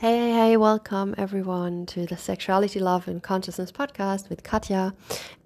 Hey, 0.00 0.16
hey, 0.16 0.32
hey, 0.32 0.56
welcome 0.56 1.14
everyone 1.18 1.84
to 1.84 2.06
the 2.06 2.16
Sexuality, 2.16 2.80
Love, 2.80 3.06
and 3.06 3.22
Consciousness 3.22 3.70
podcast 3.70 4.30
with 4.30 4.42
Katya. 4.42 4.94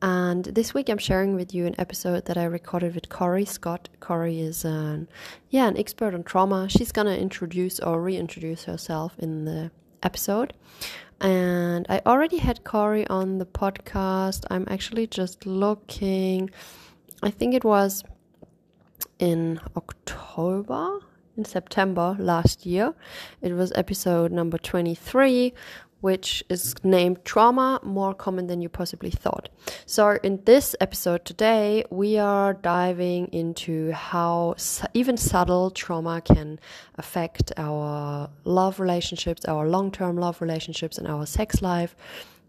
And 0.00 0.44
this 0.44 0.72
week 0.72 0.88
I'm 0.88 0.98
sharing 0.98 1.34
with 1.34 1.52
you 1.52 1.66
an 1.66 1.74
episode 1.76 2.26
that 2.26 2.38
I 2.38 2.44
recorded 2.44 2.94
with 2.94 3.08
Corey 3.08 3.46
Scott. 3.46 3.88
Corey 3.98 4.38
is 4.40 4.64
an, 4.64 5.08
yeah, 5.50 5.66
an 5.66 5.76
expert 5.76 6.14
on 6.14 6.22
trauma. 6.22 6.68
She's 6.68 6.92
gonna 6.92 7.16
introduce 7.16 7.80
or 7.80 8.00
reintroduce 8.00 8.62
herself 8.62 9.18
in 9.18 9.44
the 9.44 9.72
episode. 10.04 10.52
And 11.20 11.84
I 11.88 12.00
already 12.06 12.38
had 12.38 12.62
Corey 12.62 13.08
on 13.08 13.38
the 13.38 13.46
podcast. 13.46 14.44
I'm 14.52 14.66
actually 14.70 15.08
just 15.08 15.46
looking, 15.46 16.48
I 17.24 17.30
think 17.32 17.54
it 17.54 17.64
was 17.64 18.04
in 19.18 19.60
October 19.76 21.00
in 21.36 21.44
September 21.44 22.16
last 22.18 22.66
year. 22.66 22.94
It 23.42 23.52
was 23.52 23.72
episode 23.74 24.32
number 24.32 24.58
23, 24.58 25.52
which 26.00 26.44
is 26.50 26.74
named 26.84 27.24
Trauma 27.24 27.80
More 27.82 28.12
Common 28.12 28.46
Than 28.46 28.60
You 28.60 28.68
Possibly 28.68 29.10
Thought. 29.10 29.48
So, 29.86 30.18
in 30.22 30.42
this 30.44 30.76
episode 30.80 31.24
today, 31.24 31.84
we 31.90 32.18
are 32.18 32.52
diving 32.52 33.28
into 33.28 33.90
how 33.92 34.56
even 34.92 35.16
subtle 35.16 35.70
trauma 35.70 36.20
can 36.20 36.60
affect 36.96 37.52
our 37.56 38.28
love 38.44 38.80
relationships, 38.80 39.46
our 39.46 39.66
long 39.66 39.90
term 39.90 40.16
love 40.18 40.42
relationships, 40.42 40.98
and 40.98 41.08
our 41.08 41.24
sex 41.24 41.62
life. 41.62 41.96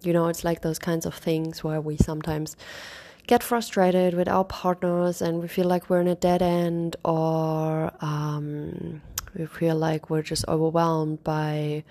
You 0.02 0.12
know, 0.12 0.28
it's 0.28 0.44
like 0.44 0.62
those 0.62 0.78
kinds 0.78 1.06
of 1.06 1.16
things 1.16 1.64
where 1.64 1.80
we 1.80 1.96
sometimes 1.96 2.58
get 3.28 3.42
frustrated 3.42 4.14
with 4.14 4.28
our 4.28 4.44
partners 4.46 5.22
and 5.22 5.42
we 5.42 5.48
feel 5.48 5.66
like 5.66 5.90
we're 5.90 6.02
in 6.02 6.08
a 6.08 6.16
dead 6.16 6.42
end 6.42 6.96
or 7.04 7.92
um, 8.02 9.02
we 9.36 9.46
feel 9.46 9.76
like 9.76 10.10
we're 10.10 10.22
just 10.22 10.48
overwhelmed 10.48 11.24
by 11.24 11.84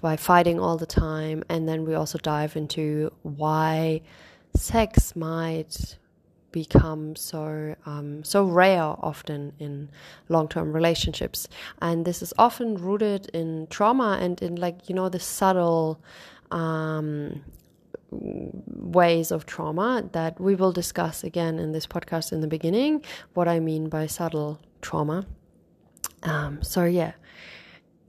by 0.00 0.16
fighting 0.16 0.58
all 0.58 0.76
the 0.76 0.86
time. 0.86 1.44
And 1.48 1.68
then 1.68 1.84
we 1.84 1.94
also 1.94 2.18
dive 2.18 2.56
into 2.56 3.12
why 3.22 4.00
sex 4.56 5.14
might 5.14 5.98
become 6.52 7.14
so 7.14 7.76
um, 7.86 8.24
so 8.24 8.44
rare 8.44 8.82
often 8.82 9.52
in 9.58 9.88
long-term 10.28 10.72
relationships. 10.72 11.48
And 11.80 12.04
this 12.04 12.22
is 12.22 12.32
often 12.38 12.74
rooted 12.74 13.28
in 13.28 13.66
trauma 13.68 14.18
and 14.20 14.40
in 14.42 14.56
like 14.56 14.88
you 14.88 14.94
know 14.94 15.08
the 15.08 15.20
subtle 15.20 16.00
um, 16.50 17.42
ways 18.10 19.30
of 19.30 19.46
trauma 19.46 20.08
that 20.12 20.40
we 20.40 20.54
will 20.54 20.72
discuss 20.72 21.22
again 21.22 21.58
in 21.58 21.72
this 21.72 21.86
podcast 21.86 22.32
in 22.32 22.40
the 22.40 22.48
beginning 22.48 23.04
what 23.34 23.48
I 23.48 23.60
mean 23.60 23.88
by 23.88 24.06
subtle 24.06 24.60
trauma. 24.82 25.26
Um, 26.22 26.62
so, 26.62 26.84
yeah, 26.84 27.12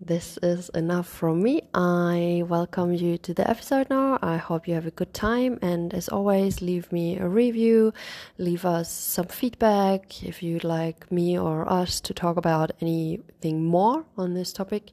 this 0.04 0.40
is 0.42 0.70
enough 0.70 1.08
from 1.08 1.44
me. 1.44 1.62
I 1.76 2.44
welcome 2.48 2.92
you 2.92 3.20
to 3.20 3.36
the 3.36 3.48
episode 3.48 3.88
now. 3.92 4.18
I 4.22 4.38
hope 4.38 4.68
you 4.68 4.74
have 4.74 4.88
a 4.88 4.92
good 4.92 5.14
time. 5.14 5.60
And 5.62 5.94
as 5.94 6.10
always, 6.10 6.60
leave 6.60 6.92
me 6.92 7.20
a 7.20 7.28
review, 7.28 7.94
leave 8.40 8.66
us 8.66 8.92
some 8.92 9.28
feedback 9.28 10.24
if 10.24 10.42
you'd 10.42 10.64
like 10.64 11.12
me 11.12 11.38
or 11.38 11.72
us 11.72 12.02
to 12.02 12.16
talk 12.16 12.38
about 12.38 12.72
anything 12.82 13.64
more 13.64 14.04
on 14.18 14.34
this 14.34 14.52
topic. 14.52 14.90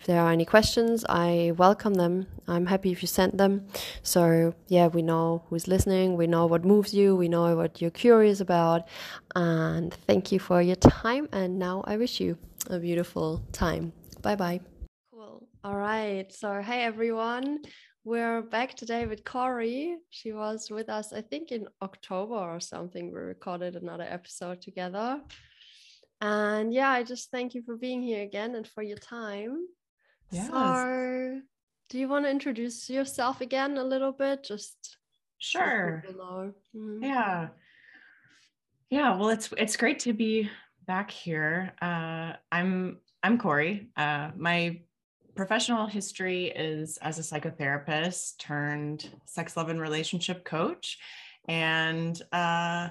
If 0.00 0.06
there 0.06 0.20
are 0.20 0.32
any 0.32 0.44
questions, 0.44 1.04
I 1.08 1.52
welcome 1.56 1.94
them. 1.94 2.26
I'm 2.48 2.66
happy 2.66 2.90
if 2.90 3.00
you 3.00 3.06
send 3.06 3.38
them. 3.38 3.68
So, 4.02 4.54
yeah, 4.66 4.88
we 4.88 5.02
know 5.02 5.44
who's 5.48 5.68
listening, 5.68 6.16
we 6.16 6.26
know 6.26 6.46
what 6.46 6.64
moves 6.64 6.92
you, 6.92 7.14
we 7.14 7.28
know 7.28 7.54
what 7.54 7.80
you're 7.80 7.92
curious 7.92 8.40
about. 8.40 8.88
And 9.36 9.94
thank 9.94 10.32
you 10.32 10.40
for 10.40 10.60
your 10.60 10.76
time. 10.76 11.28
And 11.32 11.60
now 11.60 11.84
I 11.86 11.96
wish 11.96 12.18
you 12.18 12.38
a 12.68 12.80
beautiful 12.80 13.42
time. 13.52 13.92
Bye 14.28 14.36
bye. 14.36 14.60
Cool. 15.10 15.48
All 15.64 15.74
right. 15.74 16.30
So, 16.30 16.60
hey 16.60 16.82
everyone. 16.82 17.60
We're 18.04 18.42
back 18.42 18.74
today 18.74 19.06
with 19.06 19.24
Corey. 19.24 19.96
She 20.10 20.34
was 20.34 20.68
with 20.70 20.90
us, 20.90 21.14
I 21.14 21.22
think, 21.22 21.50
in 21.50 21.66
October 21.80 22.34
or 22.34 22.60
something. 22.60 23.06
We 23.06 23.20
recorded 23.20 23.74
another 23.74 24.04
episode 24.06 24.60
together. 24.60 25.22
And 26.20 26.74
yeah, 26.74 26.90
I 26.90 27.04
just 27.04 27.30
thank 27.30 27.54
you 27.54 27.62
for 27.62 27.78
being 27.78 28.02
here 28.02 28.22
again 28.22 28.54
and 28.54 28.68
for 28.68 28.82
your 28.82 28.98
time. 28.98 29.64
Yes. 30.30 30.48
So, 30.48 31.40
do 31.88 31.98
you 31.98 32.06
want 32.06 32.26
to 32.26 32.30
introduce 32.30 32.90
yourself 32.90 33.40
again 33.40 33.78
a 33.78 33.82
little 33.82 34.12
bit? 34.12 34.44
Just 34.44 34.98
sure. 35.38 36.04
Mm-hmm. 36.06 37.02
Yeah. 37.02 37.48
Yeah. 38.90 39.16
Well, 39.16 39.30
it's 39.30 39.54
it's 39.56 39.78
great 39.78 40.00
to 40.00 40.12
be 40.12 40.50
back 40.86 41.10
here. 41.10 41.72
Uh, 41.80 42.34
I'm 42.52 42.98
I'm 43.22 43.36
Corey. 43.36 43.88
Uh, 43.96 44.30
my 44.36 44.80
professional 45.34 45.86
history 45.86 46.46
is 46.46 46.98
as 46.98 47.18
a 47.18 47.22
psychotherapist 47.22 48.38
turned 48.38 49.10
sex, 49.24 49.56
love, 49.56 49.70
and 49.70 49.80
relationship 49.80 50.44
coach. 50.44 50.98
And 51.48 52.20
uh, 52.30 52.90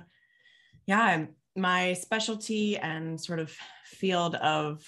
yeah, 0.85 1.25
my 1.55 1.93
specialty 1.93 2.77
and 2.77 3.19
sort 3.19 3.39
of 3.39 3.55
field 3.85 4.35
of 4.35 4.85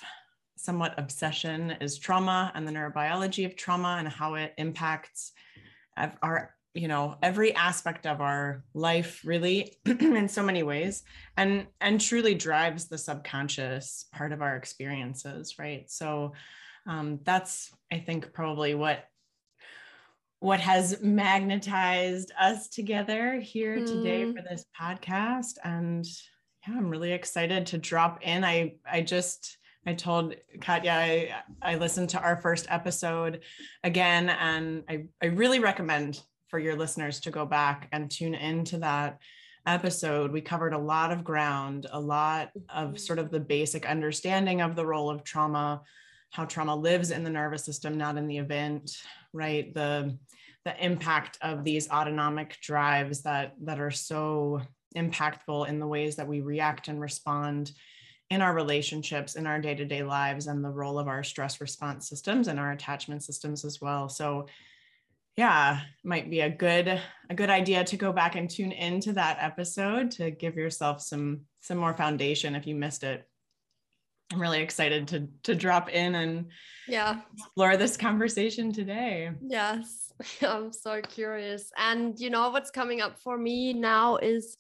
somewhat 0.57 0.95
obsession 0.97 1.71
is 1.79 1.97
trauma 1.97 2.51
and 2.53 2.67
the 2.67 2.71
neurobiology 2.71 3.45
of 3.45 3.56
trauma 3.56 3.95
and 3.97 4.09
how 4.09 4.35
it 4.35 4.53
impacts 4.57 5.31
our 6.21 6.53
you 6.74 6.88
know 6.88 7.18
every 7.24 7.53
aspect 7.56 8.06
of 8.06 8.22
our 8.22 8.63
life 8.74 9.22
really 9.25 9.78
in 9.85 10.28
so 10.28 10.44
many 10.44 10.63
ways 10.63 11.03
and 11.38 11.66
and 11.81 12.00
truly 12.00 12.35
drives 12.35 12.88
the 12.88 12.97
subconscious 12.97 14.06
part 14.13 14.31
of 14.31 14.41
our 14.41 14.56
experiences 14.56 15.57
right? 15.57 15.90
So 15.90 16.34
um, 16.88 17.19
that's 17.24 17.72
i 17.91 17.97
think 17.97 18.34
probably 18.34 18.75
what 18.75 19.06
what 20.40 20.59
has 20.62 21.02
magnetized 21.02 22.31
us 22.40 22.69
together 22.69 23.40
here 23.41 23.78
mm. 23.78 23.86
today 23.86 24.31
for 24.31 24.41
this 24.41 24.63
podcast. 24.80 25.57
And 25.63 26.06
yeah 26.68 26.75
i'm 26.78 26.90
really 26.90 27.13
excited 27.13 27.66
to 27.68 27.78
drop 27.78 28.19
in. 28.22 28.44
I 28.44 28.75
i 28.90 29.01
just 29.01 29.57
I 29.86 29.94
told 29.94 30.36
Katya 30.62 30.91
I, 30.91 31.31
I 31.62 31.75
listened 31.75 32.09
to 32.09 32.19
our 32.19 32.36
first 32.36 32.68
episode 32.69 33.41
again, 33.84 34.30
and 34.30 34.84
I, 34.90 35.06
I 35.22 35.28
really 35.28 35.59
recommend 35.59 36.22
for 36.50 36.60
your 36.60 36.76
listeners 36.76 37.20
to 37.22 37.32
go 37.32 37.46
back 37.46 37.88
and 37.92 38.10
tune 38.10 38.36
into 38.36 38.80
that 38.80 39.20
episode. 39.66 40.32
We 40.32 40.42
covered 40.42 40.74
a 40.74 40.78
lot 40.78 41.12
of 41.12 41.24
ground, 41.24 41.88
a 41.92 42.00
lot 42.00 42.52
of 42.70 42.90
mm-hmm. 42.90 42.98
sort 42.98 43.20
of 43.20 43.32
the 43.32 43.40
basic 43.40 43.86
understanding 43.86 44.62
of 44.62 44.76
the 44.76 44.86
role 44.86 45.10
of 45.10 45.24
trauma, 45.24 45.82
how 46.32 46.46
trauma 46.46 46.76
lives 46.76 47.12
in 47.12 47.24
the 47.24 47.30
nervous 47.30 47.66
system, 47.66 47.98
not 47.98 48.18
in 48.18 48.28
the 48.28 48.38
event, 48.38 48.92
right? 49.34 49.74
The 49.74 50.18
the 50.66 50.86
impact 50.86 51.38
of 51.42 51.64
these 51.64 51.90
autonomic 51.90 52.58
drives 52.62 53.22
that 53.24 53.56
that 53.64 53.80
are 53.80 53.92
so 53.92 54.62
impactful 54.96 55.68
in 55.68 55.80
the 55.80 55.88
ways 55.88 56.16
that 56.16 56.28
we 56.28 56.42
react 56.42 56.88
and 56.88 57.00
respond 57.00 57.72
in 58.30 58.42
our 58.42 58.54
relationships 58.54 59.36
in 59.36 59.48
our 59.48 59.60
day-to-day 59.60 60.04
lives 60.04 60.48
and 60.48 60.64
the 60.64 60.70
role 60.70 61.00
of 61.00 61.08
our 61.08 61.24
stress 61.24 61.62
response 61.62 62.10
systems 62.10 62.48
and 62.48 62.60
our 62.60 62.72
attachment 62.72 63.24
systems 63.24 63.66
as 63.66 63.80
well 63.81 64.10
so 64.10 64.46
yeah 65.39 65.79
might 66.03 66.29
be 66.29 66.41
a 66.41 66.50
good 66.50 67.01
a 67.29 67.33
good 67.33 67.50
idea 67.50 67.81
to 67.85 67.95
go 67.95 68.11
back 68.11 68.35
and 68.35 68.50
tune 68.50 68.73
into 68.73 69.13
that 69.13 69.38
episode 69.39 70.11
to 70.11 70.31
give 70.31 70.57
yourself 70.57 71.01
some 71.01 71.41
some 71.61 71.77
more 71.77 71.94
foundation 71.94 72.55
if 72.55 72.67
you 72.67 72.75
missed 72.75 73.03
it. 73.05 73.25
I'm 74.33 74.41
really 74.41 74.61
excited 74.61 75.07
to 75.07 75.29
to 75.44 75.55
drop 75.55 75.89
in 75.89 76.16
and 76.16 76.47
yeah. 76.89 77.22
explore 77.38 77.77
this 77.77 77.95
conversation 77.95 78.73
today. 78.73 79.31
Yes 79.41 80.11
i'm 80.41 80.73
so 80.73 81.01
curious. 81.01 81.71
And 81.77 82.19
you 82.19 82.29
know 82.29 82.50
what's 82.50 82.71
coming 82.71 83.00
up 83.00 83.17
for 83.17 83.38
me 83.38 83.71
now 83.71 84.17
is 84.17 84.57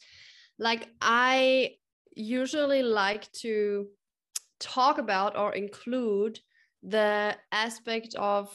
like 0.59 0.87
i 1.01 1.71
usually 2.15 2.83
like 2.83 3.29
to 3.43 3.87
talk 4.61 4.97
about 4.97 5.37
or 5.37 5.53
include 5.53 6.39
the 6.83 7.35
aspect 7.51 8.15
of 8.15 8.49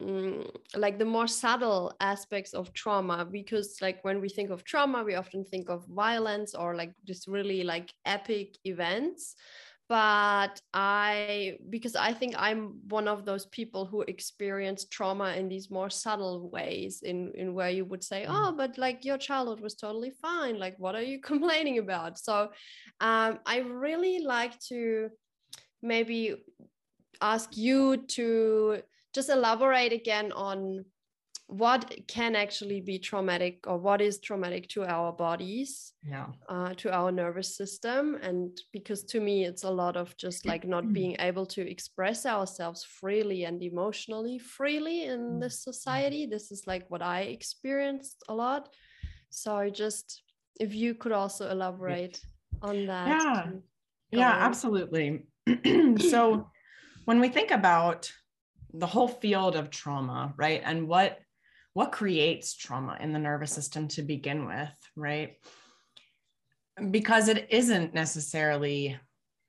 Mm, 0.00 0.46
like 0.74 0.98
the 0.98 1.06
more 1.06 1.26
subtle 1.26 1.90
aspects 2.00 2.52
of 2.52 2.70
trauma 2.74 3.24
because 3.24 3.78
like 3.80 4.04
when 4.04 4.20
we 4.20 4.28
think 4.28 4.50
of 4.50 4.62
trauma 4.62 5.02
we 5.02 5.14
often 5.14 5.42
think 5.42 5.70
of 5.70 5.86
violence 5.86 6.54
or 6.54 6.74
like 6.74 6.92
just 7.06 7.26
really 7.26 7.64
like 7.64 7.90
epic 8.04 8.58
events. 8.64 9.36
But 9.88 10.60
i 10.74 11.56
because 11.70 11.94
i 11.94 12.12
think 12.12 12.34
i'm 12.36 12.80
one 12.88 13.06
of 13.08 13.24
those 13.24 13.46
people 13.46 13.86
who 13.86 14.02
experience 14.02 14.84
trauma 14.86 15.34
in 15.34 15.48
these 15.48 15.70
more 15.70 15.90
subtle 15.90 16.50
ways 16.50 17.02
in 17.02 17.30
in 17.36 17.54
where 17.54 17.70
you 17.70 17.84
would 17.84 18.02
say 18.02 18.26
oh 18.26 18.50
mm. 18.52 18.56
but 18.56 18.76
like 18.76 19.04
your 19.04 19.16
childhood 19.16 19.60
was 19.60 19.76
totally 19.76 20.10
fine. 20.10 20.58
Like 20.58 20.76
what 20.78 20.94
are 20.94 21.02
you 21.12 21.20
complaining 21.32 21.78
about? 21.78 22.18
So 22.18 22.50
um 23.00 23.38
i 23.46 23.58
really 23.60 24.18
like 24.18 24.58
to 24.68 25.08
maybe 25.82 26.34
ask 27.22 27.56
you 27.56 27.96
to 28.18 28.82
just 29.16 29.30
elaborate 29.30 29.94
again 29.94 30.30
on 30.32 30.84
what 31.48 31.94
can 32.06 32.34
actually 32.36 32.80
be 32.80 32.98
traumatic 32.98 33.64
or 33.66 33.78
what 33.78 34.00
is 34.00 34.18
traumatic 34.18 34.68
to 34.68 34.84
our 34.84 35.12
bodies 35.12 35.92
yeah. 36.02 36.26
uh, 36.48 36.74
to 36.74 36.92
our 36.92 37.10
nervous 37.12 37.56
system. 37.56 38.18
And 38.20 38.50
because 38.72 39.04
to 39.04 39.20
me 39.20 39.44
it's 39.44 39.64
a 39.64 39.70
lot 39.70 39.96
of 39.96 40.16
just 40.16 40.44
like 40.44 40.66
not 40.66 40.92
being 41.00 41.16
able 41.18 41.46
to 41.46 41.62
express 41.62 42.26
ourselves 42.26 42.84
freely 42.84 43.44
and 43.44 43.62
emotionally 43.62 44.38
freely 44.38 45.04
in 45.04 45.20
mm. 45.20 45.40
this 45.40 45.62
society. 45.62 46.26
This 46.26 46.50
is 46.50 46.64
like 46.66 46.84
what 46.88 47.02
i 47.02 47.20
experienced 47.20 48.22
a 48.28 48.34
lot. 48.34 48.68
So 49.30 49.70
just 49.70 50.22
if 50.60 50.74
you 50.74 50.94
could 50.94 51.12
also 51.12 51.48
elaborate 51.48 52.20
on 52.60 52.86
that 52.86 53.08
yeah. 53.08 53.46
yeah 54.10 54.34
absolutely. 54.48 55.26
So 56.10 56.50
when 57.04 57.20
we 57.20 57.28
think 57.28 57.52
about 57.52 58.10
the 58.78 58.86
whole 58.86 59.08
field 59.08 59.56
of 59.56 59.70
trauma 59.70 60.34
right 60.36 60.62
and 60.64 60.88
what 60.88 61.18
what 61.76 61.92
creates 61.92 62.54
trauma 62.54 62.96
in 63.00 63.12
the 63.12 63.18
nervous 63.18 63.52
system 63.52 63.86
to 63.86 64.00
begin 64.00 64.46
with, 64.46 64.72
right? 64.96 65.34
Because 66.90 67.28
it 67.28 67.48
isn't 67.50 67.92
necessarily 67.92 68.98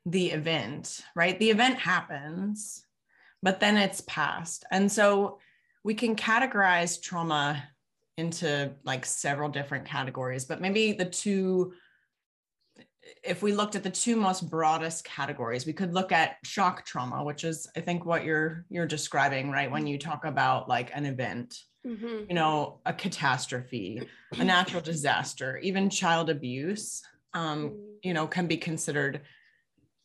the 0.06 0.32
event, 0.32 1.00
right? 1.16 1.40
The 1.40 1.52
event 1.52 1.80
happens, 1.80 2.84
but 3.42 3.62
then 3.62 3.78
it's 3.78 4.02
past. 4.02 4.66
And 4.72 4.92
so 4.92 5.40
we 5.86 5.94
can 5.94 6.18
categorize 6.18 7.02
trauma 7.02 7.64
into 8.18 8.74
like 8.84 9.06
several 9.06 9.48
different 9.48 9.86
categories, 9.86 10.44
but 10.44 10.60
maybe 10.60 10.92
the 10.92 11.06
two 11.06 11.72
if 13.24 13.42
we 13.42 13.54
looked 13.54 13.76
at 13.76 13.84
the 13.84 13.90
two 13.90 14.16
most 14.16 14.50
broadest 14.50 15.04
categories 15.04 15.66
we 15.66 15.74
could 15.74 15.94
look 15.94 16.12
at 16.12 16.38
shock 16.44 16.86
trauma 16.86 17.24
which 17.24 17.44
is 17.44 17.68
i 17.76 17.80
think 17.80 18.06
what 18.06 18.24
you're 18.24 18.66
you're 18.70 18.86
describing 18.86 19.52
right 19.52 19.72
when 19.72 19.88
you 19.88 19.98
talk 19.98 20.26
about 20.26 20.68
like 20.68 20.92
an 20.94 21.06
event 21.06 21.56
mm-hmm. 21.88 22.24
you 22.30 22.36
know, 22.36 22.80
a 22.86 22.94
catastrophe, 22.94 24.02
a 24.38 24.44
natural 24.44 24.82
disaster, 24.82 25.58
even 25.58 25.90
child 25.90 26.30
abuse, 26.30 27.02
um, 27.34 27.70
mm-hmm. 27.70 27.76
you 28.04 28.14
know, 28.14 28.28
can 28.28 28.48
be 28.48 28.58
considered 28.58 29.22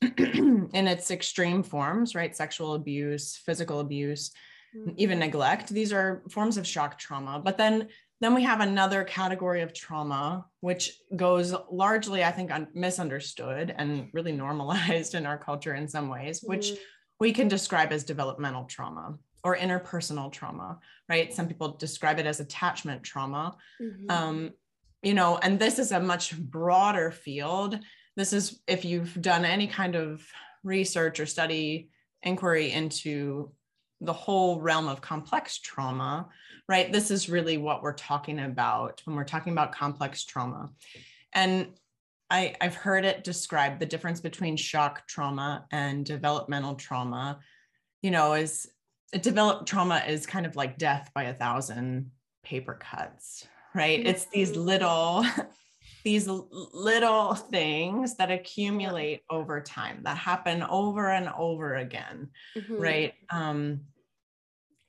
in 0.00 0.70
its 0.88 1.10
extreme 1.10 1.62
forms, 1.62 2.14
right? 2.14 2.37
Sexual 2.37 2.75
abuse, 2.75 3.37
physical 3.44 3.81
abuse, 3.81 4.31
mm-hmm. 4.76 4.90
even 4.96 5.19
neglect. 5.19 5.69
These 5.69 5.93
are 5.93 6.22
forms 6.31 6.56
of 6.56 6.66
shock 6.66 6.98
trauma. 6.98 7.40
But 7.44 7.58
then 7.58 7.88
then 8.22 8.34
we 8.34 8.44
have 8.44 8.60
another 8.60 9.02
category 9.02 9.62
of 9.62 9.74
trauma, 9.74 10.46
which 10.60 10.92
goes 11.16 11.52
largely, 11.72 12.22
I 12.22 12.30
think, 12.30 12.52
un- 12.52 12.69
misunderstood 12.72 13.74
and 13.76 14.08
really 14.12 14.30
normalized 14.30 15.14
in 15.16 15.26
our 15.26 15.36
culture 15.36 15.74
in 15.74 15.88
some 15.88 16.08
ways, 16.08 16.40
which 16.40 16.69
mm-hmm. 16.69 16.82
we 17.19 17.32
can 17.32 17.48
describe 17.48 17.90
as 17.90 18.04
developmental 18.04 18.64
trauma 18.64 19.19
or 19.42 19.56
interpersonal 19.56 20.30
trauma, 20.30 20.78
right? 21.08 21.34
Some 21.34 21.48
people 21.48 21.76
describe 21.76 22.20
it 22.20 22.26
as 22.26 22.38
attachment 22.38 23.02
trauma. 23.02 23.56
Mm-hmm. 23.80 24.08
Um, 24.08 24.50
you 25.02 25.14
know, 25.14 25.38
and 25.38 25.58
this 25.58 25.80
is 25.80 25.90
a 25.90 25.98
much 25.98 26.38
broader 26.38 27.10
field. 27.10 27.80
This 28.14 28.32
is 28.32 28.60
if 28.69 28.84
you've 28.84 29.20
done 29.20 29.44
any 29.44 29.66
kind 29.66 29.96
of 29.96 30.24
research 30.62 31.19
or 31.19 31.26
study 31.26 31.90
inquiry 32.22 32.70
into 32.70 33.50
the 34.02 34.12
whole 34.12 34.60
realm 34.60 34.88
of 34.88 35.00
complex 35.00 35.58
trauma, 35.58 36.28
right? 36.69 36.93
This 36.93 37.10
is 37.10 37.28
really 37.28 37.56
what 37.56 37.82
we're 37.82 37.94
talking 37.94 38.40
about 38.40 39.00
when 39.04 39.16
we're 39.16 39.25
talking 39.25 39.52
about 39.52 39.72
complex 39.72 40.25
trauma. 40.25 40.70
And 41.32 41.69
I, 42.31 42.54
have 42.60 42.75
heard 42.75 43.04
it 43.04 43.25
described 43.25 43.78
the 43.78 43.87
difference 43.87 44.20
between 44.20 44.56
shock 44.56 45.06
trauma 45.06 45.66
and 45.70 46.04
developmental 46.04 46.75
trauma, 46.75 47.38
you 48.02 48.10
know, 48.10 48.32
is 48.32 48.69
a 49.12 49.19
developed 49.19 49.69
trauma 49.69 50.02
is 50.08 50.26
kind 50.26 50.46
of 50.46 50.56
like 50.56 50.78
death 50.78 51.10
by 51.14 51.25
a 51.25 51.34
thousand 51.34 52.10
paper 52.43 52.75
cuts, 52.75 53.46
right? 53.75 54.00
Mm-hmm. 54.00 54.08
It's 54.08 54.25
these 54.26 54.56
little 54.56 55.25
these 56.05 56.26
little 56.26 57.34
things 57.34 58.16
that 58.16 58.31
accumulate 58.31 59.22
over 59.31 59.60
time 59.60 60.00
that 60.02 60.16
happen 60.16 60.62
over 60.62 61.10
and 61.10 61.28
over 61.38 61.76
again 61.76 62.28
mm-hmm. 62.56 62.76
right 62.76 63.14
um 63.31 63.81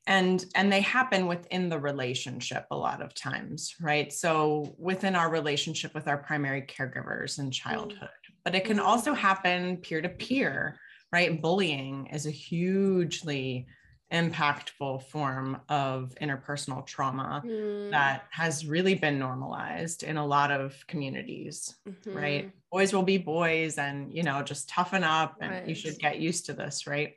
and 0.08 0.46
and 0.56 0.72
they 0.72 0.82
happen 0.82 1.28
within 1.28 1.70
the 1.70 1.80
relationship 1.80 2.66
a 2.72 2.76
lot 2.76 3.02
of 3.02 3.14
times 3.14 3.76
right 3.82 4.12
so 4.12 4.76
within 4.78 5.16
our 5.16 5.30
relationship 5.30 5.94
with 5.94 6.08
our 6.08 6.18
primary 6.18 6.62
caregivers 6.62 7.40
in 7.40 7.50
childhood 7.50 7.98
mm-hmm. 8.02 8.34
but 8.44 8.56
it 8.56 8.66
can 8.66 8.78
mm-hmm. 8.78 8.86
also 8.86 9.14
happen 9.14 9.78
peer 9.78 10.02
to 10.02 10.10
peer 10.10 10.78
right 11.12 11.42
bullying 11.42 12.08
is 12.08 12.26
a 12.26 12.32
hugely 12.32 13.66
impactful 14.12 15.02
form 15.08 15.60
of 15.70 16.14
interpersonal 16.22 16.86
trauma 16.86 17.42
mm. 17.44 17.90
that 17.90 18.26
has 18.30 18.64
really 18.64 18.94
been 18.94 19.18
normalized 19.18 20.04
in 20.04 20.18
a 20.18 20.26
lot 20.26 20.52
of 20.52 20.76
communities 20.86 21.76
mm-hmm. 21.88 22.16
right 22.16 22.52
boys 22.72 22.94
will 22.94 23.04
be 23.04 23.18
boys 23.18 23.78
and 23.78 24.14
you 24.14 24.22
know 24.22 24.44
just 24.44 24.70
toughen 24.70 25.04
up 25.04 25.38
and 25.42 25.52
right. 25.52 25.68
you 25.68 25.74
should 25.74 25.98
get 25.98 26.20
used 26.20 26.46
to 26.46 26.54
this 26.54 26.86
right 26.86 27.16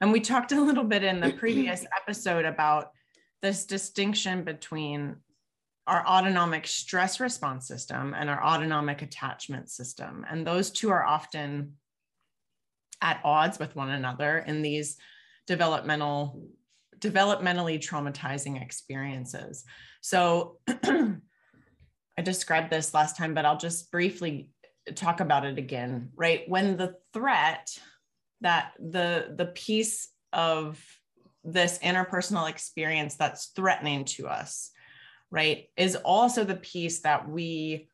and 0.00 0.12
we 0.12 0.20
talked 0.20 0.52
a 0.52 0.60
little 0.60 0.84
bit 0.84 1.02
in 1.02 1.20
the 1.20 1.32
previous 1.38 1.84
episode 2.00 2.44
about 2.44 2.90
this 3.40 3.66
distinction 3.66 4.44
between 4.44 5.16
our 5.86 6.06
autonomic 6.06 6.66
stress 6.66 7.18
response 7.18 7.66
system 7.66 8.14
and 8.16 8.30
our 8.30 8.42
autonomic 8.42 9.02
attachment 9.02 9.68
system 9.68 10.24
and 10.30 10.46
those 10.46 10.70
two 10.70 10.90
are 10.90 11.04
often 11.04 11.72
at 13.00 13.20
odds 13.24 13.58
with 13.58 13.74
one 13.74 13.90
another 13.90 14.38
in 14.38 14.62
these 14.62 14.96
developmental 15.46 16.48
developmentally 17.02 17.80
traumatizing 17.80 18.62
experiences. 18.62 19.64
So 20.00 20.58
I 20.68 22.22
described 22.22 22.70
this 22.70 22.94
last 22.94 23.16
time, 23.16 23.34
but 23.34 23.44
I'll 23.44 23.58
just 23.58 23.90
briefly 23.90 24.50
talk 24.94 25.20
about 25.20 25.44
it 25.44 25.58
again, 25.58 26.10
right? 26.14 26.48
When 26.48 26.76
the 26.76 26.94
threat 27.12 27.76
that 28.42 28.72
the 28.78 29.34
the 29.36 29.46
piece 29.46 30.08
of 30.32 30.82
this 31.44 31.78
interpersonal 31.80 32.48
experience 32.48 33.16
that's 33.16 33.46
threatening 33.56 34.04
to 34.04 34.28
us, 34.28 34.70
right, 35.30 35.66
is 35.76 35.96
also 35.96 36.44
the 36.44 36.56
piece 36.56 37.00
that 37.00 37.28
we 37.28 37.88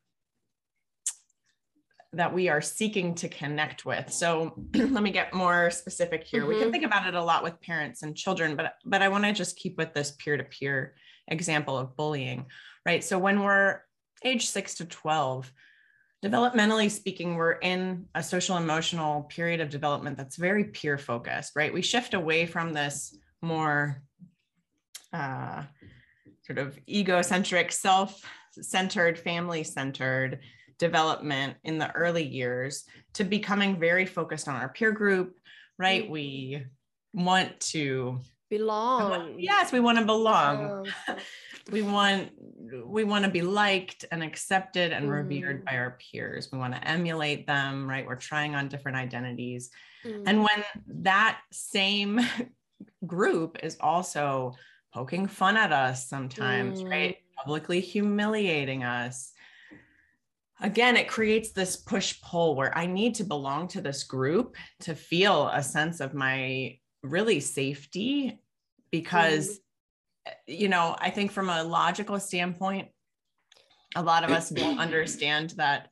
that 2.13 2.33
we 2.33 2.49
are 2.49 2.61
seeking 2.61 3.13
to 3.13 3.29
connect 3.29 3.85
with. 3.85 4.11
So 4.11 4.53
let 4.73 5.03
me 5.03 5.11
get 5.11 5.33
more 5.33 5.69
specific 5.69 6.23
here. 6.23 6.41
Mm-hmm. 6.41 6.49
We 6.49 6.55
can 6.55 6.63
mm-hmm. 6.63 6.71
think 6.71 6.85
about 6.85 7.07
it 7.07 7.13
a 7.13 7.23
lot 7.23 7.43
with 7.43 7.61
parents 7.61 8.03
and 8.03 8.15
children, 8.15 8.55
but 8.55 8.73
but 8.85 9.01
I 9.01 9.09
want 9.09 9.25
to 9.25 9.33
just 9.33 9.57
keep 9.57 9.77
with 9.77 9.93
this 9.93 10.11
peer-to-peer 10.17 10.95
example 11.27 11.77
of 11.77 11.95
bullying, 11.95 12.47
right? 12.85 13.03
So 13.03 13.19
when 13.19 13.41
we're 13.41 13.81
age 14.23 14.49
6 14.49 14.75
to 14.75 14.85
12, 14.85 15.51
developmentally 16.23 16.91
speaking, 16.91 17.35
we're 17.35 17.53
in 17.53 18.05
a 18.15 18.23
social 18.23 18.57
emotional 18.57 19.23
period 19.23 19.61
of 19.61 19.69
development 19.69 20.17
that's 20.17 20.35
very 20.35 20.65
peer 20.65 20.97
focused, 20.97 21.53
right? 21.55 21.73
We 21.73 21.81
shift 21.81 22.13
away 22.13 22.45
from 22.45 22.73
this 22.73 23.15
more 23.41 24.01
uh, 25.13 25.63
sort 26.41 26.59
of 26.59 26.77
egocentric, 26.89 27.71
self 27.71 28.21
centered, 28.51 29.17
family 29.17 29.63
centered 29.63 30.39
development 30.77 31.55
in 31.63 31.77
the 31.77 31.91
early 31.91 32.25
years 32.25 32.85
to 33.13 33.23
becoming 33.23 33.79
very 33.79 34.05
focused 34.05 34.47
on 34.47 34.55
our 34.55 34.69
peer 34.69 34.91
group, 34.91 35.37
right? 35.77 36.03
Mm-hmm. 36.03 36.11
We 36.11 36.65
want 37.13 37.59
to 37.59 38.19
belong. 38.49 39.35
Yes, 39.37 39.71
we 39.71 39.79
want 39.79 39.97
to 39.99 40.05
belong. 40.05 40.87
we 41.71 41.81
want 41.81 42.31
we 42.85 43.03
want 43.03 43.25
to 43.25 43.31
be 43.31 43.41
liked 43.41 44.05
and 44.11 44.23
accepted 44.23 44.91
and 44.91 45.05
mm. 45.05 45.11
revered 45.11 45.65
by 45.65 45.77
our 45.77 45.97
peers. 45.99 46.49
We 46.51 46.59
want 46.59 46.75
to 46.75 46.87
emulate 46.87 47.47
them, 47.47 47.89
right? 47.89 48.05
We're 48.05 48.15
trying 48.15 48.55
on 48.55 48.67
different 48.67 48.97
identities. 48.97 49.71
Mm. 50.05 50.23
And 50.25 50.39
when 50.39 50.63
that 51.03 51.39
same 51.51 52.19
group 53.05 53.57
is 53.63 53.77
also 53.79 54.53
poking 54.93 55.27
fun 55.27 55.57
at 55.57 55.71
us 55.71 56.07
sometimes, 56.07 56.81
mm. 56.81 56.89
right? 56.89 57.17
Publicly 57.37 57.79
humiliating 57.79 58.83
us, 58.83 59.31
again, 60.61 60.97
it 60.97 61.07
creates 61.07 61.51
this 61.51 61.75
push 61.75 62.21
pull 62.21 62.55
where 62.55 62.77
I 62.77 62.85
need 62.85 63.15
to 63.15 63.23
belong 63.23 63.67
to 63.69 63.81
this 63.81 64.03
group 64.03 64.55
to 64.81 64.95
feel 64.95 65.47
a 65.49 65.63
sense 65.63 66.01
of 66.01 66.13
my 66.13 66.78
really 67.03 67.39
safety 67.39 68.41
because, 68.91 69.59
mm. 70.27 70.31
you 70.47 70.69
know, 70.69 70.95
I 70.99 71.09
think 71.09 71.31
from 71.31 71.49
a 71.49 71.63
logical 71.63 72.19
standpoint, 72.19 72.89
a 73.95 74.03
lot 74.03 74.23
of 74.23 74.31
us 74.31 74.49
don't 74.49 74.79
understand 74.87 75.51
that 75.57 75.89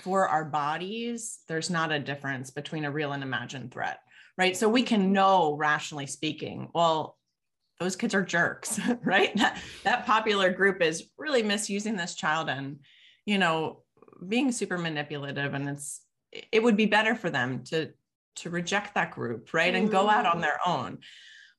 for 0.00 0.28
our 0.28 0.44
bodies, 0.44 1.40
there's 1.48 1.70
not 1.70 1.92
a 1.92 1.98
difference 1.98 2.50
between 2.50 2.84
a 2.84 2.90
real 2.90 3.12
and 3.12 3.22
imagined 3.22 3.72
threat, 3.72 3.98
right? 4.38 4.56
So 4.56 4.68
we 4.68 4.82
can 4.82 5.12
know, 5.12 5.56
rationally 5.56 6.06
speaking, 6.06 6.68
well, 6.74 7.18
those 7.80 7.96
kids 7.96 8.14
are 8.14 8.22
jerks, 8.22 8.78
right? 9.04 9.34
That, 9.36 9.60
that 9.84 10.06
popular 10.06 10.50
group 10.52 10.82
is 10.82 11.08
really 11.18 11.42
misusing 11.42 11.96
this 11.96 12.14
child 12.14 12.48
and, 12.48 12.80
you 13.26 13.38
know, 13.38 13.82
being 14.28 14.52
super 14.52 14.76
manipulative 14.76 15.54
and 15.54 15.68
it's 15.68 16.02
it 16.52 16.62
would 16.62 16.76
be 16.76 16.86
better 16.86 17.14
for 17.14 17.30
them 17.30 17.64
to 17.64 17.90
to 18.40 18.50
reject 18.50 18.94
that 18.94 19.12
group 19.12 19.52
right 19.54 19.74
and 19.74 19.90
go 19.90 20.08
out 20.08 20.26
on 20.26 20.38
mm. 20.38 20.42
their 20.42 20.58
own 20.66 20.98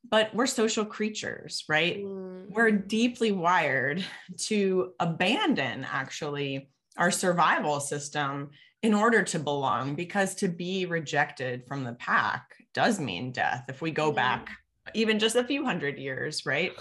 but 0.10 0.34
we're 0.34 0.48
social 0.48 0.86
creatures, 0.86 1.64
right? 1.68 2.04
Mm. 2.04 2.50
We're 2.50 2.72
deeply 2.72 3.32
wired 3.32 4.04
to 4.46 4.94
abandon 5.00 5.86
actually 5.90 6.70
our 6.98 7.12
survival 7.12 7.80
system 7.80 8.50
in 8.82 8.94
order 8.94 9.24
to 9.24 9.40
belong 9.40 9.96
because 9.96 10.36
to 10.36 10.48
be 10.48 10.86
rejected 10.86 11.66
from 11.68 11.84
the 11.84 11.94
pack 11.94 12.56
does 12.74 13.00
mean 13.00 13.32
death 13.32 13.66
if 13.70 13.82
we 13.82 13.92
go 13.92 14.12
back 14.12 14.50
even 14.96 15.20
just 15.20 15.36
a 15.36 15.44
few 15.44 15.64
hundred 15.64 16.00
years, 16.00 16.46
right? 16.46 16.74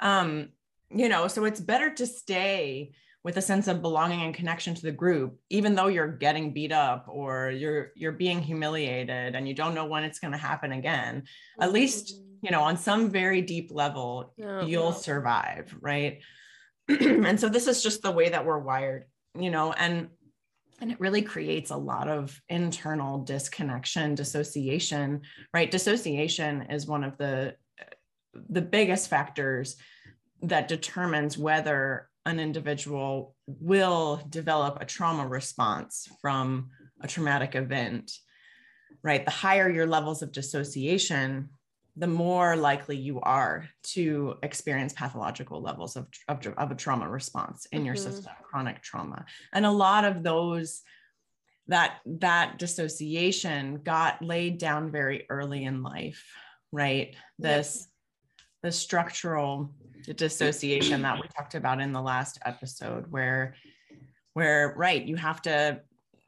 Um, 0.00 0.48
you 0.90 1.08
know, 1.08 1.28
so 1.28 1.44
it's 1.44 1.60
better 1.60 1.94
to 1.94 2.06
stay 2.06 2.92
with 3.22 3.36
a 3.36 3.42
sense 3.42 3.68
of 3.68 3.82
belonging 3.82 4.22
and 4.22 4.34
connection 4.34 4.74
to 4.74 4.82
the 4.82 4.92
group 4.92 5.38
even 5.50 5.74
though 5.74 5.88
you're 5.88 6.08
getting 6.08 6.52
beat 6.52 6.72
up 6.72 7.06
or 7.08 7.50
you're 7.50 7.92
you're 7.94 8.12
being 8.12 8.40
humiliated 8.40 9.34
and 9.34 9.46
you 9.46 9.54
don't 9.54 9.74
know 9.74 9.84
when 9.84 10.04
it's 10.04 10.18
going 10.18 10.32
to 10.32 10.38
happen 10.38 10.72
again 10.72 11.22
at 11.60 11.72
least 11.72 12.14
mm-hmm. 12.14 12.46
you 12.46 12.50
know 12.50 12.62
on 12.62 12.76
some 12.76 13.10
very 13.10 13.42
deep 13.42 13.70
level 13.72 14.32
yeah, 14.36 14.64
you'll 14.64 14.86
yeah. 14.86 14.96
survive 14.96 15.74
right 15.80 16.20
and 16.88 17.38
so 17.38 17.48
this 17.48 17.66
is 17.66 17.82
just 17.82 18.02
the 18.02 18.10
way 18.10 18.28
that 18.28 18.44
we're 18.44 18.58
wired 18.58 19.04
you 19.38 19.50
know 19.50 19.72
and 19.72 20.08
and 20.80 20.90
it 20.90 20.98
really 20.98 21.20
creates 21.20 21.70
a 21.70 21.76
lot 21.76 22.08
of 22.08 22.40
internal 22.48 23.18
disconnection 23.18 24.14
dissociation 24.14 25.20
right 25.52 25.70
dissociation 25.70 26.62
is 26.70 26.86
one 26.86 27.04
of 27.04 27.16
the 27.18 27.54
the 28.48 28.62
biggest 28.62 29.08
factors 29.08 29.76
that 30.42 30.68
determines 30.68 31.36
whether 31.36 32.09
an 32.26 32.38
individual 32.38 33.34
will 33.46 34.20
develop 34.28 34.78
a 34.80 34.84
trauma 34.84 35.26
response 35.26 36.08
from 36.20 36.70
a 37.00 37.08
traumatic 37.08 37.54
event, 37.54 38.12
right? 39.02 39.24
The 39.24 39.30
higher 39.30 39.70
your 39.70 39.86
levels 39.86 40.22
of 40.22 40.32
dissociation, 40.32 41.48
the 41.96 42.06
more 42.06 42.56
likely 42.56 42.96
you 42.96 43.20
are 43.20 43.68
to 43.82 44.34
experience 44.42 44.92
pathological 44.92 45.62
levels 45.62 45.96
of, 45.96 46.06
of, 46.28 46.46
of 46.46 46.70
a 46.70 46.74
trauma 46.74 47.08
response 47.08 47.66
in 47.72 47.78
mm-hmm. 47.78 47.86
your 47.86 47.96
system, 47.96 48.32
chronic 48.42 48.82
trauma. 48.82 49.24
And 49.52 49.64
a 49.64 49.70
lot 49.70 50.04
of 50.04 50.22
those 50.22 50.82
that 51.68 51.98
that 52.04 52.58
dissociation 52.58 53.80
got 53.84 54.20
laid 54.22 54.58
down 54.58 54.90
very 54.90 55.24
early 55.30 55.64
in 55.64 55.82
life, 55.82 56.24
right? 56.72 57.14
This 57.38 57.86
the 58.62 58.72
structural 58.72 59.72
dissociation 60.06 61.02
that 61.02 61.16
we 61.16 61.28
talked 61.36 61.54
about 61.54 61.80
in 61.80 61.92
the 61.92 62.00
last 62.00 62.38
episode 62.44 63.10
where 63.10 63.54
where 64.34 64.74
right 64.76 65.04
you 65.04 65.16
have 65.16 65.42
to 65.42 65.80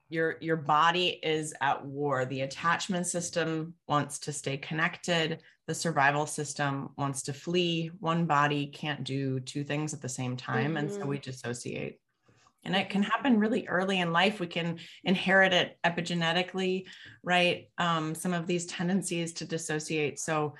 your 0.08 0.36
your 0.40 0.56
body 0.56 1.18
is 1.22 1.54
at 1.60 1.84
war. 1.84 2.24
The 2.24 2.42
attachment 2.42 3.06
system 3.06 3.74
wants 3.88 4.18
to 4.20 4.32
stay 4.32 4.58
connected. 4.58 5.40
The 5.66 5.74
survival 5.74 6.26
system 6.26 6.90
wants 6.98 7.22
to 7.22 7.32
flee. 7.32 7.90
One 8.00 8.26
body 8.26 8.66
can't 8.66 9.04
do 9.04 9.40
two 9.40 9.64
things 9.64 9.94
at 9.94 10.02
the 10.02 10.08
same 10.08 10.36
time 10.36 10.68
mm-hmm. 10.68 10.76
and 10.76 10.92
so 10.92 11.06
we 11.06 11.16
mm-hmm. 11.16 11.30
dissociate. 11.30 11.98
And 12.64 12.76
it 12.76 12.90
can 12.90 13.02
happen 13.02 13.40
really 13.40 13.66
early 13.66 13.98
in 13.98 14.12
life. 14.12 14.38
We 14.38 14.46
can 14.46 14.78
inherit 15.02 15.52
it 15.52 15.78
epigenetically 15.84 16.84
right? 17.24 17.68
Um, 17.78 18.14
some 18.14 18.32
of 18.32 18.46
these 18.46 18.66
tendencies 18.66 19.32
to 19.34 19.44
dissociate. 19.44 20.18
So 20.18 20.54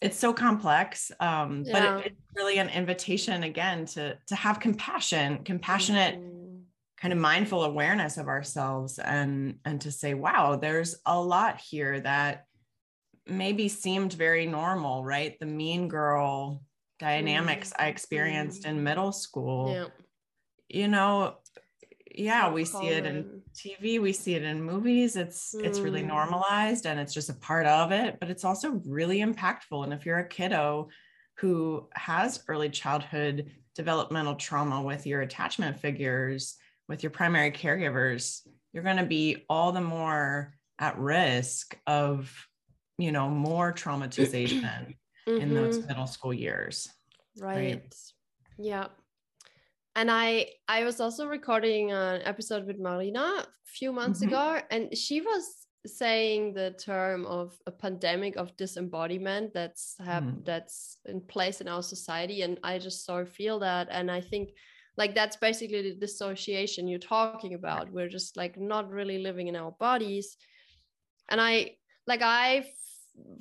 it's 0.00 0.18
so 0.18 0.32
complex 0.32 1.10
um, 1.20 1.62
yeah. 1.66 1.72
but 1.72 2.06
it, 2.06 2.06
it's 2.12 2.36
really 2.36 2.58
an 2.58 2.68
invitation 2.68 3.44
again 3.44 3.84
to 3.86 4.16
to 4.26 4.34
have 4.34 4.60
compassion 4.60 5.38
compassionate 5.44 6.16
mm-hmm. 6.16 6.58
kind 7.00 7.12
of 7.12 7.18
mindful 7.18 7.64
awareness 7.64 8.16
of 8.16 8.28
ourselves 8.28 8.98
and 8.98 9.56
and 9.64 9.80
to 9.80 9.90
say 9.90 10.14
wow 10.14 10.56
there's 10.56 10.96
a 11.06 11.20
lot 11.20 11.58
here 11.60 12.00
that 12.00 12.46
maybe 13.26 13.68
seemed 13.68 14.12
very 14.12 14.46
normal 14.46 15.04
right 15.04 15.38
the 15.40 15.46
mean 15.46 15.88
girl 15.88 16.62
dynamics 16.98 17.70
mm-hmm. 17.70 17.82
i 17.82 17.86
experienced 17.88 18.66
in 18.66 18.82
middle 18.82 19.12
school 19.12 19.72
yeah. 19.72 19.86
you 20.68 20.88
know 20.88 21.36
yeah 22.14 22.50
we 22.50 22.64
see 22.64 22.88
it 22.88 23.04
in 23.04 23.42
tv 23.54 24.00
we 24.00 24.12
see 24.12 24.34
it 24.34 24.42
in 24.42 24.62
movies 24.62 25.16
it's 25.16 25.54
mm. 25.54 25.64
it's 25.64 25.80
really 25.80 26.02
mm. 26.02 26.08
normalized 26.08 26.86
and 26.86 27.00
it's 27.00 27.12
just 27.12 27.28
a 27.28 27.34
part 27.34 27.66
of 27.66 27.92
it 27.92 28.18
but 28.20 28.30
it's 28.30 28.44
also 28.44 28.80
really 28.86 29.18
impactful 29.18 29.82
and 29.84 29.92
if 29.92 30.06
you're 30.06 30.18
a 30.18 30.28
kiddo 30.28 30.88
who 31.38 31.88
has 31.92 32.42
early 32.48 32.70
childhood 32.70 33.50
developmental 33.74 34.36
trauma 34.36 34.80
with 34.80 35.06
your 35.06 35.22
attachment 35.22 35.78
figures 35.78 36.56
with 36.88 37.02
your 37.02 37.10
primary 37.10 37.50
caregivers 37.50 38.40
you're 38.72 38.84
going 38.84 38.96
to 38.96 39.06
be 39.06 39.44
all 39.48 39.72
the 39.72 39.80
more 39.80 40.54
at 40.78 40.98
risk 40.98 41.76
of 41.86 42.32
you 42.98 43.10
know 43.10 43.28
more 43.28 43.72
traumatization 43.76 44.94
mm-hmm. 45.28 45.40
in 45.40 45.52
those 45.52 45.78
mm-hmm. 45.78 45.88
middle 45.88 46.06
school 46.06 46.32
years 46.32 46.88
right, 47.38 47.56
right? 47.56 47.94
yeah 48.58 48.86
and 49.96 50.10
i 50.10 50.46
i 50.68 50.84
was 50.84 51.00
also 51.00 51.26
recording 51.26 51.92
an 51.92 52.20
episode 52.24 52.66
with 52.66 52.78
marina 52.78 53.20
a 53.20 53.46
few 53.64 53.92
months 53.92 54.20
mm-hmm. 54.20 54.28
ago 54.28 54.60
and 54.70 54.96
she 54.96 55.20
was 55.20 55.64
saying 55.86 56.54
the 56.54 56.70
term 56.78 57.26
of 57.26 57.52
a 57.66 57.70
pandemic 57.70 58.36
of 58.36 58.56
disembodiment 58.56 59.52
that's 59.52 59.96
have 60.02 60.22
mm. 60.22 60.44
that's 60.44 60.98
in 61.04 61.20
place 61.20 61.60
in 61.60 61.68
our 61.68 61.82
society 61.82 62.40
and 62.40 62.58
i 62.64 62.78
just 62.78 63.04
so 63.04 63.24
feel 63.26 63.58
that 63.58 63.86
and 63.90 64.10
i 64.10 64.20
think 64.20 64.50
like 64.96 65.14
that's 65.14 65.36
basically 65.36 65.82
the 65.82 65.94
dissociation 65.94 66.88
you're 66.88 66.98
talking 66.98 67.52
about 67.52 67.90
we're 67.92 68.08
just 68.08 68.36
like 68.36 68.58
not 68.58 68.90
really 68.90 69.18
living 69.18 69.48
in 69.48 69.56
our 69.56 69.72
bodies 69.72 70.38
and 71.28 71.38
i 71.38 71.70
like 72.06 72.22
i 72.22 72.64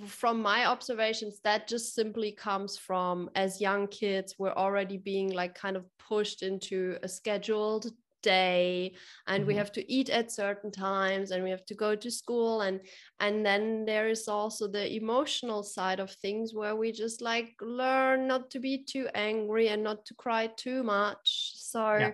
from 0.06 0.42
my 0.42 0.66
observations 0.66 1.40
that 1.44 1.68
just 1.68 1.96
simply 1.96 2.32
comes 2.32 2.78
from 2.78 3.30
as 3.36 3.62
young 3.62 3.88
kids 3.88 4.36
we're 4.38 4.54
already 4.54 4.98
being 4.98 5.32
like 5.32 5.56
kind 5.56 5.76
of 5.76 5.86
pushed 5.98 6.44
into 6.44 6.98
a 7.04 7.08
scheduled 7.08 7.92
day 8.24 8.94
and 9.28 9.42
mm-hmm. 9.42 9.50
we 9.50 9.56
have 9.56 9.72
to 9.72 9.92
eat 9.92 10.10
at 10.10 10.32
certain 10.32 10.72
times 10.72 11.32
and 11.32 11.44
we 11.44 11.52
have 11.52 11.66
to 11.66 11.76
go 11.76 11.96
to 11.96 12.10
school 12.10 12.62
and 12.62 12.80
and 13.20 13.46
then 13.46 13.86
there 13.86 14.08
is 14.10 14.28
also 14.28 14.68
the 14.68 14.96
emotional 14.96 15.62
side 15.62 16.00
of 16.00 16.10
things 16.10 16.54
where 16.54 16.76
we 16.76 16.92
just 16.92 17.22
like 17.22 17.54
learn 17.62 18.28
not 18.28 18.50
to 18.50 18.60
be 18.60 18.84
too 18.84 19.08
angry 19.14 19.68
and 19.68 19.84
not 19.84 20.06
to 20.06 20.16
cry 20.16 20.48
too 20.56 20.82
much 20.82 21.52
so 21.56 21.98
yeah. 21.98 22.12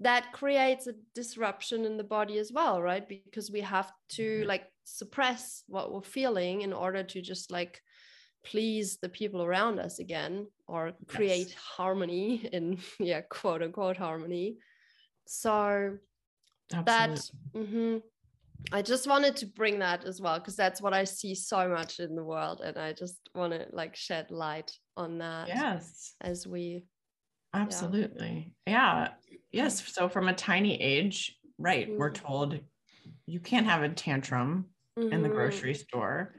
That 0.00 0.32
creates 0.32 0.86
a 0.86 0.94
disruption 1.14 1.84
in 1.84 1.96
the 1.96 2.04
body 2.04 2.38
as 2.38 2.52
well 2.52 2.80
right 2.80 3.08
because 3.08 3.50
we 3.50 3.60
have 3.60 3.90
to 4.08 4.40
mm-hmm. 4.40 4.48
like 4.48 4.64
suppress 4.84 5.64
what 5.66 5.92
we're 5.92 6.00
feeling 6.02 6.62
in 6.62 6.72
order 6.72 7.02
to 7.02 7.20
just 7.20 7.50
like 7.50 7.80
please 8.44 8.98
the 9.02 9.08
people 9.08 9.42
around 9.42 9.78
us 9.78 9.98
again 9.98 10.46
or 10.66 10.92
create 11.06 11.48
yes. 11.48 11.54
harmony 11.54 12.48
in 12.52 12.78
yeah 12.98 13.20
quote 13.22 13.62
unquote 13.62 13.96
harmony 13.96 14.56
so 15.26 15.96
Absolutely. 16.72 16.84
that 16.84 17.30
mm-hmm, 17.54 17.96
i 18.72 18.82
just 18.82 19.06
wanted 19.06 19.36
to 19.36 19.46
bring 19.46 19.78
that 19.80 20.04
as 20.04 20.20
well 20.20 20.38
because 20.38 20.56
that's 20.56 20.80
what 20.80 20.94
i 20.94 21.04
see 21.04 21.34
so 21.34 21.68
much 21.68 21.98
in 21.98 22.14
the 22.14 22.24
world 22.24 22.60
and 22.64 22.78
i 22.78 22.92
just 22.92 23.18
want 23.34 23.52
to 23.52 23.66
like 23.72 23.96
shed 23.96 24.30
light 24.30 24.70
on 24.96 25.18
that 25.18 25.48
yes 25.48 26.14
as 26.20 26.46
we 26.46 26.84
absolutely 27.54 28.52
yeah, 28.66 28.72
yeah. 29.04 29.08
Yes 29.52 29.82
so 29.92 30.08
from 30.08 30.28
a 30.28 30.34
tiny 30.34 30.80
age 30.80 31.36
right 31.58 31.88
mm-hmm. 31.88 31.98
we're 31.98 32.10
told 32.10 32.60
you 33.28 33.40
can't 33.40 33.66
have 33.66 33.82
a 33.82 33.88
tantrum 33.90 34.66
mm-hmm. 34.98 35.12
in 35.12 35.22
the 35.22 35.28
mm-hmm. 35.28 35.36
grocery 35.36 35.74
store. 35.74 36.34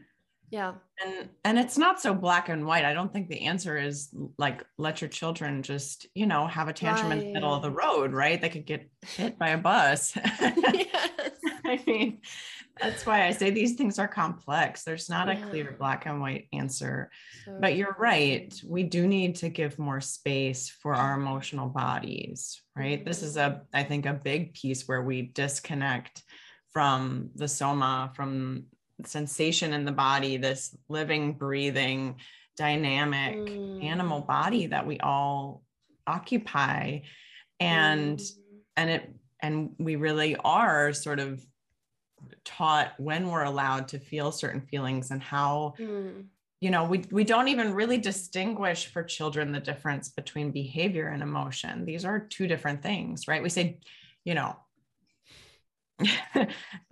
Yeah. 0.49 0.73
And 1.05 1.29
and 1.45 1.59
it's 1.59 1.77
not 1.77 2.01
so 2.01 2.13
black 2.15 2.49
and 2.49 2.65
white. 2.65 2.83
I 2.83 2.93
don't 2.93 3.13
think 3.13 3.29
the 3.29 3.41
answer 3.41 3.77
is 3.77 4.09
like 4.39 4.65
let 4.77 4.99
your 4.99 5.09
children 5.09 5.61
just, 5.61 6.07
you 6.15 6.25
know, 6.25 6.47
have 6.47 6.67
a 6.67 6.73
tantrum 6.73 7.09
right. 7.09 7.19
in 7.19 7.27
the 7.27 7.33
middle 7.33 7.53
of 7.53 7.61
the 7.61 7.69
road, 7.69 8.13
right? 8.13 8.41
They 8.41 8.49
could 8.49 8.65
get 8.65 8.89
hit 9.05 9.37
by 9.37 9.49
a 9.49 9.57
bus. 9.57 10.17
yes. 10.39 11.31
I 11.65 11.83
mean, 11.85 12.21
that's 12.81 13.05
why 13.05 13.25
I 13.25 13.31
say 13.31 13.49
these 13.49 13.75
things 13.75 13.99
are 13.99 14.07
complex. 14.07 14.83
There's 14.83 15.09
not 15.09 15.27
yeah. 15.27 15.33
a 15.45 15.49
clear 15.49 15.75
black 15.77 16.05
and 16.05 16.21
white 16.21 16.47
answer. 16.53 17.11
So 17.45 17.57
but 17.59 17.75
you're 17.75 17.95
right. 17.99 18.53
We 18.65 18.83
do 18.83 19.07
need 19.07 19.35
to 19.37 19.49
give 19.49 19.79
more 19.79 20.01
space 20.01 20.69
for 20.69 20.93
our 20.93 21.15
emotional 21.15 21.67
bodies, 21.67 22.61
right? 22.75 23.03
This 23.03 23.23
is 23.23 23.37
a 23.37 23.61
I 23.73 23.83
think 23.83 24.05
a 24.05 24.13
big 24.13 24.53
piece 24.53 24.87
where 24.87 25.01
we 25.01 25.23
disconnect 25.23 26.23
from 26.71 27.31
the 27.35 27.47
soma, 27.47 28.11
from 28.15 28.65
sensation 29.05 29.73
in 29.73 29.85
the 29.85 29.91
body, 29.91 30.37
this 30.37 30.75
living, 30.87 31.33
breathing, 31.33 32.15
dynamic 32.57 33.37
mm. 33.37 33.83
animal 33.83 34.21
body 34.21 34.67
that 34.67 34.85
we 34.85 34.99
all 34.99 35.63
occupy. 36.05 36.99
And 37.59 38.19
mm. 38.19 38.31
and 38.77 38.89
it 38.89 39.13
and 39.41 39.71
we 39.77 39.95
really 39.95 40.35
are 40.35 40.93
sort 40.93 41.19
of 41.19 41.43
taught 42.43 42.93
when 42.97 43.29
we're 43.29 43.43
allowed 43.43 43.87
to 43.89 43.99
feel 43.99 44.31
certain 44.31 44.61
feelings 44.61 45.11
and 45.11 45.21
how 45.21 45.73
mm. 45.79 46.23
you 46.59 46.69
know 46.69 46.83
we 46.83 47.03
we 47.11 47.23
don't 47.23 47.47
even 47.47 47.73
really 47.73 47.97
distinguish 47.97 48.87
for 48.87 49.03
children 49.03 49.51
the 49.51 49.59
difference 49.59 50.09
between 50.09 50.51
behavior 50.51 51.07
and 51.07 51.23
emotion. 51.23 51.85
These 51.85 52.05
are 52.05 52.19
two 52.19 52.47
different 52.47 52.81
things 52.81 53.27
right? 53.27 53.43
We 53.43 53.49
say 53.49 53.79
you 54.23 54.35
know 54.35 54.55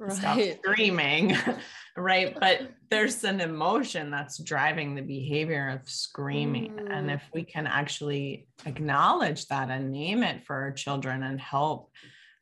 stop 0.10 0.40
screaming 0.60 1.36
right? 1.98 2.38
But 2.40 2.72
there's 2.90 3.24
an 3.24 3.42
emotion 3.42 4.12
that's 4.12 4.38
driving 4.38 4.96
the 4.96 5.02
behavior 5.02 5.70
of 5.70 5.90
screaming. 5.90 6.74
Mm. 6.74 6.92
and 6.92 7.12
if 7.12 7.24
we 7.34 7.44
can 7.44 7.68
actually 7.68 8.48
acknowledge 8.66 9.48
that 9.48 9.70
and 9.70 9.92
name 9.92 10.24
it 10.24 10.46
for 10.46 10.56
our 10.56 10.72
children 10.72 11.24
and 11.24 11.42
help 11.42 11.92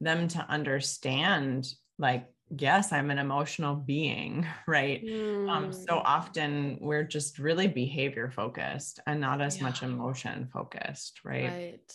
them 0.02 0.28
to 0.28 0.40
understand 0.50 1.68
like 1.98 2.28
yes 2.58 2.92
i'm 2.92 3.10
an 3.10 3.18
emotional 3.18 3.76
being 3.76 4.46
right 4.68 5.04
mm. 5.04 5.50
um, 5.50 5.72
so 5.72 5.96
mm. 5.96 6.02
often 6.06 6.78
we're 6.80 7.04
just 7.04 7.40
really 7.40 7.68
behavior 7.68 8.30
focused 8.30 9.00
and 9.08 9.20
not 9.20 9.42
as 9.42 9.58
yeah. 9.58 9.64
much 9.64 9.84
emotion 9.84 10.48
focused 10.52 11.22
right 11.24 11.50
right 11.50 11.94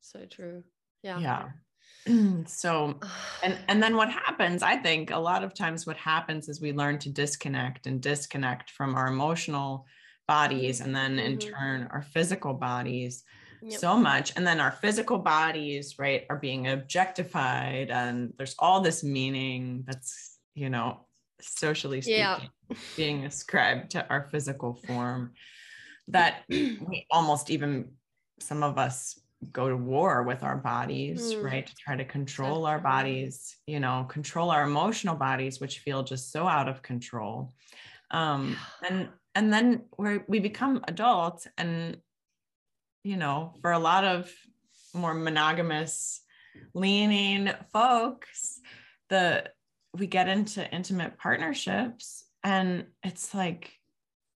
so 0.00 0.24
true 0.26 0.62
yeah 1.02 1.18
yeah 1.18 1.48
so 2.46 2.98
and 3.42 3.58
and 3.68 3.82
then 3.82 3.96
what 3.96 4.10
happens 4.10 4.62
i 4.62 4.76
think 4.76 5.10
a 5.10 5.18
lot 5.18 5.44
of 5.44 5.54
times 5.54 5.86
what 5.86 5.96
happens 5.96 6.48
is 6.48 6.60
we 6.60 6.72
learn 6.72 6.98
to 6.98 7.10
disconnect 7.10 7.86
and 7.86 8.00
disconnect 8.00 8.70
from 8.70 8.94
our 8.94 9.08
emotional 9.08 9.86
bodies 10.26 10.80
and 10.80 10.94
then 10.94 11.18
in 11.18 11.36
mm-hmm. 11.36 11.50
turn 11.50 11.88
our 11.90 12.02
physical 12.02 12.54
bodies 12.54 13.24
yep. 13.62 13.78
so 13.78 13.96
much 13.96 14.32
and 14.36 14.46
then 14.46 14.60
our 14.60 14.72
physical 14.72 15.18
bodies 15.18 15.98
right 15.98 16.26
are 16.28 16.36
being 16.36 16.68
objectified 16.68 17.90
and 17.90 18.32
there's 18.36 18.54
all 18.58 18.80
this 18.80 19.02
meaning 19.04 19.84
that's 19.86 20.38
you 20.54 20.68
know 20.68 21.06
socially 21.40 22.00
speaking 22.00 22.18
yeah. 22.20 22.38
being 22.96 23.24
ascribed 23.24 23.90
to 23.90 24.06
our 24.08 24.28
physical 24.30 24.74
form 24.74 25.32
that 26.08 26.42
we 26.48 27.06
almost 27.10 27.50
even 27.50 27.88
some 28.40 28.62
of 28.62 28.78
us 28.78 29.18
go 29.52 29.68
to 29.68 29.76
war 29.76 30.22
with 30.22 30.42
our 30.42 30.56
bodies 30.56 31.34
mm. 31.34 31.42
right 31.42 31.66
to 31.66 31.74
try 31.74 31.96
to 31.96 32.04
control 32.04 32.66
our 32.66 32.78
bodies 32.78 33.56
you 33.66 33.80
know 33.80 34.06
control 34.08 34.50
our 34.50 34.64
emotional 34.64 35.16
bodies 35.16 35.60
which 35.60 35.80
feel 35.80 36.02
just 36.02 36.30
so 36.30 36.46
out 36.46 36.68
of 36.68 36.82
control 36.82 37.52
um 38.10 38.56
and 38.88 39.08
and 39.34 39.52
then 39.52 39.82
we 39.98 40.20
we 40.28 40.38
become 40.38 40.84
adults 40.86 41.46
and 41.56 41.96
you 43.02 43.16
know 43.16 43.54
for 43.60 43.72
a 43.72 43.78
lot 43.78 44.04
of 44.04 44.30
more 44.94 45.14
monogamous 45.14 46.20
leaning 46.74 47.50
folks 47.72 48.60
the 49.08 49.44
we 49.94 50.06
get 50.06 50.28
into 50.28 50.68
intimate 50.74 51.18
partnerships 51.18 52.24
and 52.44 52.86
it's 53.02 53.34
like 53.34 53.78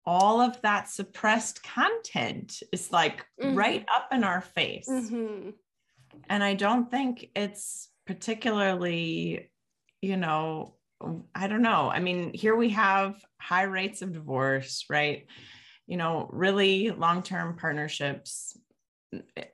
all 0.07 0.41
of 0.41 0.61
that 0.63 0.89
suppressed 0.89 1.63
content 1.63 2.63
is 2.73 2.93
like 2.93 3.25
mm-hmm. 3.41 3.55
right 3.55 3.87
up 3.93 4.09
in 4.13 4.23
our 4.25 4.41
face. 4.41 4.89
Mm-hmm. 4.89 5.51
And 6.29 6.45
I 6.45 6.55
don't 6.55 6.91
think 6.91 7.31
it's 7.35 7.89
particularly, 8.07 9.51
you 10.03 10.17
know, 10.17 10.75
I 11.35 11.49
don't 11.49 11.63
know. 11.63 11.91
I 11.91 12.01
mean, 12.01 12.33
here 12.35 12.55
we 12.55 12.71
have 12.71 13.17
high 13.41 13.65
rates 13.65 14.03
of 14.03 14.13
divorce, 14.13 14.85
right? 14.89 15.27
You 15.87 15.97
know, 15.97 16.29
really 16.33 16.91
long 16.91 17.23
term 17.23 17.57
partnerships 17.57 18.57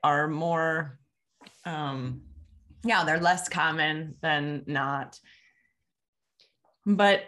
are 0.03 0.29
more, 0.29 0.99
um, 1.65 2.23
yeah, 2.85 3.05
they're 3.05 3.21
less 3.21 3.49
common 3.49 4.15
than 4.23 4.63
not. 4.67 5.19
But 6.87 7.25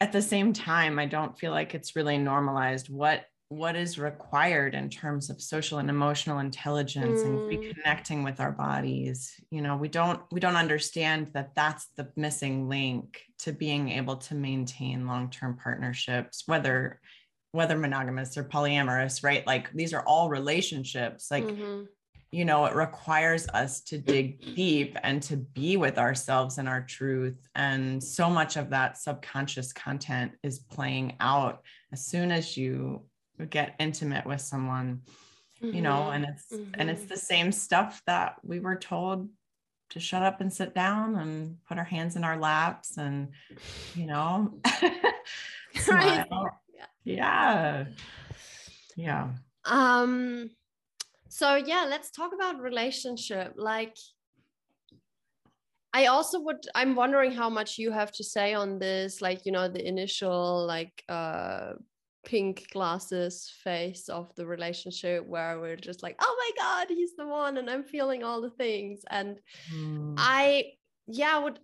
at 0.00 0.12
the 0.12 0.20
same 0.20 0.52
time 0.52 0.98
i 0.98 1.06
don't 1.06 1.38
feel 1.38 1.50
like 1.50 1.74
it's 1.74 1.96
really 1.96 2.18
normalized 2.18 2.90
what 2.90 3.24
what 3.48 3.76
is 3.76 3.98
required 3.98 4.74
in 4.74 4.90
terms 4.90 5.30
of 5.30 5.40
social 5.40 5.78
and 5.78 5.88
emotional 5.88 6.40
intelligence 6.40 7.20
mm. 7.20 7.26
and 7.26 7.38
reconnecting 7.38 8.24
with 8.24 8.40
our 8.40 8.52
bodies 8.52 9.32
you 9.50 9.62
know 9.62 9.76
we 9.76 9.88
don't 9.88 10.20
we 10.30 10.40
don't 10.40 10.56
understand 10.56 11.30
that 11.32 11.54
that's 11.54 11.86
the 11.96 12.08
missing 12.16 12.68
link 12.68 13.20
to 13.38 13.52
being 13.52 13.88
able 13.90 14.16
to 14.16 14.34
maintain 14.34 15.06
long-term 15.06 15.56
partnerships 15.62 16.42
whether 16.46 17.00
whether 17.54 17.78
monogamous 17.78 18.36
or 18.36 18.44
polyamorous 18.44 19.22
right 19.22 19.46
like 19.46 19.72
these 19.72 19.94
are 19.94 20.02
all 20.02 20.28
relationships 20.28 21.30
like 21.30 21.44
mm-hmm 21.44 21.84
you 22.34 22.44
know, 22.44 22.64
it 22.64 22.74
requires 22.74 23.46
us 23.50 23.80
to 23.82 23.96
dig 23.96 24.56
deep 24.56 24.98
and 25.04 25.22
to 25.22 25.36
be 25.36 25.76
with 25.76 25.98
ourselves 25.98 26.58
and 26.58 26.68
our 26.68 26.80
truth. 26.80 27.38
And 27.54 28.02
so 28.02 28.28
much 28.28 28.56
of 28.56 28.70
that 28.70 28.98
subconscious 28.98 29.72
content 29.72 30.32
is 30.42 30.58
playing 30.58 31.14
out 31.20 31.62
as 31.92 32.04
soon 32.04 32.32
as 32.32 32.56
you 32.56 33.04
get 33.50 33.76
intimate 33.78 34.26
with 34.26 34.40
someone, 34.40 35.02
you 35.60 35.80
know, 35.80 36.08
mm-hmm. 36.08 36.12
and 36.12 36.24
it's 36.24 36.52
mm-hmm. 36.52 36.74
and 36.74 36.90
it's 36.90 37.04
the 37.04 37.16
same 37.16 37.52
stuff 37.52 38.02
that 38.08 38.34
we 38.42 38.58
were 38.58 38.76
told 38.76 39.28
to 39.90 40.00
shut 40.00 40.24
up 40.24 40.40
and 40.40 40.52
sit 40.52 40.74
down 40.74 41.14
and 41.14 41.58
put 41.68 41.78
our 41.78 41.84
hands 41.84 42.16
in 42.16 42.24
our 42.24 42.36
laps 42.36 42.98
and 42.98 43.28
you 43.94 44.06
know 44.06 44.58
smile. 45.76 46.60
Yeah. 47.04 47.84
Yeah. 48.96 49.30
Um 49.64 50.50
so 51.34 51.56
yeah 51.56 51.84
let's 51.88 52.12
talk 52.12 52.32
about 52.32 52.60
relationship 52.60 53.52
like 53.56 53.96
i 55.92 56.06
also 56.06 56.40
would 56.40 56.64
i'm 56.76 56.94
wondering 56.94 57.32
how 57.32 57.50
much 57.50 57.76
you 57.76 57.90
have 57.90 58.12
to 58.12 58.22
say 58.22 58.54
on 58.54 58.78
this 58.78 59.20
like 59.20 59.44
you 59.44 59.50
know 59.50 59.66
the 59.66 59.84
initial 59.84 60.64
like 60.64 61.02
uh 61.08 61.72
pink 62.24 62.66
glasses 62.72 63.52
face 63.64 64.08
of 64.08 64.32
the 64.36 64.46
relationship 64.46 65.26
where 65.26 65.58
we're 65.58 65.76
just 65.76 66.04
like 66.04 66.14
oh 66.22 66.36
my 66.42 66.50
god 66.64 66.86
he's 66.88 67.16
the 67.16 67.26
one 67.26 67.56
and 67.56 67.68
i'm 67.68 67.82
feeling 67.82 68.22
all 68.22 68.40
the 68.40 68.50
things 68.50 69.00
and 69.10 69.40
mm. 69.74 70.14
i 70.16 70.64
yeah 71.08 71.36
would 71.36 71.58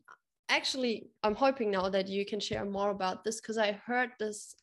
actually 0.48 1.10
i'm 1.22 1.36
hoping 1.36 1.70
now 1.70 1.88
that 1.88 2.08
you 2.08 2.26
can 2.26 2.40
share 2.40 2.64
more 2.64 2.90
about 2.90 3.22
this 3.22 3.40
because 3.40 3.56
i 3.56 3.70
heard 3.86 4.10
this 4.18 4.56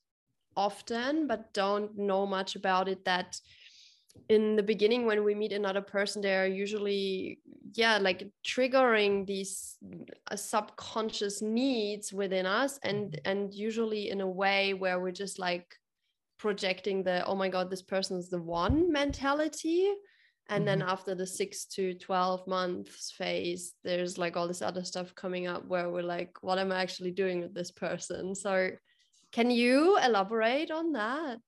often 0.58 1.28
but 1.28 1.54
don't 1.54 1.98
know 1.98 2.26
much 2.26 2.56
about 2.56 2.90
it 2.90 3.06
that 3.06 3.40
in 4.30 4.56
the 4.56 4.64
beginning 4.64 5.06
when 5.06 5.24
we 5.24 5.36
meet 5.36 5.54
another 5.54 5.82
person 5.82 6.22
they're 6.22 6.48
usually 6.48 7.40
yeah 7.74 7.98
like 7.98 8.28
triggering 8.46 9.26
these 9.26 9.78
uh, 10.32 10.36
subconscious 10.36 11.42
needs 11.42 12.12
within 12.12 12.46
us 12.46 12.80
and 12.84 13.12
mm-hmm. 13.12 13.30
and 13.30 13.54
usually 13.54 14.10
in 14.10 14.22
a 14.22 14.28
way 14.28 14.74
where 14.74 15.00
we're 15.00 15.12
just 15.12 15.40
like 15.40 15.76
projecting 16.40 17.04
the 17.04 17.26
oh 17.26 17.36
my 17.36 17.50
god 17.50 17.70
this 17.70 17.82
person's 17.82 18.30
the 18.30 18.42
one 18.42 18.92
mentality 18.92 19.92
and 20.50 20.66
mm-hmm. 20.66 20.80
then 20.80 20.82
after 20.82 21.16
the 21.16 21.26
6 21.26 21.66
to 21.66 21.94
12 21.94 22.48
months 22.48 23.12
phase 23.12 23.74
there's 23.84 24.18
like 24.18 24.36
all 24.36 24.48
this 24.48 24.62
other 24.62 24.84
stuff 24.84 25.14
coming 25.16 25.48
up 25.48 25.66
where 25.68 25.90
we're 25.90 26.02
like 26.02 26.36
what 26.42 26.60
am 26.60 26.72
i 26.72 26.82
actually 26.82 27.12
doing 27.12 27.42
with 27.42 27.54
this 27.54 27.72
person 27.72 28.36
so 28.36 28.70
can 29.32 29.52
you 29.52 29.98
elaborate 29.98 30.72
on 30.72 30.94
that 30.94 31.42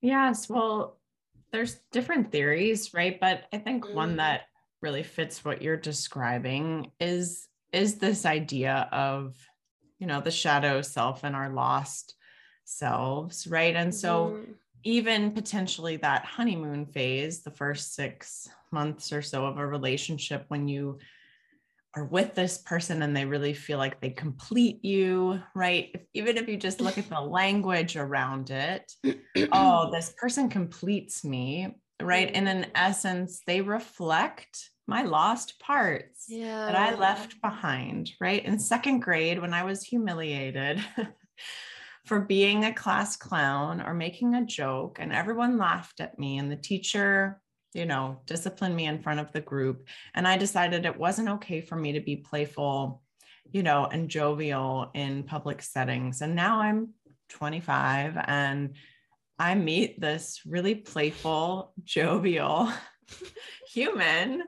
yes 0.00 0.48
well 0.48 0.98
there's 1.50 1.76
different 1.92 2.30
theories, 2.30 2.92
right? 2.94 3.18
But 3.18 3.44
I 3.52 3.58
think 3.58 3.84
mm. 3.84 3.94
one 3.94 4.16
that 4.16 4.42
really 4.80 5.02
fits 5.02 5.44
what 5.44 5.62
you're 5.62 5.76
describing 5.76 6.92
is 7.00 7.48
is 7.72 7.96
this 7.96 8.24
idea 8.24 8.88
of 8.92 9.36
you 9.98 10.06
know 10.06 10.20
the 10.20 10.30
shadow 10.30 10.80
self 10.80 11.24
and 11.24 11.34
our 11.34 11.50
lost 11.50 12.14
selves 12.64 13.46
right 13.46 13.74
and 13.74 13.94
so 13.94 14.36
mm. 14.36 14.54
even 14.84 15.32
potentially 15.32 15.96
that 15.96 16.24
honeymoon 16.24 16.86
phase 16.86 17.42
the 17.42 17.50
first 17.50 17.94
6 17.94 18.48
months 18.70 19.12
or 19.12 19.20
so 19.20 19.46
of 19.46 19.58
a 19.58 19.66
relationship 19.66 20.44
when 20.48 20.68
you 20.68 20.98
are 21.98 22.04
with 22.04 22.34
this 22.34 22.58
person 22.58 23.02
and 23.02 23.16
they 23.16 23.24
really 23.24 23.52
feel 23.52 23.78
like 23.78 24.00
they 24.00 24.10
complete 24.10 24.84
you, 24.84 25.40
right? 25.54 25.90
If, 25.94 26.02
even 26.14 26.36
if 26.36 26.48
you 26.48 26.56
just 26.56 26.80
look 26.80 26.96
at 26.96 27.08
the 27.08 27.20
language 27.20 27.96
around 27.96 28.50
it, 28.50 28.90
oh, 29.52 29.90
this 29.90 30.14
person 30.16 30.48
completes 30.48 31.24
me, 31.24 31.76
right? 32.00 32.30
And 32.32 32.48
in 32.48 32.58
an 32.58 32.70
essence, 32.74 33.42
they 33.46 33.60
reflect 33.60 34.70
my 34.86 35.02
lost 35.02 35.58
parts 35.58 36.26
yeah. 36.28 36.66
that 36.66 36.76
I 36.76 36.94
left 36.94 37.40
behind, 37.42 38.12
right? 38.20 38.44
In 38.44 38.58
second 38.58 39.00
grade, 39.00 39.40
when 39.40 39.52
I 39.52 39.64
was 39.64 39.82
humiliated. 39.82 40.82
for 42.06 42.20
being 42.20 42.64
a 42.64 42.72
class 42.72 43.16
clown 43.16 43.82
or 43.82 43.92
making 43.92 44.34
a 44.34 44.46
joke, 44.46 44.96
and 44.98 45.12
everyone 45.12 45.58
laughed 45.58 46.00
at 46.00 46.18
me, 46.18 46.38
and 46.38 46.50
the 46.50 46.56
teacher 46.56 47.38
you 47.74 47.86
know, 47.86 48.20
discipline 48.26 48.74
me 48.74 48.86
in 48.86 49.02
front 49.02 49.20
of 49.20 49.32
the 49.32 49.40
group. 49.40 49.86
And 50.14 50.26
I 50.26 50.36
decided 50.36 50.84
it 50.84 50.98
wasn't 50.98 51.28
okay 51.28 51.60
for 51.60 51.76
me 51.76 51.92
to 51.92 52.00
be 52.00 52.16
playful, 52.16 53.02
you 53.50 53.62
know, 53.62 53.86
and 53.86 54.08
jovial 54.08 54.90
in 54.94 55.24
public 55.24 55.62
settings. 55.62 56.20
And 56.20 56.34
now 56.34 56.60
I'm 56.60 56.90
25 57.30 58.16
and 58.26 58.74
I 59.38 59.54
meet 59.54 60.00
this 60.00 60.40
really 60.46 60.74
playful, 60.74 61.72
jovial 61.84 62.72
human 63.72 64.42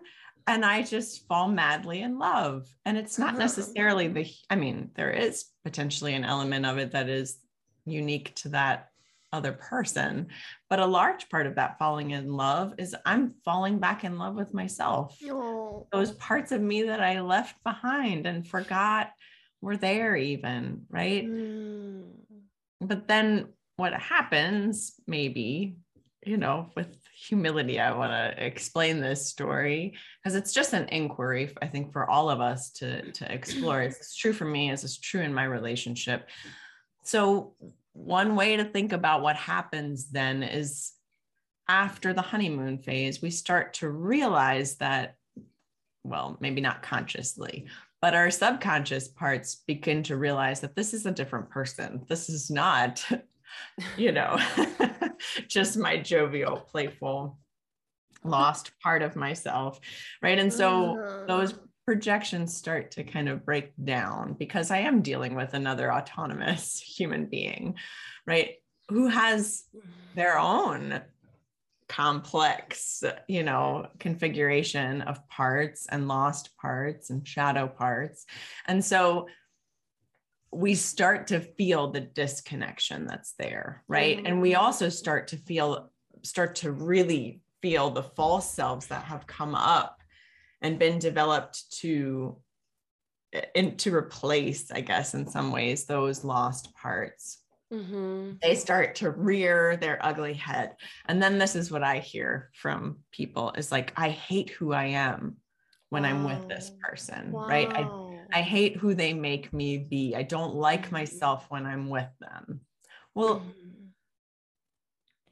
and 0.47 0.65
I 0.65 0.83
just 0.83 1.29
fall 1.29 1.49
madly 1.49 2.03
in 2.03 2.19
love. 2.19 2.67
And 2.85 2.99
it's 2.99 3.19
not 3.19 3.39
necessarily 3.39 4.09
the, 4.09 4.29
I 4.49 4.57
mean, 4.57 4.91
there 4.95 5.11
is 5.11 5.45
potentially 5.65 6.15
an 6.15 6.25
element 6.25 6.67
of 6.67 6.79
it 6.79 6.93
that 6.93 7.09
is 7.09 7.39
unique 7.85 8.35
to 8.37 8.51
that 8.51 8.90
other 9.33 9.53
person. 9.53 10.29
But 10.69 10.81
a 10.81 10.87
large 10.87 11.29
part 11.29 11.47
of 11.47 11.57
that 11.57 11.79
falling 11.79 12.11
in 12.11 12.33
love 12.33 12.75
is 12.79 12.95
I'm 13.05 13.35
falling 13.45 13.79
back 13.79 14.05
in 14.05 14.19
love 14.19 14.35
with 14.35 14.55
myself. 14.55 15.17
Oh. 15.25 15.87
Those 15.93 16.13
parts 16.13 16.53
of 16.53 16.61
me 16.61 16.83
that 16.85 17.01
I 17.01 17.21
left 17.21 17.63
behind 17.65 18.27
and 18.27 18.47
forgot 18.47 19.11
were 19.61 19.77
there, 19.77 20.17
even, 20.17 20.83
right? 20.89 21.27
Mm. 21.27 22.05
But 22.81 23.07
then 23.07 23.49
what 23.77 23.93
happens, 23.93 24.95
maybe, 25.07 25.77
you 26.25 26.37
know, 26.37 26.71
with 26.77 26.99
humility, 27.15 27.81
I 27.81 27.97
want 27.97 28.13
to 28.13 28.45
explain 28.45 29.01
this 29.01 29.27
story 29.27 29.95
because 30.23 30.35
it's 30.35 30.53
just 30.53 30.73
an 30.73 30.89
inquiry, 30.89 31.51
I 31.63 31.67
think, 31.67 31.93
for 31.93 32.09
all 32.09 32.31
of 32.31 32.41
us 32.41 32.71
to, 32.73 33.11
to 33.13 33.33
explore. 33.33 33.81
It's 33.83 34.15
true 34.15 34.33
for 34.33 34.45
me, 34.45 34.71
as 34.71 34.85
it's 34.85 34.99
true 34.99 35.23
in 35.23 35.33
my 35.33 35.45
relationship. 35.45 36.29
So, 37.05 37.55
one 37.93 38.37
way 38.37 38.57
to 38.57 38.65
think 38.65 38.93
about 38.93 39.23
what 39.23 39.37
happens 39.37 40.11
then 40.11 40.43
is 40.43 40.93
after 41.69 42.13
the 42.13 42.23
honeymoon 42.23 42.79
phase, 42.79 43.23
we 43.23 43.31
start 43.31 43.75
to 43.75 43.89
realize 43.89 44.77
that, 44.77 45.17
well, 46.05 46.37
maybe 46.41 46.61
not 46.61 46.83
consciously, 46.83 47.67
but 48.03 48.15
our 48.15 48.31
subconscious 48.31 49.09
parts 49.09 49.63
begin 49.67 50.03
to 50.05 50.17
realize 50.17 50.61
that 50.61 50.75
this 50.75 50.95
is 50.95 51.07
a 51.07 51.13
different 51.13 51.51
person. 51.51 52.05
This 52.09 52.29
is 52.29 52.51
not, 52.51 53.05
you 53.97 54.13
know, 54.13 54.39
just 55.49 55.77
my 55.77 55.97
jovial, 55.99 56.57
playful, 56.57 57.39
lost 58.25 58.73
part 58.83 59.03
of 59.03 59.17
myself. 59.17 59.79
Right. 60.23 60.39
And 60.39 60.53
so 60.53 60.97
mm-hmm. 60.97 61.27
those 61.27 61.55
projections 61.91 62.57
start 62.57 62.93
to 62.93 63.03
kind 63.03 63.29
of 63.29 63.45
break 63.45 63.73
down 63.83 64.33
because 64.35 64.71
I 64.71 64.79
am 64.79 65.03
dealing 65.03 65.35
with 65.35 65.55
another 65.55 65.93
autonomous 65.93 66.81
human 66.97 67.27
being, 67.27 67.75
right? 68.29 68.59
Who 68.91 69.09
has 69.09 69.65
their 70.15 70.39
own 70.39 71.01
complex, 71.89 73.03
you 73.27 73.43
know, 73.43 73.89
configuration 73.99 75.03
of 75.03 75.29
parts 75.29 75.89
and 75.91 76.07
lost 76.07 76.57
parts 76.59 77.11
and 77.11 77.27
shadow 77.27 77.67
parts. 77.67 78.25
And 78.69 78.85
so 78.85 79.27
we 80.53 80.77
start 80.77 81.27
to 81.27 81.41
feel 81.41 81.91
the 81.91 82.03
disconnection 82.03 83.09
that's 83.09 83.33
there, 83.33 83.83
right? 83.89 84.17
Mm-hmm. 84.17 84.27
And 84.27 84.41
we 84.41 84.55
also 84.55 84.91
start 84.91 85.27
to 85.29 85.37
feel, 85.37 85.91
start 86.23 86.55
to 86.57 86.71
really 86.71 87.41
feel 87.61 87.91
the 87.91 88.05
false 88.05 88.49
selves 88.49 88.87
that 88.87 89.03
have 89.07 89.27
come 89.27 89.57
up 89.57 90.00
and 90.63 90.79
been 90.79 90.99
developed 90.99 91.71
to 91.81 92.37
to 93.77 93.95
replace 93.95 94.71
i 94.73 94.81
guess 94.81 95.15
in 95.15 95.29
some 95.29 95.53
ways 95.53 95.85
those 95.85 96.25
lost 96.25 96.75
parts 96.75 97.39
mm-hmm. 97.73 98.33
they 98.43 98.57
start 98.57 98.97
to 98.97 99.11
rear 99.11 99.77
their 99.77 100.05
ugly 100.05 100.35
head 100.35 100.75
and 101.07 101.23
then 101.23 101.39
this 101.39 101.55
is 101.55 101.71
what 101.71 101.85
i 101.85 101.99
hear 101.99 102.51
from 102.55 102.99
people 103.13 103.53
is 103.57 103.71
like 103.71 103.93
i 103.97 104.09
hate 104.09 104.51
who 104.51 104.73
i 104.73 104.85
am 104.85 105.37
when 105.91 106.03
wow. 106.03 106.09
i'm 106.09 106.25
with 106.25 106.49
this 106.49 106.73
person 106.83 107.31
wow. 107.31 107.47
right 107.47 107.73
i 107.73 107.89
i 108.33 108.43
hate 108.43 108.77
who 108.77 108.95
they 108.95 109.13
make 109.13 109.53
me 109.53 109.79
be 109.79 110.15
i 110.17 110.23
don't 110.23 110.55
like 110.55 110.87
mm-hmm. 110.87 110.97
myself 110.97 111.47
when 111.51 111.67
i'm 111.67 111.89
with 111.89 112.11
them 112.19 112.61
well 113.15 113.37
mm-hmm. 113.37 113.85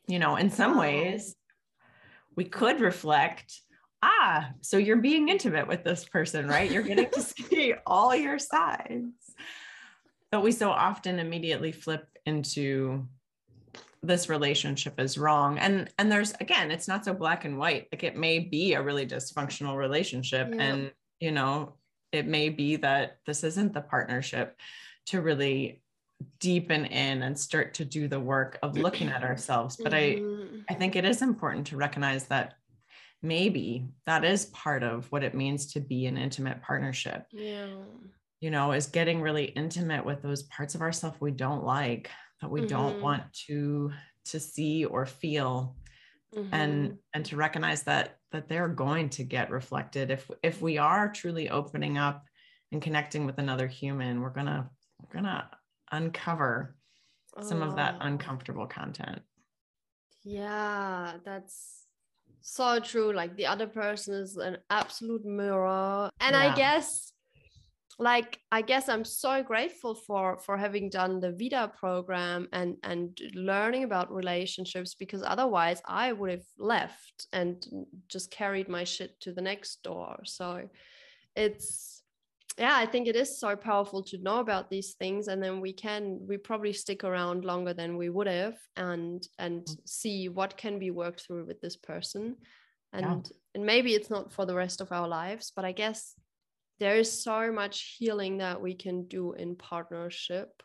you 0.07 0.21
know 0.21 0.37
in 0.37 0.51
some 0.51 0.77
wow. 0.77 0.83
ways 0.83 1.35
we 2.37 2.45
could 2.45 2.81
reflect 2.81 3.61
ah, 4.03 4.51
so 4.61 4.77
you're 4.77 4.97
being 4.97 5.29
intimate 5.29 5.67
with 5.67 5.85
this 5.85 6.05
person, 6.05 6.47
right? 6.47 6.71
You're 6.71 6.83
getting 6.83 7.11
to 7.11 7.21
see 7.51 7.75
all 7.87 8.15
your 8.15 8.39
sides. 8.39 9.13
But 10.31 10.43
we 10.43 10.53
so 10.53 10.71
often 10.71 11.19
immediately 11.19 11.73
flip 11.73 12.07
into 12.27 13.07
this 14.03 14.29
relationship 14.29 15.01
is 15.01 15.19
wrong. 15.19 15.59
And 15.59 15.91
and 15.99 16.13
there's 16.13 16.33
again, 16.41 16.71
it's 16.71 16.87
not 16.87 17.05
so 17.05 17.15
black 17.15 17.45
and 17.45 17.59
white. 17.59 17.89
Like 17.91 18.05
it 18.05 18.17
may 18.17 18.39
be 18.39 18.75
a 18.75 18.83
really 18.83 19.07
dysfunctional 19.07 19.77
relationship. 19.77 20.49
Yeah. 20.53 20.63
And 20.63 20.93
you 21.21 21.33
know, 21.33 21.75
it 22.13 22.27
may 22.27 22.49
be 22.49 22.77
that 22.77 23.19
this 23.27 23.43
isn't 23.45 23.75
the 23.75 23.81
partnership 23.81 24.57
to 25.07 25.21
really 25.21 25.83
deepen 26.41 26.85
in 26.87 27.23
and 27.23 27.39
start 27.39 27.75
to 27.75 27.85
do 27.85 28.09
the 28.09 28.19
work 28.19 28.59
of 28.63 28.77
looking 28.77 29.09
at 29.09 29.23
ourselves 29.31 29.77
but 29.77 29.93
mm-hmm. 29.93 30.57
i 30.69 30.73
i 30.73 30.77
think 30.77 30.97
it 30.97 31.05
is 31.05 31.23
important 31.23 31.69
to 31.69 31.77
recognize 31.77 32.25
that 32.25 32.55
maybe 33.23 33.89
that 34.07 34.25
is 34.25 34.47
part 34.47 34.83
of 34.83 35.11
what 35.11 35.25
it 35.25 35.35
means 35.35 35.73
to 35.73 35.81
be 35.81 36.07
an 36.07 36.17
intimate 36.17 36.63
partnership. 36.63 37.27
Yeah. 37.33 37.69
You 38.41 38.51
know, 38.51 38.73
is 38.73 38.87
getting 38.87 39.21
really 39.21 39.47
intimate 39.47 40.05
with 40.05 40.23
those 40.23 40.45
parts 40.45 40.75
of 40.75 40.83
ourselves 40.83 41.21
we 41.21 41.33
don't 41.33 41.65
like, 41.65 42.11
that 42.41 42.51
we 42.51 42.61
mm-hmm. 42.61 42.69
don't 42.69 43.03
want 43.03 43.25
to 43.47 43.93
to 44.27 44.41
see 44.41 44.85
or 44.85 45.07
feel. 45.07 45.77
Mm-hmm. 46.37 46.55
and 46.55 46.99
and 47.15 47.25
to 47.25 47.37
recognize 47.37 47.85
that 47.85 48.19
that 48.33 48.51
they're 48.51 48.69
going 48.69 49.09
to 49.09 49.25
get 49.25 49.51
reflected 49.51 50.11
if 50.11 50.31
if 50.43 50.61
we 50.61 50.77
are 50.77 51.11
truly 51.11 51.49
opening 51.49 51.97
up 51.97 52.27
and 52.71 52.83
connecting 52.83 53.25
with 53.25 53.39
another 53.39 53.67
human 53.67 54.21
we're 54.21 54.29
gonna 54.29 54.69
we're 55.01 55.23
gonna 55.23 55.49
uncover 55.91 56.77
some 57.41 57.63
oh. 57.63 57.69
of 57.69 57.77
that 57.77 57.95
oh. 57.95 58.05
uncomfortable 58.05 58.67
content 58.67 59.23
yeah 60.23 61.15
that's 61.25 61.87
so 62.41 62.79
true 62.79 63.13
like 63.13 63.37
the 63.37 63.47
other 63.47 63.67
person 63.67 64.15
is 64.15 64.37
an 64.37 64.57
absolute 64.71 65.25
mirror 65.25 66.11
and 66.21 66.35
yeah. 66.35 66.53
i 66.53 66.55
guess 66.55 67.13
like 67.99 68.39
i 68.53 68.63
guess 68.63 68.89
i'm 68.89 69.05
so 69.05 69.43
grateful 69.43 69.95
for 69.95 70.39
for 70.39 70.57
having 70.57 70.89
done 70.89 71.21
the 71.21 71.33
vida 71.33 71.71
program 71.79 72.49
and 72.53 72.77
and 72.85 73.19
learning 73.35 73.83
about 73.83 74.13
relationships 74.13 74.95
because 74.95 75.23
otherwise 75.23 75.83
i 75.87 76.13
would 76.13 76.31
have 76.31 76.47
left 76.59 77.27
and 77.33 77.67
just 78.09 78.31
carried 78.31 78.69
my 78.69 78.85
shit 78.85 79.19
to 79.21 79.33
the 79.33 79.43
next 79.43 79.83
door 79.83 80.21
so 80.25 80.69
it's 81.35 81.98
yeah 82.59 82.77
i 82.77 82.87
think 82.87 83.07
it 83.07 83.17
is 83.17 83.39
so 83.39 83.55
powerful 83.57 84.03
to 84.03 84.19
know 84.19 84.41
about 84.41 84.71
these 84.71 84.95
things 84.95 85.29
and 85.29 85.43
then 85.43 85.61
we 85.61 85.73
can 85.73 86.19
we 86.27 86.37
probably 86.37 86.73
stick 86.73 87.05
around 87.05 87.45
longer 87.45 87.73
than 87.73 87.97
we 87.97 88.09
would 88.09 88.27
have 88.27 88.57
and 88.77 89.27
and 89.39 89.65
mm. 89.65 89.77
see 89.87 90.29
what 90.29 90.57
can 90.57 90.79
be 90.79 90.91
worked 90.91 91.23
through 91.27 91.47
with 91.47 91.61
this 91.61 91.77
person. 91.77 92.37
And 92.95 93.05
yeah. 93.05 93.37
and 93.55 93.67
maybe 93.67 93.95
it's 93.95 94.09
not 94.09 94.33
for 94.33 94.47
the 94.47 94.55
rest 94.55 94.81
of 94.81 94.93
our 94.93 95.07
lives 95.07 95.53
but 95.55 95.65
i 95.67 95.73
guess 95.73 96.15
there 96.81 96.97
is 96.97 97.23
so 97.23 97.53
much 97.53 97.97
healing 97.99 98.39
that 98.39 98.63
we 98.63 98.73
can 98.73 99.09
do 99.09 99.33
in 99.33 99.57
partnership. 99.57 100.63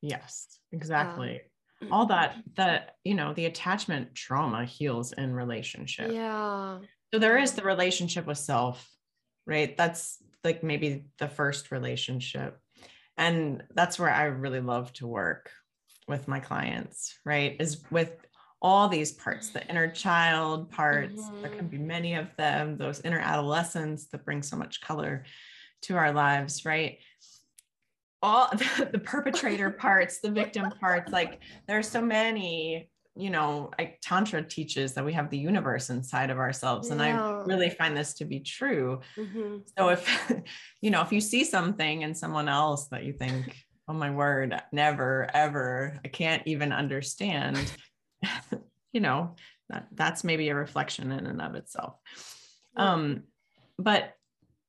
Yes 0.00 0.58
exactly. 0.72 1.40
Um, 1.82 1.88
all 1.92 2.06
that 2.06 2.36
that 2.56 2.94
you 3.04 3.14
know 3.14 3.34
the 3.34 3.46
attachment 3.46 4.14
trauma 4.14 4.64
heals 4.64 5.12
in 5.12 5.34
relationship. 5.34 6.10
Yeah. 6.12 6.78
So 7.12 7.18
there 7.18 7.38
is 7.38 7.52
the 7.52 7.62
relationship 7.62 8.26
with 8.26 8.38
self 8.38 8.88
right? 9.46 9.76
That's 9.76 10.18
like 10.44 10.62
maybe 10.62 11.04
the 11.18 11.28
first 11.28 11.70
relationship. 11.70 12.58
And 13.16 13.62
that's 13.74 13.98
where 13.98 14.10
I 14.10 14.24
really 14.24 14.60
love 14.60 14.92
to 14.94 15.06
work 15.06 15.50
with 16.08 16.28
my 16.28 16.40
clients, 16.40 17.18
right? 17.24 17.56
Is 17.60 17.82
with 17.90 18.12
all 18.60 18.88
these 18.88 19.12
parts, 19.12 19.50
the 19.50 19.66
inner 19.68 19.88
child 19.88 20.70
parts, 20.70 21.20
mm-hmm. 21.20 21.42
there 21.42 21.50
can 21.50 21.66
be 21.66 21.76
mm-hmm. 21.76 21.86
many 21.86 22.14
of 22.14 22.28
them, 22.36 22.76
those 22.76 23.00
inner 23.00 23.18
adolescents 23.18 24.06
that 24.06 24.24
bring 24.24 24.42
so 24.42 24.56
much 24.56 24.80
color 24.80 25.24
to 25.82 25.96
our 25.96 26.12
lives, 26.12 26.64
right? 26.64 26.98
All 28.22 28.48
the, 28.52 28.88
the 28.92 28.98
perpetrator 28.98 29.70
parts, 29.70 30.20
the 30.20 30.30
victim 30.30 30.70
parts, 30.80 31.12
like 31.12 31.40
there 31.66 31.78
are 31.78 31.82
so 31.82 32.00
many 32.00 32.88
you 33.14 33.30
know, 33.30 33.70
I, 33.78 33.96
Tantra 34.02 34.42
teaches 34.42 34.94
that 34.94 35.04
we 35.04 35.12
have 35.12 35.28
the 35.28 35.38
universe 35.38 35.90
inside 35.90 36.30
of 36.30 36.38
ourselves. 36.38 36.88
Yeah. 36.88 36.94
And 36.94 37.02
I 37.02 37.42
really 37.44 37.68
find 37.68 37.96
this 37.96 38.14
to 38.14 38.24
be 38.24 38.40
true. 38.40 39.00
Mm-hmm. 39.16 39.58
So 39.76 39.90
if, 39.90 40.32
you 40.80 40.90
know, 40.90 41.02
if 41.02 41.12
you 41.12 41.20
see 41.20 41.44
something 41.44 42.02
in 42.02 42.14
someone 42.14 42.48
else 42.48 42.88
that 42.88 43.04
you 43.04 43.12
think, 43.12 43.54
oh 43.86 43.92
my 43.92 44.10
word, 44.10 44.60
never, 44.72 45.28
ever, 45.34 46.00
I 46.04 46.08
can't 46.08 46.42
even 46.46 46.72
understand, 46.72 47.58
you 48.92 49.00
know, 49.00 49.36
that, 49.68 49.88
that's 49.92 50.24
maybe 50.24 50.48
a 50.48 50.54
reflection 50.54 51.12
in 51.12 51.26
and 51.26 51.42
of 51.42 51.54
itself. 51.54 51.96
Yeah. 52.76 52.92
Um, 52.92 53.22
but, 53.78 54.14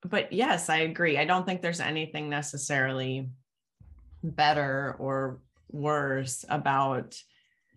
but 0.03 0.33
yes, 0.33 0.69
I 0.69 0.79
agree. 0.79 1.17
I 1.17 1.23
don't 1.23 1.45
think 1.45 1.61
there's 1.61 1.79
anything 1.79 2.29
necessarily 2.29 3.29
better 4.21 4.97
or 4.99 5.39
worse 5.71 6.43
about 6.49 7.15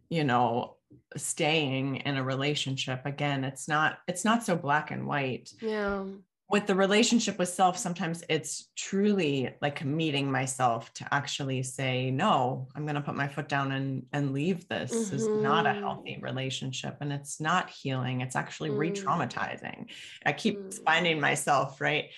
you 0.09 0.25
know 0.25 0.77
staying 1.17 1.97
in 1.97 2.17
a 2.17 2.23
relationship 2.23 3.05
again 3.07 3.45
it's 3.45 3.69
not 3.69 3.99
it's 4.07 4.25
not 4.25 4.45
so 4.45 4.57
black 4.57 4.91
and 4.91 5.07
white 5.07 5.53
yeah 5.61 6.05
with 6.49 6.67
the 6.67 6.75
relationship 6.75 7.39
with 7.39 7.49
self 7.49 7.77
sometimes 7.77 8.23
it's 8.29 8.69
truly 8.77 9.51
like 9.61 9.85
meeting 9.85 10.31
myself 10.31 10.93
to 10.95 11.07
actually 11.13 11.63
say 11.63 12.11
no 12.11 12.69
i'm 12.75 12.85
going 12.85 12.95
to 12.95 13.01
put 13.01 13.17
my 13.17 13.27
foot 13.27 13.49
down 13.49 13.73
and 13.73 14.07
and 14.13 14.33
leave 14.33 14.69
this, 14.69 14.93
mm-hmm. 14.93 15.17
is 15.17 15.29
not 15.29 15.67
a 15.67 15.71
mm-hmm. 15.71 15.81
healthy 15.81 16.19
relationship 16.21 16.97
and 17.01 17.13
it's 17.13 17.41
not 17.41 17.71
healing 17.71 18.21
it's 18.21 18.37
actually 18.37 18.71
mm. 18.71 18.79
re-traumatizing 18.79 19.87
i 20.25 20.33
keep 20.33 20.59
mm. 20.59 20.85
finding 20.85 21.21
myself 21.21 21.81
right 21.81 22.11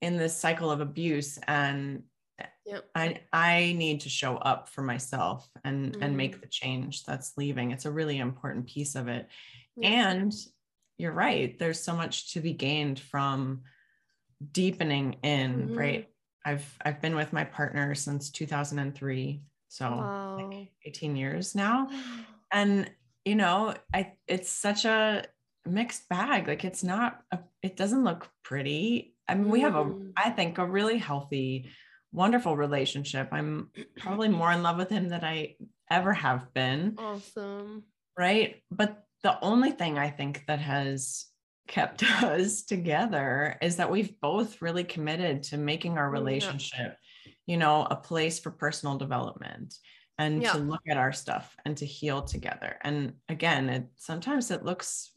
in 0.00 0.16
this 0.16 0.36
cycle 0.36 0.70
of 0.70 0.80
abuse 0.80 1.38
and 1.46 2.02
yep. 2.66 2.88
I 2.94 3.20
I 3.32 3.74
need 3.76 4.00
to 4.02 4.08
show 4.08 4.36
up 4.36 4.68
for 4.68 4.82
myself 4.82 5.48
and 5.64 5.92
mm-hmm. 5.92 6.02
and 6.02 6.16
make 6.16 6.40
the 6.40 6.46
change 6.46 7.04
that's 7.04 7.36
leaving. 7.36 7.70
It's 7.70 7.86
a 7.86 7.90
really 7.90 8.18
important 8.18 8.66
piece 8.66 8.94
of 8.94 9.08
it. 9.08 9.28
And 9.82 10.32
you're 10.98 11.12
right, 11.12 11.58
there's 11.58 11.80
so 11.80 11.96
much 11.96 12.34
to 12.34 12.40
be 12.40 12.52
gained 12.52 13.00
from 13.00 13.62
deepening 14.52 15.16
in, 15.22 15.68
mm-hmm. 15.68 15.78
right? 15.78 16.08
I've 16.44 16.78
I've 16.84 17.00
been 17.00 17.16
with 17.16 17.32
my 17.32 17.44
partner 17.44 17.94
since 17.94 18.30
2003, 18.30 19.42
so 19.68 19.90
wow. 19.90 20.48
like 20.50 20.68
18 20.84 21.16
years 21.16 21.54
now. 21.54 21.88
And 22.54 22.90
you 23.24 23.34
know, 23.34 23.72
I 23.94 24.12
it's 24.26 24.50
such 24.50 24.84
a 24.84 25.24
mixed 25.64 26.08
bag. 26.08 26.48
Like 26.48 26.64
it's 26.66 26.84
not 26.84 27.22
a, 27.30 27.38
it 27.62 27.76
doesn't 27.76 28.04
look 28.04 28.28
pretty. 28.42 29.14
I 29.28 29.34
mean, 29.36 29.48
we 29.48 29.60
have 29.60 29.74
a 29.74 29.84
mm. 29.84 30.36
Think 30.36 30.58
a 30.58 30.66
really 30.66 30.98
healthy, 30.98 31.70
wonderful 32.12 32.56
relationship. 32.56 33.28
I'm 33.32 33.70
probably 33.96 34.28
more 34.28 34.52
in 34.52 34.62
love 34.62 34.76
with 34.76 34.90
him 34.90 35.08
than 35.08 35.24
I 35.24 35.56
ever 35.90 36.12
have 36.12 36.52
been. 36.54 36.94
Awesome. 36.98 37.84
Right? 38.18 38.62
But 38.70 39.04
the 39.22 39.38
only 39.42 39.70
thing 39.70 39.98
I 39.98 40.10
think 40.10 40.44
that 40.46 40.58
has 40.58 41.26
kept 41.68 42.02
us 42.22 42.62
together 42.62 43.56
is 43.62 43.76
that 43.76 43.90
we've 43.90 44.20
both 44.20 44.60
really 44.62 44.84
committed 44.84 45.42
to 45.44 45.56
making 45.56 45.98
our 45.98 46.10
relationship 46.10 46.96
yeah. 47.24 47.32
you 47.46 47.56
know 47.56 47.86
a 47.90 47.96
place 47.96 48.38
for 48.38 48.50
personal 48.50 48.98
development 48.98 49.74
and 50.18 50.42
yeah. 50.42 50.52
to 50.52 50.58
look 50.58 50.82
at 50.88 50.96
our 50.96 51.12
stuff 51.12 51.54
and 51.64 51.76
to 51.76 51.86
heal 51.86 52.22
together 52.22 52.76
and 52.82 53.14
again 53.28 53.68
it 53.68 53.86
sometimes 53.96 54.50
it 54.50 54.64
looks 54.64 55.12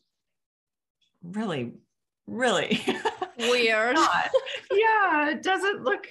really 1.24 1.74
really 2.28 2.80
weird. 3.38 3.98
Yeah 4.72 5.30
it 5.30 5.44
doesn't 5.44 5.84
look 5.84 6.08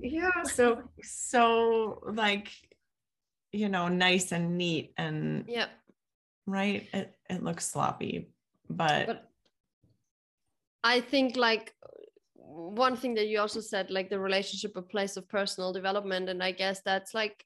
yeah 0.00 0.42
so 0.44 0.82
so 1.02 2.02
like 2.12 2.48
you 3.52 3.68
know 3.68 3.88
nice 3.88 4.32
and 4.32 4.58
neat 4.58 4.92
and 4.98 5.44
yeah 5.48 5.66
right 6.46 6.86
it, 6.92 7.16
it 7.30 7.42
looks 7.42 7.66
sloppy 7.66 8.28
but, 8.68 9.06
but 9.06 9.30
I 10.82 11.00
think 11.00 11.36
like 11.36 11.72
one 12.34 12.96
thing 12.96 13.14
that 13.14 13.28
you 13.28 13.40
also 13.40 13.60
said, 13.60 13.90
like 13.90 14.10
the 14.10 14.18
relationship 14.18 14.76
a 14.76 14.82
place 14.82 15.16
of 15.16 15.28
personal 15.28 15.72
development, 15.72 16.28
and 16.28 16.42
I 16.42 16.52
guess 16.52 16.80
that's 16.84 17.14
like 17.14 17.44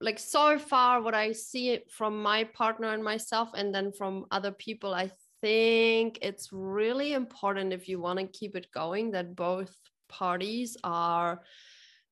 like 0.00 0.18
so 0.18 0.58
far 0.58 1.02
what 1.02 1.14
I 1.14 1.32
see 1.32 1.70
it 1.70 1.90
from 1.90 2.22
my 2.22 2.44
partner 2.44 2.92
and 2.92 3.02
myself, 3.02 3.50
and 3.54 3.74
then 3.74 3.92
from 3.92 4.26
other 4.30 4.50
people, 4.50 4.94
I 4.94 5.10
think 5.40 6.18
it's 6.22 6.50
really 6.52 7.12
important 7.12 7.72
if 7.72 7.88
you 7.88 8.00
want 8.00 8.18
to 8.18 8.26
keep 8.26 8.56
it 8.56 8.70
going 8.72 9.12
that 9.12 9.34
both 9.36 9.74
parties 10.08 10.76
are 10.84 11.42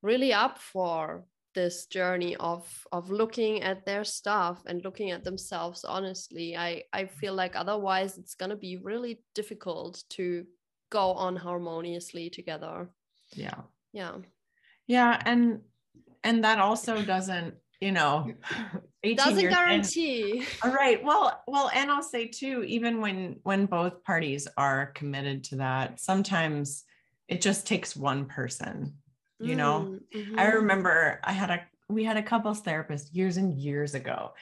really 0.02 0.32
up 0.32 0.58
for 0.58 1.24
this 1.54 1.86
journey 1.86 2.36
of 2.36 2.68
of 2.92 3.10
looking 3.10 3.62
at 3.62 3.84
their 3.84 4.04
stuff 4.04 4.62
and 4.66 4.84
looking 4.84 5.10
at 5.10 5.24
themselves 5.24 5.84
honestly. 5.84 6.56
I 6.56 6.84
i 6.92 7.06
feel 7.06 7.34
like 7.34 7.56
otherwise 7.56 8.16
it's 8.18 8.34
going 8.34 8.50
to 8.50 8.56
be 8.56 8.76
really 8.76 9.22
difficult 9.34 10.04
to 10.10 10.46
go 10.90 11.12
on 11.12 11.36
harmoniously 11.36 12.30
together. 12.30 12.90
Yeah. 13.32 13.62
Yeah. 13.92 14.16
Yeah 14.86 15.20
and 15.24 15.60
and 16.22 16.44
that 16.44 16.58
also 16.58 17.02
doesn't 17.02 17.54
you 17.80 17.92
know 17.92 18.32
doesn't 19.02 19.48
guarantee 19.48 20.44
all 20.62 20.72
right 20.72 21.02
well 21.04 21.42
well 21.46 21.70
and 21.74 21.90
i'll 21.90 22.02
say 22.02 22.26
too 22.26 22.64
even 22.64 23.00
when 23.00 23.36
when 23.42 23.66
both 23.66 24.02
parties 24.04 24.48
are 24.56 24.86
committed 24.86 25.44
to 25.44 25.56
that 25.56 26.00
sometimes 26.00 26.84
it 27.28 27.40
just 27.40 27.66
takes 27.66 27.94
one 27.94 28.26
person 28.26 28.94
you 29.40 29.54
know 29.54 29.98
mm-hmm. 30.14 30.38
i 30.38 30.46
remember 30.46 31.20
i 31.22 31.32
had 31.32 31.50
a 31.50 31.60
we 31.88 32.04
had 32.04 32.16
a 32.16 32.22
couples 32.22 32.60
therapist 32.60 33.14
years 33.14 33.36
and 33.36 33.54
years 33.54 33.94
ago 33.94 34.32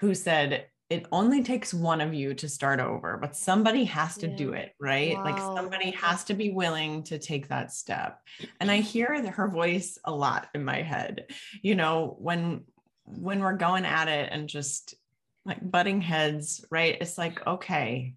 who 0.00 0.14
said 0.14 0.66
it 0.90 1.06
only 1.12 1.42
takes 1.42 1.74
one 1.74 2.00
of 2.00 2.14
you 2.14 2.32
to 2.32 2.48
start 2.48 2.80
over, 2.80 3.18
but 3.18 3.36
somebody 3.36 3.84
has 3.84 4.16
to 4.16 4.28
yeah. 4.28 4.36
do 4.36 4.52
it, 4.54 4.72
right? 4.80 5.14
Wow. 5.16 5.24
Like 5.24 5.38
somebody 5.38 5.90
has 5.90 6.24
to 6.24 6.34
be 6.34 6.50
willing 6.50 7.02
to 7.04 7.18
take 7.18 7.48
that 7.48 7.72
step. 7.72 8.20
And 8.60 8.70
I 8.70 8.76
hear 8.80 9.22
her 9.30 9.48
voice 9.48 9.98
a 10.04 10.12
lot 10.12 10.48
in 10.54 10.64
my 10.64 10.80
head. 10.80 11.26
You 11.62 11.74
know, 11.74 12.16
when 12.18 12.62
when 13.16 13.40
we're 13.40 13.54
going 13.54 13.84
at 13.84 14.08
it 14.08 14.28
and 14.32 14.48
just 14.48 14.94
like 15.44 15.58
butting 15.70 16.00
heads, 16.00 16.64
right? 16.70 16.96
It's 17.00 17.18
like, 17.18 17.46
okay, 17.46 18.14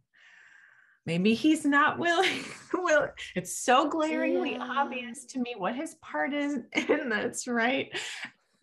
maybe 1.05 1.33
he's 1.33 1.65
not 1.65 1.97
willing. 1.97 2.43
Will 2.73 3.09
it's 3.35 3.55
so 3.57 3.89
glaringly 3.89 4.53
yeah. 4.53 4.67
obvious 4.77 5.25
to 5.25 5.39
me 5.39 5.55
what 5.57 5.75
his 5.75 5.95
part 5.95 6.33
is 6.33 6.59
in 6.73 7.09
this, 7.09 7.47
right? 7.47 7.97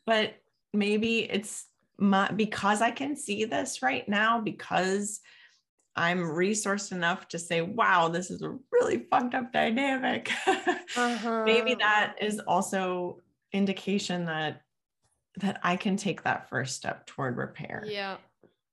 But 0.07 0.35
maybe 0.73 1.21
it's 1.21 1.67
my, 1.99 2.31
because 2.31 2.83
I 2.83 2.91
can 2.91 3.17
see 3.17 3.45
this 3.45 3.83
right 3.83 4.09
now, 4.09 4.41
because 4.41 5.21
I'm 5.97 6.21
resourced 6.21 6.93
enough 6.93 7.29
to 7.29 7.39
say, 7.39 7.61
wow, 7.61 8.09
this 8.09 8.31
is 8.31 8.43
a 8.43 8.57
really 8.71 9.07
fucked 9.11 9.35
up 9.35 9.53
dynamic. 9.53 10.31
uh-huh. 10.47 11.43
Maybe 11.45 11.75
that 11.75 12.17
is 12.21 12.39
also 12.41 13.21
indication 13.53 14.27
that 14.27 14.63
that 15.39 15.61
I 15.63 15.77
can 15.77 15.97
take 15.97 16.23
that 16.23 16.49
first 16.49 16.77
step 16.77 17.07
toward 17.07 17.37
repair. 17.37 17.85
Yeah. 17.87 18.17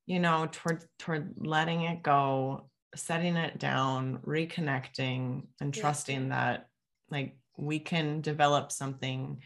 You 0.06 0.20
know, 0.20 0.48
toward 0.52 0.84
toward 1.00 1.34
letting 1.38 1.82
it 1.82 2.04
go, 2.04 2.70
setting 2.96 3.36
it 3.36 3.58
down, 3.58 4.20
reconnecting 4.26 5.44
and 5.60 5.74
trusting 5.74 6.24
yeah. 6.24 6.30
that 6.30 6.68
like 7.10 7.38
we 7.58 7.80
can 7.80 8.22
develop 8.22 8.72
something 8.72 9.42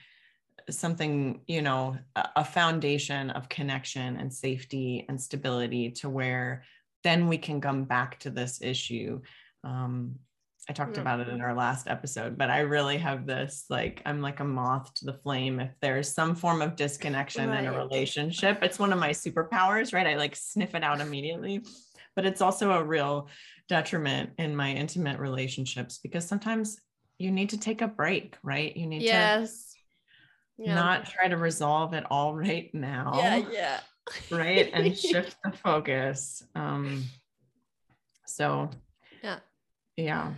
something 0.69 1.41
you 1.47 1.61
know 1.61 1.97
a 2.35 2.45
foundation 2.45 3.31
of 3.31 3.49
connection 3.49 4.17
and 4.17 4.31
safety 4.31 5.05
and 5.09 5.19
stability 5.19 5.89
to 5.89 6.09
where 6.09 6.63
then 7.03 7.27
we 7.27 7.37
can 7.37 7.59
come 7.59 7.85
back 7.85 8.19
to 8.19 8.29
this 8.29 8.61
issue 8.61 9.19
um, 9.63 10.15
i 10.69 10.73
talked 10.73 10.93
mm-hmm. 10.93 11.01
about 11.01 11.19
it 11.19 11.27
in 11.27 11.41
our 11.41 11.53
last 11.53 11.87
episode 11.87 12.37
but 12.37 12.49
i 12.49 12.59
really 12.59 12.97
have 12.97 13.25
this 13.25 13.65
like 13.69 14.01
i'm 14.05 14.21
like 14.21 14.39
a 14.39 14.43
moth 14.43 14.93
to 14.93 15.05
the 15.05 15.13
flame 15.13 15.59
if 15.59 15.71
there's 15.81 16.13
some 16.13 16.35
form 16.35 16.61
of 16.61 16.75
disconnection 16.75 17.49
right. 17.49 17.59
in 17.59 17.65
a 17.65 17.77
relationship 17.77 18.59
it's 18.61 18.79
one 18.79 18.93
of 18.93 18.99
my 18.99 19.09
superpowers 19.09 19.93
right 19.93 20.07
i 20.07 20.15
like 20.15 20.35
sniff 20.35 20.75
it 20.75 20.83
out 20.83 21.01
immediately 21.01 21.61
but 22.15 22.25
it's 22.25 22.41
also 22.41 22.71
a 22.71 22.83
real 22.83 23.27
detriment 23.67 24.31
in 24.37 24.55
my 24.55 24.71
intimate 24.71 25.19
relationships 25.19 25.99
because 26.01 26.25
sometimes 26.25 26.79
you 27.17 27.31
need 27.31 27.49
to 27.49 27.57
take 27.57 27.81
a 27.81 27.87
break 27.87 28.37
right 28.43 28.75
you 28.77 28.87
need 28.87 29.01
yes. 29.01 29.73
to 29.73 29.79
yeah. 30.59 30.75
not 30.75 31.05
try 31.05 31.27
to 31.27 31.37
resolve 31.37 31.93
it 31.93 32.03
all 32.11 32.35
right 32.35 32.69
now. 32.73 33.13
Yeah, 33.15 33.41
yeah. 33.51 33.79
right. 34.29 34.69
And 34.73 34.97
shift 34.97 35.37
the 35.43 35.51
focus. 35.51 36.43
Um 36.53 37.05
so 38.25 38.69
yeah. 39.23 39.39
Yeah. 39.95 40.33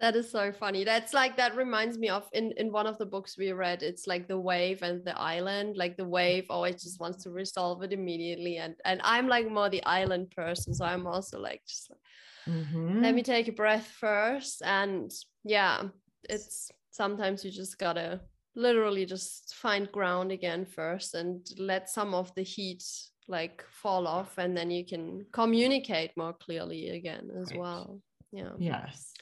That 0.00 0.16
is 0.16 0.30
so 0.30 0.50
funny. 0.50 0.82
That's 0.82 1.12
like 1.12 1.36
that 1.36 1.54
reminds 1.56 1.98
me 1.98 2.08
of 2.08 2.26
in 2.32 2.52
in 2.52 2.72
one 2.72 2.86
of 2.86 2.96
the 2.96 3.04
books 3.04 3.36
we 3.36 3.52
read. 3.52 3.82
It's 3.82 4.06
like 4.06 4.28
the 4.28 4.38
wave 4.38 4.82
and 4.82 5.04
the 5.04 5.18
island. 5.18 5.76
Like 5.76 5.98
the 5.98 6.06
wave 6.06 6.46
always 6.48 6.82
just 6.82 7.00
wants 7.00 7.22
to 7.24 7.30
resolve 7.30 7.82
it 7.82 7.92
immediately, 7.92 8.56
and 8.56 8.74
and 8.86 9.00
I'm 9.04 9.28
like 9.28 9.50
more 9.50 9.68
the 9.68 9.84
island 9.84 10.30
person, 10.30 10.72
so 10.72 10.86
I'm 10.86 11.06
also 11.06 11.38
like 11.38 11.62
just 11.66 11.90
like, 11.90 12.56
mm-hmm. 12.56 13.02
let 13.02 13.14
me 13.14 13.22
take 13.22 13.48
a 13.48 13.52
breath 13.52 13.86
first. 13.86 14.62
And 14.64 15.12
yeah, 15.44 15.82
it's 16.30 16.70
sometimes 16.90 17.44
you 17.44 17.50
just 17.50 17.78
gotta 17.78 18.20
literally 18.54 19.04
just 19.06 19.54
find 19.54 19.92
ground 19.92 20.32
again 20.32 20.64
first 20.64 21.14
and 21.14 21.46
let 21.58 21.88
some 21.88 22.14
of 22.14 22.34
the 22.34 22.42
heat 22.42 22.82
like 23.28 23.64
fall 23.70 24.06
off 24.06 24.38
and 24.38 24.56
then 24.56 24.70
you 24.70 24.84
can 24.84 25.24
communicate 25.32 26.10
more 26.16 26.32
clearly 26.32 26.90
again 26.90 27.30
as 27.40 27.50
right. 27.52 27.60
well 27.60 28.00
yeah 28.32 28.50
yes 28.58 29.14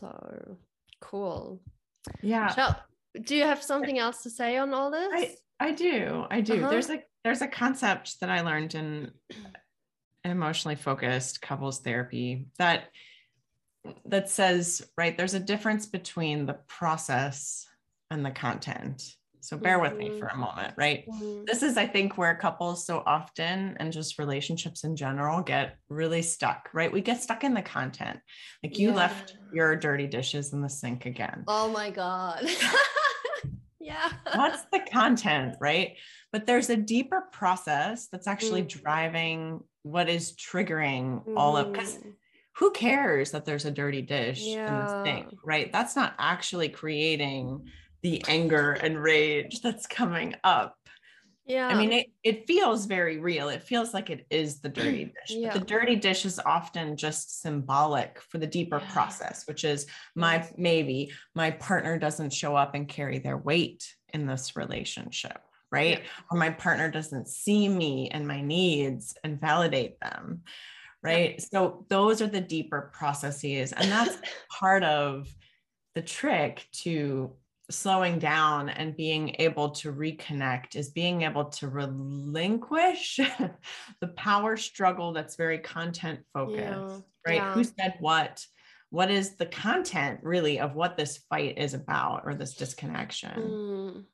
so 0.00 0.56
cool 1.00 1.60
yeah 2.22 2.54
Shall, 2.54 2.82
do 3.22 3.36
you 3.36 3.44
have 3.44 3.62
something 3.62 3.98
else 3.98 4.22
to 4.22 4.30
say 4.30 4.56
on 4.56 4.74
all 4.74 4.90
this 4.90 5.10
i, 5.12 5.34
I 5.68 5.72
do 5.72 6.24
i 6.30 6.40
do 6.40 6.54
uh-huh. 6.54 6.70
there's 6.70 6.90
a 6.90 7.02
there's 7.24 7.42
a 7.42 7.48
concept 7.48 8.20
that 8.20 8.30
i 8.30 8.40
learned 8.40 8.74
in 8.74 9.10
emotionally 10.24 10.76
focused 10.76 11.40
couples 11.40 11.80
therapy 11.80 12.46
that 12.58 12.84
that 14.04 14.28
says 14.28 14.82
right 14.96 15.16
there's 15.16 15.34
a 15.34 15.40
difference 15.40 15.86
between 15.86 16.46
the 16.46 16.58
process 16.66 17.66
and 18.10 18.26
the 18.26 18.30
content. 18.30 19.14
So 19.40 19.56
bear 19.56 19.78
mm-hmm. 19.78 19.82
with 19.82 19.96
me 19.96 20.20
for 20.20 20.26
a 20.26 20.30
mm-hmm. 20.30 20.40
moment, 20.40 20.74
right? 20.76 21.04
Mm-hmm. 21.08 21.44
This 21.46 21.62
is, 21.62 21.76
I 21.76 21.86
think, 21.86 22.18
where 22.18 22.34
couples 22.34 22.86
so 22.86 23.02
often 23.06 23.76
and 23.78 23.92
just 23.92 24.18
relationships 24.18 24.84
in 24.84 24.96
general 24.96 25.42
get 25.42 25.76
really 25.88 26.22
stuck, 26.22 26.68
right? 26.72 26.92
We 26.92 27.00
get 27.00 27.22
stuck 27.22 27.44
in 27.44 27.54
the 27.54 27.62
content. 27.62 28.20
Like 28.62 28.78
you 28.78 28.90
yeah. 28.90 28.96
left 28.96 29.36
your 29.52 29.76
dirty 29.76 30.06
dishes 30.06 30.52
in 30.52 30.60
the 30.60 30.68
sink 30.68 31.06
again. 31.06 31.44
Oh 31.48 31.68
my 31.68 31.90
God. 31.90 32.48
yeah. 33.80 34.10
What's 34.34 34.64
the 34.72 34.80
content, 34.92 35.56
right? 35.60 35.96
But 36.32 36.46
there's 36.46 36.70
a 36.70 36.76
deeper 36.76 37.22
process 37.32 38.08
that's 38.08 38.26
actually 38.26 38.62
mm-hmm. 38.62 38.80
driving 38.80 39.60
what 39.82 40.08
is 40.08 40.34
triggering 40.34 41.22
all 41.36 41.56
of 41.56 41.72
because 41.72 41.96
mm-hmm. 41.96 42.10
who 42.56 42.70
cares 42.72 43.30
that 43.30 43.46
there's 43.46 43.64
a 43.64 43.70
dirty 43.70 44.02
dish 44.02 44.42
yeah. 44.42 44.66
in 44.66 44.74
the 44.74 45.04
sink, 45.04 45.38
right? 45.44 45.72
That's 45.72 45.96
not 45.96 46.14
actually 46.18 46.68
creating 46.68 47.70
the 48.02 48.24
anger 48.28 48.72
and 48.72 49.02
rage 49.02 49.60
that's 49.62 49.86
coming 49.86 50.34
up 50.44 50.76
yeah. 51.50 51.66
I 51.66 51.74
mean, 51.74 51.90
it, 51.90 52.06
it 52.22 52.46
feels 52.46 52.86
very 52.86 53.18
real. 53.18 53.48
It 53.48 53.64
feels 53.64 53.92
like 53.92 54.08
it 54.08 54.24
is 54.30 54.60
the 54.60 54.68
dirty 54.68 55.04
dish. 55.26 55.36
Yeah. 55.36 55.52
But 55.52 55.58
the 55.58 55.66
dirty 55.66 55.96
dish 55.96 56.24
is 56.24 56.38
often 56.38 56.96
just 56.96 57.42
symbolic 57.42 58.20
for 58.20 58.38
the 58.38 58.46
deeper 58.46 58.78
yeah. 58.78 58.92
process, 58.92 59.48
which 59.48 59.64
is 59.64 59.86
my 60.14 60.48
maybe 60.56 61.10
my 61.34 61.50
partner 61.50 61.98
doesn't 61.98 62.32
show 62.32 62.54
up 62.54 62.76
and 62.76 62.88
carry 62.88 63.18
their 63.18 63.36
weight 63.36 63.92
in 64.14 64.26
this 64.26 64.54
relationship, 64.54 65.38
right? 65.72 65.98
Yeah. 65.98 66.06
Or 66.30 66.38
my 66.38 66.50
partner 66.50 66.88
doesn't 66.88 67.26
see 67.26 67.68
me 67.68 68.10
and 68.10 68.28
my 68.28 68.40
needs 68.40 69.16
and 69.24 69.40
validate 69.40 69.98
them, 69.98 70.42
right? 71.02 71.42
So 71.42 71.84
those 71.88 72.22
are 72.22 72.28
the 72.28 72.40
deeper 72.40 72.92
processes. 72.94 73.72
And 73.72 73.90
that's 73.90 74.16
part 74.60 74.84
of 74.84 75.26
the 75.96 76.02
trick 76.02 76.68
to 76.72 77.32
slowing 77.70 78.18
down 78.18 78.68
and 78.68 78.96
being 78.96 79.36
able 79.38 79.70
to 79.70 79.92
reconnect 79.92 80.76
is 80.76 80.90
being 80.90 81.22
able 81.22 81.46
to 81.46 81.68
relinquish 81.68 83.18
the 84.00 84.08
power 84.08 84.56
struggle 84.56 85.12
that's 85.12 85.36
very 85.36 85.58
content 85.58 86.20
focused, 86.34 86.58
yeah. 86.58 86.98
right? 87.26 87.36
Yeah. 87.36 87.52
Who 87.54 87.64
said 87.64 87.94
what? 88.00 88.44
What 88.90 89.10
is 89.10 89.36
the 89.36 89.46
content 89.46 90.20
really 90.22 90.58
of 90.58 90.74
what 90.74 90.96
this 90.96 91.18
fight 91.30 91.58
is 91.58 91.74
about 91.74 92.22
or 92.24 92.34
this 92.34 92.54
disconnection? 92.54 93.40
Mm. 93.40 94.04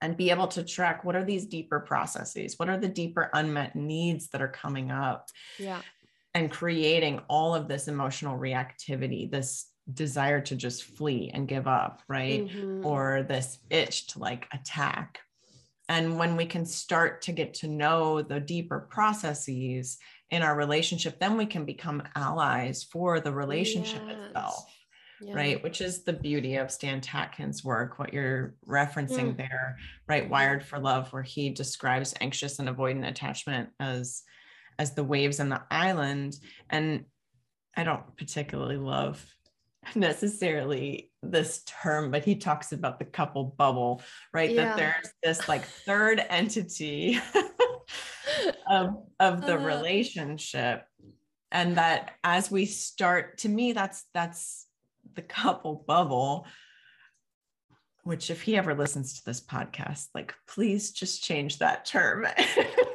And 0.00 0.16
be 0.16 0.30
able 0.30 0.46
to 0.48 0.62
track 0.62 1.04
what 1.04 1.16
are 1.16 1.24
these 1.24 1.46
deeper 1.46 1.80
processes? 1.80 2.54
What 2.56 2.68
are 2.68 2.78
the 2.78 2.88
deeper 2.88 3.30
unmet 3.32 3.74
needs 3.74 4.28
that 4.28 4.42
are 4.42 4.48
coming 4.48 4.90
up? 4.90 5.28
Yeah. 5.58 5.80
And 6.34 6.50
creating 6.50 7.20
all 7.28 7.54
of 7.54 7.66
this 7.66 7.88
emotional 7.88 8.38
reactivity, 8.38 9.28
this 9.28 9.66
desire 9.92 10.40
to 10.42 10.56
just 10.56 10.84
flee 10.84 11.30
and 11.32 11.48
give 11.48 11.66
up, 11.66 12.02
right? 12.08 12.46
Mm-hmm. 12.46 12.84
Or 12.84 13.22
this 13.22 13.58
itch 13.70 14.08
to 14.08 14.18
like 14.18 14.46
attack. 14.52 15.20
And 15.88 16.18
when 16.18 16.36
we 16.36 16.44
can 16.44 16.66
start 16.66 17.22
to 17.22 17.32
get 17.32 17.54
to 17.54 17.68
know 17.68 18.20
the 18.20 18.40
deeper 18.40 18.80
processes 18.90 19.98
in 20.30 20.42
our 20.42 20.54
relationship, 20.54 21.18
then 21.18 21.36
we 21.38 21.46
can 21.46 21.64
become 21.64 22.02
allies 22.14 22.84
for 22.84 23.20
the 23.20 23.32
relationship 23.32 24.02
yes. 24.06 24.16
itself. 24.26 24.74
Yeah. 25.20 25.34
Right, 25.34 25.62
which 25.64 25.80
is 25.80 26.04
the 26.04 26.12
beauty 26.12 26.54
of 26.56 26.70
Stan 26.70 27.00
Tatkin's 27.00 27.64
work, 27.64 27.98
what 27.98 28.14
you're 28.14 28.54
referencing 28.64 29.34
mm. 29.34 29.36
there, 29.36 29.76
right? 30.06 30.30
Wired 30.30 30.64
for 30.64 30.78
Love, 30.78 31.12
where 31.12 31.24
he 31.24 31.50
describes 31.50 32.14
anxious 32.20 32.60
and 32.60 32.68
avoidant 32.68 33.08
attachment 33.08 33.70
as 33.80 34.22
as 34.78 34.94
the 34.94 35.02
waves 35.02 35.40
on 35.40 35.48
the 35.48 35.60
island. 35.72 36.36
And 36.70 37.04
I 37.76 37.82
don't 37.82 38.16
particularly 38.16 38.76
love 38.76 39.26
necessarily 39.94 41.10
this 41.22 41.62
term, 41.64 42.10
but 42.10 42.24
he 42.24 42.36
talks 42.36 42.72
about 42.72 42.98
the 42.98 43.04
couple 43.04 43.54
bubble, 43.56 44.02
right? 44.32 44.50
Yeah. 44.50 44.64
That 44.64 44.76
there's 44.76 45.12
this 45.22 45.48
like 45.48 45.64
third 45.64 46.24
entity 46.28 47.18
of, 48.70 49.02
of 49.20 49.40
the 49.42 49.54
uh, 49.54 49.64
relationship. 49.64 50.84
And 51.50 51.76
that 51.76 52.12
as 52.22 52.50
we 52.50 52.66
start, 52.66 53.38
to 53.38 53.48
me, 53.48 53.72
that's 53.72 54.04
that's 54.12 54.66
the 55.14 55.22
couple 55.22 55.84
bubble. 55.86 56.46
Which, 58.04 58.30
if 58.30 58.42
he 58.42 58.56
ever 58.56 58.74
listens 58.74 59.14
to 59.14 59.24
this 59.26 59.40
podcast, 59.40 60.08
like, 60.14 60.34
please 60.46 60.92
just 60.92 61.22
change 61.22 61.58
that 61.58 61.84
term. 61.84 62.26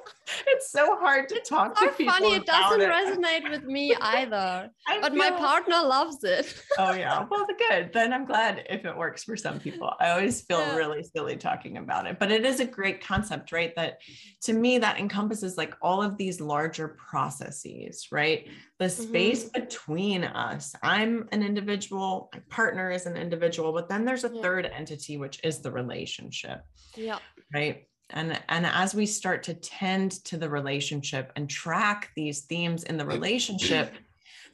so 0.73 0.97
hard 0.97 1.29
to 1.29 1.39
talk 1.41 1.77
so 1.77 1.87
to 1.87 1.91
people. 1.93 2.13
funny. 2.13 2.35
It 2.35 2.45
doesn't 2.45 2.81
it. 2.81 2.89
resonate 2.89 3.49
with 3.49 3.63
me 3.63 3.95
either. 4.01 4.69
but 5.01 5.11
feel... 5.11 5.17
my 5.17 5.31
partner 5.31 5.81
loves 5.83 6.23
it. 6.23 6.61
oh 6.77 6.93
yeah. 6.93 7.25
Well, 7.29 7.45
good. 7.69 7.91
Then 7.93 8.11
I'm 8.11 8.25
glad 8.25 8.65
if 8.69 8.85
it 8.85 8.97
works 8.97 9.23
for 9.23 9.37
some 9.37 9.59
people. 9.59 9.93
I 9.99 10.09
always 10.09 10.41
feel 10.41 10.59
yeah. 10.59 10.75
really 10.75 11.03
silly 11.03 11.37
talking 11.37 11.77
about 11.77 12.07
it, 12.07 12.17
but 12.19 12.31
it 12.31 12.45
is 12.45 12.59
a 12.59 12.65
great 12.65 13.01
concept, 13.01 13.51
right? 13.51 13.73
That 13.75 13.99
to 14.43 14.53
me 14.53 14.79
that 14.79 14.99
encompasses 14.99 15.57
like 15.57 15.75
all 15.81 16.01
of 16.01 16.17
these 16.17 16.41
larger 16.41 16.87
processes, 16.87 18.07
right? 18.11 18.47
The 18.79 18.89
space 18.89 19.45
mm-hmm. 19.45 19.61
between 19.61 20.23
us. 20.23 20.75
I'm 20.81 21.29
an 21.31 21.43
individual. 21.43 22.29
My 22.33 22.41
partner 22.49 22.89
is 22.91 23.05
an 23.05 23.15
individual, 23.15 23.71
but 23.71 23.87
then 23.87 24.05
there's 24.05 24.23
a 24.23 24.31
yeah. 24.33 24.41
third 24.41 24.65
entity, 24.65 25.17
which 25.17 25.39
is 25.43 25.59
the 25.59 25.71
relationship. 25.71 26.61
Yeah. 26.95 27.19
Right 27.53 27.85
and 28.13 28.39
and 28.47 28.65
as 28.65 28.95
we 28.95 29.05
start 29.05 29.43
to 29.43 29.53
tend 29.53 30.11
to 30.25 30.37
the 30.37 30.49
relationship 30.49 31.31
and 31.35 31.49
track 31.49 32.11
these 32.15 32.41
themes 32.41 32.83
in 32.83 32.97
the 32.97 33.05
relationship 33.05 33.93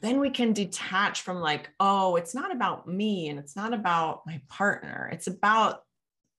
then 0.02 0.20
we 0.20 0.30
can 0.30 0.54
detach 0.54 1.22
from 1.22 1.40
like 1.40 1.70
oh 1.80 2.16
it's 2.16 2.34
not 2.34 2.52
about 2.52 2.88
me 2.88 3.30
and 3.30 3.40
it's 3.40 3.56
not 3.56 3.74
about 3.74 4.22
my 4.26 4.42
partner. 4.48 5.10
It's 5.12 5.28
about 5.28 5.84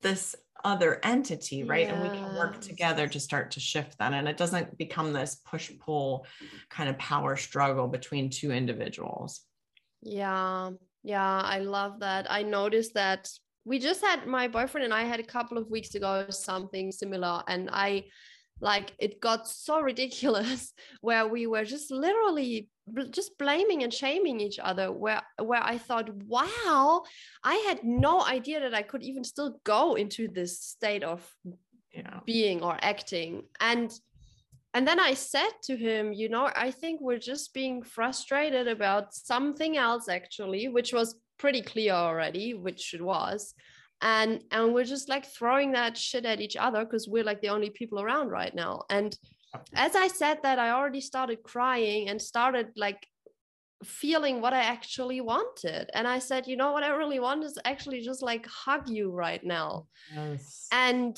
this 0.02 0.35
other 0.64 1.00
entity 1.02 1.64
right? 1.64 1.87
Yes. 1.87 1.92
and 1.92 2.02
we 2.02 2.09
can 2.09 2.35
work 2.37 2.61
together 2.61 3.06
to 3.09 3.20
start 3.20 3.52
to 3.52 3.61
shift 3.61 3.98
that 3.98 4.12
and 4.12 4.28
it 4.28 4.37
doesn't 4.37 4.76
become 4.76 5.12
this 5.12 5.37
push 5.46 5.70
pull 5.78 6.26
kind 6.68 6.88
of 6.88 6.98
power 6.98 7.37
struggle 7.37 7.88
between 7.88 8.30
two 8.30 8.50
individuals. 8.50 9.40
Yeah. 10.02 10.70
Yeah 11.02 11.40
i 11.44 11.59
love 11.59 12.00
that. 12.00 12.26
I 12.30 12.42
noticed 12.42 12.94
that 12.94 13.30
we 13.64 13.79
just 13.79 14.01
had 14.01 14.27
my 14.27 14.49
boyfriend 14.49 14.85
and 14.85 14.94
I 14.94 15.03
had 15.05 15.20
a 15.20 15.25
couple 15.25 15.59
of 15.59 15.70
weeks 15.70 15.94
ago 15.94 16.27
something 16.31 16.92
similar 16.92 17.42
and 17.46 17.68
I 17.73 18.05
like 18.61 18.92
it 18.99 19.20
got 19.20 19.49
so 19.49 19.81
ridiculous 19.81 20.73
where 21.01 21.27
we 21.27 21.46
were 21.46 21.64
just 21.64 21.90
literally 21.90 22.68
just 23.11 23.38
blaming 23.38 23.83
and 23.83 23.94
shaming 23.94 24.40
each 24.40 24.59
other 24.59 24.90
where 24.90 25.23
where 25.42 25.62
I 25.62 25.79
thought 25.79 26.11
wow 26.27 27.03
I 27.44 27.55
had 27.68 27.85
no 27.85 28.25
idea 28.25 28.61
that 28.61 28.75
I 28.75 28.83
could 28.83 29.03
even 29.03 29.25
still 29.25 29.61
go 29.64 29.94
into 29.94 30.29
this 30.29 30.61
state 30.61 31.05
of 31.05 31.27
yeah. 31.92 32.20
being 32.27 32.62
or 32.62 32.77
acting 32.83 33.44
and 33.61 33.92
and 34.73 34.87
then 34.87 35.01
I 35.01 35.14
said 35.14 35.51
to 35.64 35.77
him, 35.77 36.12
you 36.12 36.29
know, 36.29 36.49
I 36.55 36.70
think 36.70 37.01
we're 37.01 37.18
just 37.18 37.53
being 37.53 37.83
frustrated 37.83 38.68
about 38.68 39.12
something 39.14 39.77
else, 39.77 40.09
actually, 40.09 40.68
which 40.68 40.92
was 40.92 41.16
pretty 41.40 41.62
clear 41.62 41.94
already, 41.94 42.55
which 42.55 42.94
it 42.94 43.03
was. 43.03 43.55
And 44.03 44.42
and 44.50 44.72
we're 44.72 44.85
just 44.96 45.09
like 45.09 45.26
throwing 45.26 45.72
that 45.72 45.96
shit 45.96 46.24
at 46.24 46.40
each 46.40 46.57
other 46.57 46.85
because 46.85 47.09
we're 47.09 47.24
like 47.24 47.40
the 47.42 47.48
only 47.57 47.70
people 47.70 48.00
around 48.00 48.29
right 48.29 48.55
now. 48.55 48.85
And 48.88 49.16
as 49.74 49.96
I 49.96 50.09
said 50.09 50.38
that, 50.42 50.59
I 50.59 50.70
already 50.70 51.00
started 51.00 51.42
crying 51.42 52.09
and 52.09 52.20
started 52.20 52.68
like 52.76 53.07
feeling 53.85 54.40
what 54.40 54.53
I 54.53 54.62
actually 54.62 55.20
wanted. 55.20 55.90
And 55.94 56.07
I 56.07 56.18
said, 56.18 56.46
you 56.46 56.57
know 56.57 56.72
what 56.72 56.85
I 56.85 56.90
really 56.90 57.20
want 57.20 57.44
is 57.44 57.59
actually 57.64 58.03
just 58.03 58.22
like 58.22 58.46
hug 58.46 58.88
you 58.88 59.11
right 59.11 59.42
now. 59.42 59.87
Yes. 60.14 60.66
And 60.72 61.16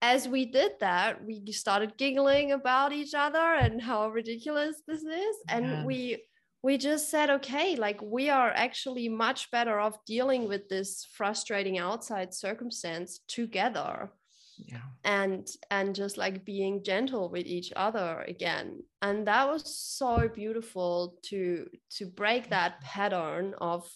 as 0.00 0.28
we 0.28 0.46
did 0.46 0.72
that, 0.80 1.24
we 1.24 1.52
started 1.52 1.96
giggling 1.98 2.52
about 2.52 2.92
each 2.92 3.14
other 3.14 3.38
and 3.38 3.82
how 3.82 4.08
ridiculous 4.08 4.82
this 4.86 5.02
is. 5.02 5.36
And 5.48 5.66
yeah. 5.66 5.84
we 5.84 6.22
we 6.62 6.76
just 6.76 7.10
said, 7.10 7.30
okay, 7.30 7.76
like 7.76 8.00
we 8.02 8.30
are 8.30 8.50
actually 8.50 9.08
much 9.08 9.50
better 9.50 9.78
off 9.78 10.04
dealing 10.04 10.48
with 10.48 10.68
this 10.68 11.06
frustrating 11.12 11.78
outside 11.78 12.34
circumstance 12.34 13.20
together. 13.28 14.10
Yeah. 14.58 14.82
And 15.04 15.48
and 15.70 15.94
just 15.94 16.18
like 16.18 16.44
being 16.44 16.82
gentle 16.82 17.30
with 17.30 17.46
each 17.46 17.72
other 17.76 18.24
again. 18.26 18.82
And 19.02 19.28
that 19.28 19.46
was 19.48 19.72
so 19.72 20.28
beautiful 20.28 21.16
to 21.26 21.68
to 21.90 22.06
break 22.06 22.50
that 22.50 22.80
pattern 22.80 23.54
of 23.60 23.88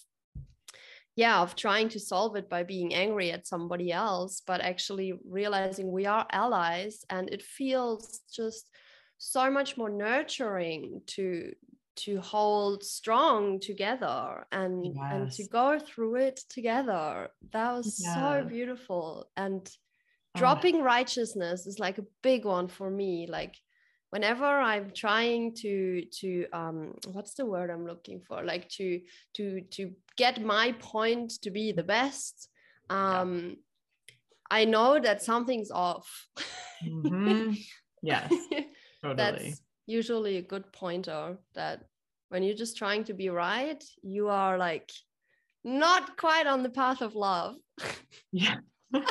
yeah 1.17 1.41
of 1.41 1.55
trying 1.55 1.89
to 1.89 1.99
solve 1.99 2.37
it 2.37 2.49
by 2.49 2.63
being 2.63 2.93
angry 2.93 3.31
at 3.31 3.45
somebody 3.45 3.91
else 3.91 4.41
but 4.47 4.61
actually 4.61 5.13
realizing 5.29 5.91
we 5.91 6.07
are 6.07 6.25
allies 6.31 7.05
and 7.09 7.29
it 7.29 7.43
feels 7.43 8.21
just 8.33 8.67
so 9.19 9.51
much 9.51 9.77
more 9.77 9.89
nurturing 9.89 11.01
to 11.05 11.53
to 11.95 12.19
hold 12.21 12.83
strong 12.83 13.59
together 13.59 14.45
and 14.51 14.85
yes. 14.85 14.95
and 15.11 15.31
to 15.31 15.47
go 15.47 15.79
through 15.79 16.15
it 16.15 16.39
together 16.49 17.29
that 17.51 17.73
was 17.73 18.01
yeah. 18.03 18.15
so 18.15 18.47
beautiful 18.47 19.27
and 19.37 19.69
oh. 20.35 20.39
dropping 20.39 20.77
oh. 20.77 20.83
righteousness 20.83 21.67
is 21.67 21.79
like 21.79 21.97
a 21.97 22.05
big 22.21 22.45
one 22.45 22.67
for 22.67 22.89
me 22.89 23.27
like 23.29 23.55
whenever 24.09 24.45
i'm 24.45 24.91
trying 24.91 25.53
to 25.55 26.03
to 26.11 26.45
um 26.53 26.93
what's 27.11 27.33
the 27.33 27.45
word 27.45 27.69
i'm 27.69 27.85
looking 27.85 28.21
for 28.21 28.43
like 28.43 28.67
to 28.69 29.01
to 29.33 29.61
to 29.71 29.91
get 30.17 30.43
my 30.43 30.71
point 30.79 31.31
to 31.41 31.49
be 31.49 31.71
the 31.71 31.83
best 31.83 32.49
um 32.89 33.39
yeah. 33.39 33.55
i 34.51 34.65
know 34.65 34.99
that 34.99 35.21
something's 35.21 35.71
off 35.71 36.27
mm-hmm. 36.83 37.53
yes 38.03 38.31
totally 39.01 39.15
that's 39.15 39.61
usually 39.85 40.37
a 40.37 40.41
good 40.41 40.71
pointer 40.71 41.37
that 41.55 41.85
when 42.29 42.43
you're 42.43 42.55
just 42.55 42.77
trying 42.77 43.03
to 43.05 43.13
be 43.13 43.29
right, 43.29 43.83
you 44.01 44.29
are 44.29 44.57
like 44.57 44.91
not 45.63 46.17
quite 46.17 46.47
on 46.47 46.63
the 46.63 46.69
path 46.69 47.01
of 47.01 47.15
love. 47.15 47.55
yeah. 48.31 48.57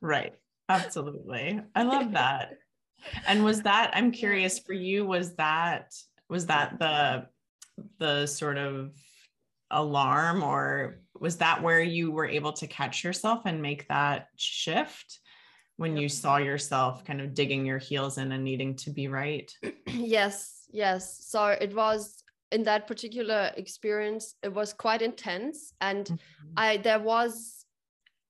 right. 0.00 0.34
Absolutely. 0.68 1.60
I 1.74 1.82
love 1.82 2.12
that. 2.12 2.54
And 3.26 3.44
was 3.44 3.62
that 3.62 3.90
I'm 3.94 4.10
curious 4.22 4.58
for 4.58 4.72
you 4.72 5.04
was 5.06 5.34
that 5.36 5.92
was 6.28 6.46
that 6.46 6.78
the 6.78 7.26
the 7.98 8.26
sort 8.26 8.58
of 8.58 8.92
alarm 9.70 10.42
or 10.42 11.00
was 11.18 11.38
that 11.38 11.62
where 11.62 11.80
you 11.80 12.10
were 12.10 12.26
able 12.26 12.52
to 12.52 12.66
catch 12.66 13.02
yourself 13.02 13.42
and 13.46 13.62
make 13.62 13.88
that 13.88 14.28
shift 14.36 15.20
when 15.82 15.96
yep. 15.96 16.02
you 16.02 16.08
saw 16.08 16.36
yourself 16.36 17.04
kind 17.04 17.20
of 17.20 17.34
digging 17.34 17.66
your 17.66 17.78
heels 17.78 18.16
in 18.16 18.30
and 18.30 18.44
needing 18.44 18.74
to 18.76 18.90
be 18.90 19.08
right 19.08 19.52
yes 19.88 20.68
yes 20.70 21.18
so 21.26 21.46
it 21.46 21.74
was 21.74 22.22
in 22.52 22.62
that 22.62 22.86
particular 22.86 23.50
experience 23.56 24.36
it 24.42 24.54
was 24.54 24.72
quite 24.72 25.02
intense 25.02 25.74
and 25.80 26.06
mm-hmm. 26.06 26.52
i 26.56 26.76
there 26.76 27.00
was 27.00 27.61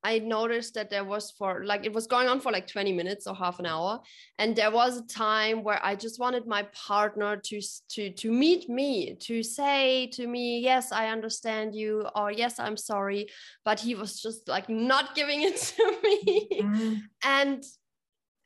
I 0.05 0.19
noticed 0.19 0.75
that 0.75 0.91
there 0.91 1.05
was 1.05 1.31
for 1.31 1.65
like 1.65 1.85
it 1.85 1.93
was 1.93 2.07
going 2.07 2.29
on 2.29 2.41
for 2.41 2.51
like 2.51 2.67
20 2.67 2.93
minutes 2.93 3.27
or 3.27 3.35
half 3.35 3.59
an 3.59 3.67
hour. 3.67 4.01
And 4.39 4.57
there 4.57 4.71
was 4.71 4.99
a 4.99 5.07
time 5.07 5.63
where 5.63 5.85
I 5.85 5.95
just 5.95 6.19
wanted 6.19 6.47
my 6.47 6.65
partner 6.75 7.37
to 7.37 7.61
to 7.91 8.11
to 8.11 8.33
meet 8.33 8.69
me 8.69 9.15
to 9.21 9.43
say 9.43 10.09
to 10.09 10.27
me 10.27 10.61
yes 10.61 10.93
I 10.93 11.09
understand 11.09 11.75
you 11.75 12.07
or 12.17 12.33
yes 12.33 12.59
I'm 12.59 12.77
sorry 12.77 13.29
but 13.65 13.79
he 13.79 13.95
was 13.95 14.21
just 14.21 14.49
like 14.49 14.69
not 14.69 15.15
giving 15.15 15.43
it 15.43 15.57
to 15.77 15.99
me. 16.03 16.49
Mm-hmm. 16.53 16.95
and 17.25 17.65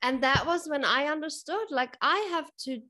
and 0.02 0.22
that 0.22 0.46
was 0.46 0.68
when 0.68 0.84
I 0.84 1.06
understood 1.06 1.70
like 1.70 1.96
I 2.02 2.18
have 2.32 2.50
to 2.64 2.80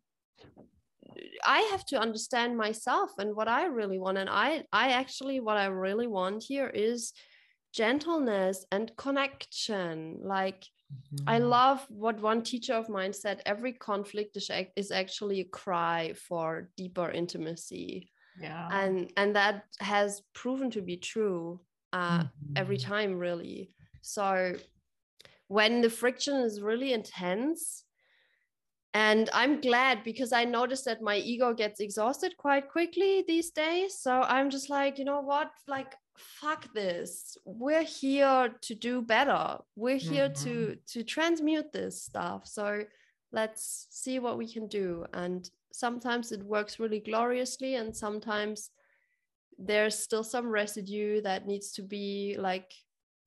I 1.47 1.61
have 1.71 1.85
to 1.87 1.99
understand 1.99 2.57
myself 2.57 3.11
and 3.19 3.35
what 3.35 3.49
I 3.49 3.67
really 3.67 3.99
want. 3.99 4.19
And 4.19 4.29
I 4.29 4.65
I 4.73 4.91
actually 4.91 5.41
what 5.41 5.57
I 5.57 5.67
really 5.67 6.07
want 6.07 6.43
here 6.43 6.69
is 6.69 7.13
gentleness 7.77 8.65
and 8.73 8.97
connection 8.97 10.19
like 10.23 10.65
mm-hmm. 10.91 11.29
i 11.29 11.39
love 11.39 11.85
what 11.91 12.19
one 12.23 12.43
teacher 12.43 12.73
of 12.73 12.89
mine 12.89 13.13
said 13.13 13.43
every 13.45 13.75
conflict 13.75 14.39
is 14.77 14.91
actually 14.91 15.41
a 15.41 15.45
cry 15.45 16.15
for 16.27 16.71
deeper 16.79 17.11
intimacy 17.11 18.11
yeah 18.41 18.67
and 18.73 19.13
and 19.19 19.37
that 19.37 19.65
has 19.79 20.23
proven 20.33 20.71
to 20.71 20.81
be 20.81 20.97
true 20.97 21.61
uh, 21.93 22.21
mm-hmm. 22.21 22.53
every 22.57 22.79
time 22.79 23.19
really 23.19 23.75
so 24.01 24.55
when 25.49 25.83
the 25.83 25.91
friction 25.91 26.37
is 26.37 26.63
really 26.63 26.95
intense 26.95 27.85
and 28.97 29.29
i'm 29.35 29.61
glad 29.61 30.03
because 30.05 30.33
i 30.33 30.45
noticed 30.45 30.87
that 30.87 31.03
my 31.03 31.17
ego 31.17 31.53
gets 31.53 31.81
exhausted 31.81 32.37
quite 32.39 32.69
quickly 32.69 33.25
these 33.29 33.51
days. 33.51 33.99
So 33.99 34.13
i'm 34.23 34.49
just 34.51 34.71
like 34.71 34.99
you 34.99 35.05
know 35.05 35.21
what? 35.21 35.51
Like 35.69 35.93
fuck 36.17 36.73
this. 36.73 37.37
We're 37.45 37.83
here 37.83 38.55
to 38.63 38.75
do 38.75 39.03
better. 39.03 39.59
We're 39.77 39.99
here 39.99 40.29
mm-hmm. 40.29 40.45
to 40.45 40.77
to 40.93 41.03
transmute 41.03 41.73
this 41.73 42.03
stuff. 42.03 42.47
So 42.47 42.85
let's 43.33 43.87
see 43.91 44.19
what 44.19 44.39
we 44.39 44.51
can 44.53 44.67
do. 44.67 45.05
And 45.13 45.49
sometimes 45.73 46.33
it 46.33 46.43
works 46.43 46.81
really 46.81 47.01
gloriously 47.01 47.75
and 47.75 47.95
sometimes 47.95 48.71
there's 49.59 49.99
still 49.99 50.25
some 50.25 50.49
residue 50.49 51.21
that 51.23 51.47
needs 51.47 51.73
to 51.73 51.83
be 51.83 52.37
like 52.39 52.73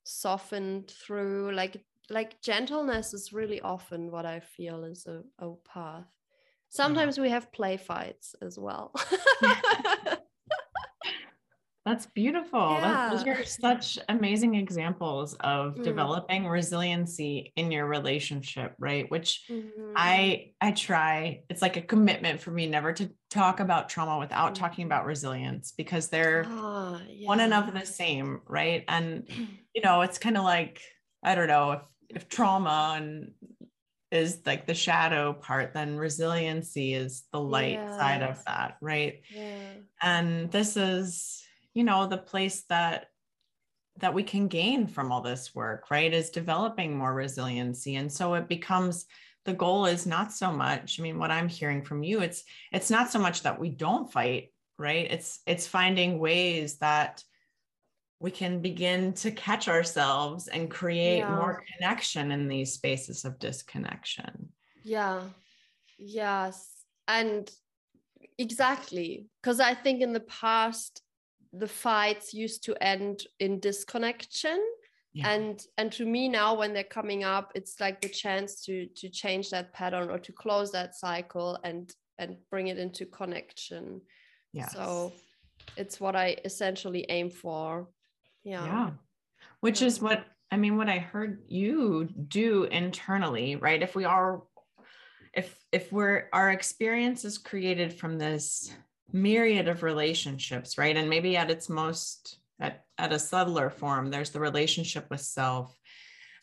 softened 0.04 0.92
through. 1.06 1.52
Like 1.54 1.84
like 2.10 2.41
gentleness 2.41 3.14
is 3.14 3.34
really 3.34 3.62
often 3.62 4.12
what 4.12 4.26
i 4.26 4.39
feel 4.39 4.84
is 4.84 5.05
a, 5.07 5.22
a 5.43 5.53
path 5.72 6.07
sometimes 6.70 7.18
yeah. 7.18 7.24
we 7.24 7.30
have 7.30 7.51
play 7.51 7.78
fights 7.78 8.36
as 8.41 8.57
well 8.57 8.93
That's 11.89 12.05
beautiful. 12.05 12.60
Yeah. 12.60 13.10
those 13.10 13.26
are 13.26 13.43
such 13.43 13.97
amazing 14.10 14.53
examples 14.53 15.34
of 15.39 15.74
mm. 15.74 15.84
developing 15.84 16.45
resiliency 16.45 17.51
in 17.55 17.72
your 17.72 17.88
relationship, 17.88 18.76
right? 18.78 19.10
Which 19.10 19.45
mm-hmm. 19.49 19.93
I 19.95 20.51
I 20.62 20.72
try. 20.72 21.41
It's 21.49 21.64
like 21.64 21.78
a 21.78 21.82
commitment 21.82 22.41
for 22.41 22.51
me 22.51 22.68
never 22.68 22.93
to 22.93 23.10
talk 23.32 23.60
about 23.60 23.89
trauma 23.89 24.20
without 24.20 24.53
mm-hmm. 24.53 24.64
talking 24.64 24.86
about 24.86 25.05
resilience 25.05 25.74
because 25.76 26.10
they're 26.10 26.45
oh, 26.47 26.99
yeah. 27.10 27.28
one 27.28 27.39
and 27.39 27.55
of 27.55 27.74
the 27.74 27.86
same, 27.88 28.41
right? 28.45 28.84
And 28.88 29.28
you 29.74 29.82
know, 29.82 30.01
it's 30.01 30.20
kind 30.20 30.38
of 30.38 30.43
like 30.43 30.82
I 31.24 31.34
don't 31.34 31.47
know 31.47 31.72
if 31.72 31.82
if 32.10 32.28
trauma 32.28 32.95
and 32.97 33.32
is 34.12 34.41
like 34.45 34.66
the 34.66 34.74
shadow 34.74 35.34
part, 35.34 35.74
then 35.74 35.97
resiliency 35.97 36.93
is 36.93 37.24
the 37.32 37.39
light 37.39 37.74
yeah. 37.74 37.97
side 37.97 38.24
of 38.24 38.43
that, 38.45 38.78
right? 38.82 39.22
Yeah. 39.34 39.74
And 40.01 40.51
this 40.51 40.78
is 40.78 41.43
you 41.74 41.84
know 41.84 42.07
the 42.07 42.18
place 42.18 42.64
that 42.70 43.07
that 43.99 44.14
we 44.14 44.24
can 44.24 44.47
gain 44.47 44.88
from 44.88 45.12
all 45.12 45.22
this 45.22 45.53
work 45.53 45.89
right 45.91 46.14
is 46.14 46.30
developing 46.30 46.97
more 46.97 47.14
resiliency 47.14 47.95
and 47.95 48.12
so 48.12 48.34
it 48.34 48.47
becomes 48.47 49.05
the 49.45 49.53
goal 49.53 49.86
is 49.86 50.05
not 50.05 50.32
so 50.32 50.51
much 50.51 50.99
i 50.99 51.03
mean 51.03 51.20
what 51.20 51.32
i'm 51.32 51.47
hearing 51.47 51.84
from 51.84 52.03
you 52.03 52.22
it's 52.22 52.43
it's 52.72 52.89
not 52.89 53.12
so 53.12 53.20
much 53.20 53.43
that 53.43 53.60
we 53.60 53.70
don't 53.70 54.12
fight 54.12 54.51
right 54.78 55.07
it's 55.10 55.39
it's 55.45 55.68
finding 55.68 56.20
ways 56.20 56.78
that 56.80 57.24
we 58.20 58.32
can 58.32 58.60
begin 58.60 59.14
to 59.14 59.32
catch 59.32 59.68
ourselves 59.68 60.48
and 60.48 60.70
create 60.70 61.20
yeah. 61.20 61.36
more 61.36 61.64
connection 61.74 62.32
in 62.32 62.48
these 62.48 62.74
spaces 62.74 63.24
of 63.24 63.40
disconnection. 63.40 64.50
Yeah. 64.84 65.22
Yes. 65.98 66.70
And 67.08 67.50
exactly. 68.38 69.28
Because 69.42 69.60
i 69.60 69.74
think 69.74 70.02
in 70.02 70.14
the 70.14 70.20
past 70.22 71.02
the 71.54 71.68
fights 71.68 72.34
used 72.34 72.64
to 72.66 72.84
end 72.84 73.24
in 73.40 73.60
disconnection. 73.60 74.60
Yeah. 75.12 75.32
and 75.32 75.60
and 75.78 75.92
to 75.94 76.06
me 76.06 76.30
now 76.30 76.54
when 76.54 76.72
they're 76.72 76.84
coming 76.84 77.24
up 77.24 77.52
it's 77.56 77.80
like 77.80 78.00
the 78.00 78.10
chance 78.10 78.64
to 78.66 78.86
to 78.98 79.10
change 79.10 79.50
that 79.50 79.74
pattern 79.74 80.12
or 80.12 80.20
to 80.20 80.32
close 80.32 80.72
that 80.74 80.94
cycle 80.94 81.58
and 81.64 81.92
and 82.20 82.38
bring 82.52 82.68
it 82.68 82.78
into 82.78 83.06
connection. 83.06 84.02
Yeah 84.54 84.68
so 84.68 85.14
it's 85.78 86.00
what 86.00 86.16
i 86.16 86.36
essentially 86.46 87.06
aim 87.10 87.30
for 87.30 87.88
yeah 88.44 88.66
yeah 88.66 88.90
which 89.62 89.82
is 89.82 90.02
what 90.02 90.26
i 90.52 90.58
mean 90.58 90.78
what 90.78 90.90
i 90.90 90.98
heard 90.98 91.42
you 91.48 92.08
do 92.28 92.64
internally 92.66 93.56
right 93.56 93.82
if 93.82 93.96
we 93.96 94.06
are 94.06 94.44
if 95.34 95.58
if 95.72 95.92
we're 95.92 96.28
our 96.34 96.52
experience 96.52 97.24
is 97.24 97.38
created 97.38 97.94
from 97.94 98.18
this 98.18 98.72
myriad 99.12 99.68
of 99.68 99.84
relationships, 99.84 100.78
right? 100.78 100.96
And 100.96 101.10
maybe 101.10 101.38
at 101.38 101.52
its 101.52 101.70
most, 101.70 102.40
at, 102.60 102.84
at 102.98 103.14
a 103.14 103.20
subtler 103.20 103.70
form, 103.70 104.10
there's 104.10 104.32
the 104.32 104.40
relationship 104.40 105.08
with 105.10 105.22
self. 105.22 105.76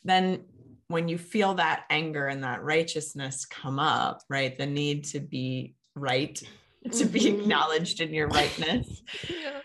Then 0.03 0.43
when 0.87 1.07
you 1.07 1.17
feel 1.17 1.55
that 1.55 1.83
anger 1.89 2.27
and 2.27 2.43
that 2.43 2.63
righteousness 2.63 3.45
come 3.45 3.79
up, 3.79 4.21
right? 4.29 4.57
The 4.57 4.65
need 4.65 5.05
to 5.05 5.19
be 5.19 5.75
right, 5.95 6.41
to 6.91 7.05
be 7.05 7.21
mm-hmm. 7.21 7.41
acknowledged 7.41 8.01
in 8.01 8.13
your 8.13 8.27
rightness. 8.27 9.01
yeah. 9.29 9.61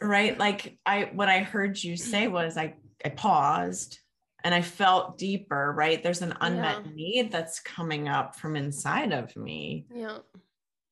Right. 0.00 0.38
Like 0.38 0.78
I 0.84 1.10
what 1.12 1.28
I 1.28 1.40
heard 1.40 1.82
you 1.82 1.96
say 1.96 2.28
was 2.28 2.56
I 2.56 2.74
I 3.04 3.10
paused 3.10 3.98
and 4.44 4.54
I 4.54 4.62
felt 4.62 5.18
deeper, 5.18 5.72
right? 5.76 6.02
There's 6.02 6.22
an 6.22 6.34
unmet 6.40 6.82
yeah. 6.84 6.92
need 6.92 7.32
that's 7.32 7.60
coming 7.60 8.08
up 8.08 8.36
from 8.36 8.56
inside 8.56 9.12
of 9.12 9.34
me. 9.36 9.86
Yeah. 9.92 10.18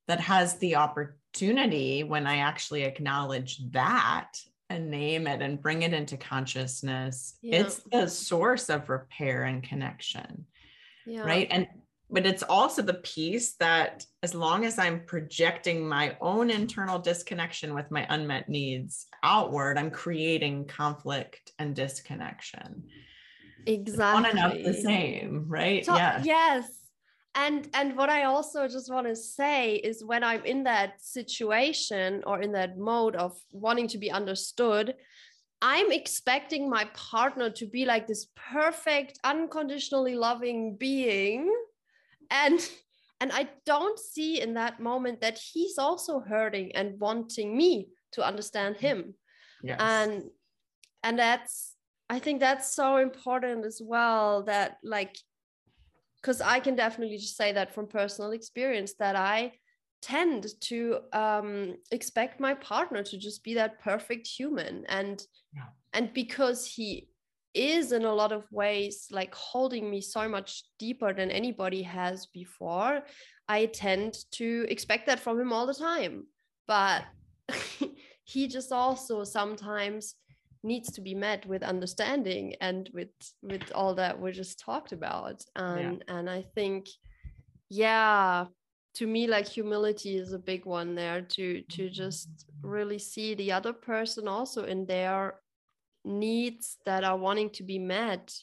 That 0.08 0.20
has 0.20 0.58
the 0.58 0.76
opportunity 0.76 2.02
when 2.02 2.26
I 2.26 2.38
actually 2.38 2.82
acknowledge 2.82 3.58
that 3.70 4.32
and 4.70 4.90
name 4.90 5.26
it 5.26 5.40
and 5.40 5.62
bring 5.62 5.82
it 5.82 5.92
into 5.92 6.16
consciousness. 6.16 7.36
Yeah. 7.42 7.60
It's 7.60 7.80
the 7.92 8.08
source 8.08 8.70
of 8.70 8.88
repair 8.88 9.44
and 9.44 9.62
connection. 9.62 10.46
Yeah. 11.06 11.20
Right. 11.20 11.46
And 11.50 11.68
but 12.10 12.26
it's 12.26 12.42
also 12.42 12.82
the 12.82 12.94
piece 12.94 13.54
that 13.56 14.04
as 14.22 14.34
long 14.34 14.64
as 14.64 14.78
I'm 14.78 15.04
projecting 15.04 15.88
my 15.88 16.16
own 16.20 16.50
internal 16.50 16.98
disconnection 16.98 17.74
with 17.74 17.90
my 17.90 18.06
unmet 18.08 18.48
needs 18.48 19.06
outward, 19.22 19.78
I'm 19.78 19.90
creating 19.90 20.66
conflict 20.66 21.52
and 21.58 21.74
disconnection. 21.74 22.84
Exactly. 23.66 24.22
One 24.22 24.38
and 24.38 24.64
the 24.64 24.74
same, 24.74 25.46
right? 25.48 25.84
So, 25.84 25.96
yeah. 25.96 26.22
Yes 26.22 26.66
and 27.34 27.68
and 27.74 27.96
what 27.96 28.08
i 28.08 28.24
also 28.24 28.68
just 28.68 28.92
want 28.92 29.06
to 29.06 29.16
say 29.16 29.76
is 29.76 30.04
when 30.04 30.22
i'm 30.22 30.44
in 30.44 30.64
that 30.64 31.00
situation 31.00 32.22
or 32.26 32.40
in 32.40 32.52
that 32.52 32.78
mode 32.78 33.16
of 33.16 33.32
wanting 33.52 33.88
to 33.88 33.98
be 33.98 34.10
understood 34.10 34.94
i'm 35.60 35.90
expecting 35.90 36.70
my 36.70 36.84
partner 36.94 37.50
to 37.50 37.66
be 37.66 37.84
like 37.84 38.06
this 38.06 38.28
perfect 38.36 39.18
unconditionally 39.24 40.14
loving 40.14 40.76
being 40.76 41.52
and 42.34 42.68
and 43.20 43.32
i 43.32 43.48
don't 43.64 43.98
see 43.98 44.40
in 44.40 44.54
that 44.54 44.80
moment 44.80 45.20
that 45.20 45.38
he's 45.38 45.78
also 45.78 46.20
hurting 46.20 46.74
and 46.76 47.00
wanting 47.00 47.56
me 47.56 47.88
to 48.12 48.26
understand 48.26 48.76
him 48.76 49.14
yes. 49.62 49.78
and 49.80 50.24
and 51.02 51.18
that's 51.18 51.76
i 52.10 52.18
think 52.18 52.40
that's 52.40 52.74
so 52.74 52.98
important 52.98 53.64
as 53.64 53.80
well 53.82 54.42
that 54.42 54.76
like 54.82 55.16
because 56.24 56.40
I 56.40 56.58
can 56.58 56.74
definitely 56.74 57.18
just 57.18 57.36
say 57.36 57.52
that 57.52 57.74
from 57.74 57.86
personal 57.86 58.30
experience 58.30 58.94
that 58.94 59.14
I 59.14 59.52
tend 60.00 60.46
to 60.62 61.00
um, 61.12 61.76
expect 61.90 62.40
my 62.40 62.54
partner 62.54 63.02
to 63.02 63.18
just 63.18 63.44
be 63.44 63.52
that 63.54 63.78
perfect 63.78 64.26
human 64.26 64.86
and 64.88 65.22
yeah. 65.54 65.68
and 65.92 66.14
because 66.14 66.66
he 66.66 67.08
is 67.54 67.92
in 67.92 68.04
a 68.04 68.12
lot 68.14 68.32
of 68.32 68.44
ways 68.50 69.06
like 69.10 69.34
holding 69.34 69.88
me 69.90 70.00
so 70.00 70.28
much 70.28 70.64
deeper 70.78 71.12
than 71.12 71.30
anybody 71.30 71.82
has 71.82 72.26
before. 72.26 73.02
I 73.48 73.66
tend 73.66 74.16
to 74.32 74.66
expect 74.68 75.06
that 75.06 75.20
from 75.20 75.40
him 75.40 75.52
all 75.52 75.66
the 75.66 75.74
time 75.74 76.24
but 76.66 77.04
he 78.24 78.48
just 78.48 78.72
also 78.72 79.24
sometimes 79.24 80.14
needs 80.62 80.90
to 80.92 81.00
be 81.00 81.14
met 81.14 81.44
with 81.46 81.62
understanding 81.62 82.54
and 82.60 82.88
with 82.94 83.10
with 83.42 83.62
all 83.74 83.94
that 83.94 84.18
we 84.18 84.32
just 84.32 84.58
talked 84.58 84.92
about. 84.92 85.42
And 85.56 86.02
yeah. 86.06 86.16
and 86.16 86.30
i 86.30 86.42
think 86.54 86.86
yeah 87.68 88.46
to 88.94 89.06
me 89.06 89.26
like 89.26 89.48
humility 89.48 90.16
is 90.16 90.32
a 90.32 90.38
big 90.38 90.64
one 90.64 90.94
there 90.94 91.20
to 91.20 91.62
to 91.62 91.82
mm-hmm. 91.84 91.92
just 91.92 92.28
really 92.62 92.98
see 92.98 93.34
the 93.34 93.52
other 93.52 93.72
person 93.72 94.28
also 94.28 94.64
in 94.64 94.86
their 94.86 95.34
needs 96.04 96.78
that 96.86 97.04
are 97.04 97.16
wanting 97.16 97.50
to 97.50 97.62
be 97.62 97.78
met 97.78 98.34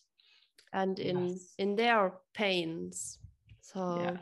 and 0.74 1.00
in 1.00 1.28
yes. 1.28 1.54
in 1.58 1.76
their 1.76 2.14
pains 2.34 3.20
so 3.62 4.02
yeah, 4.02 4.18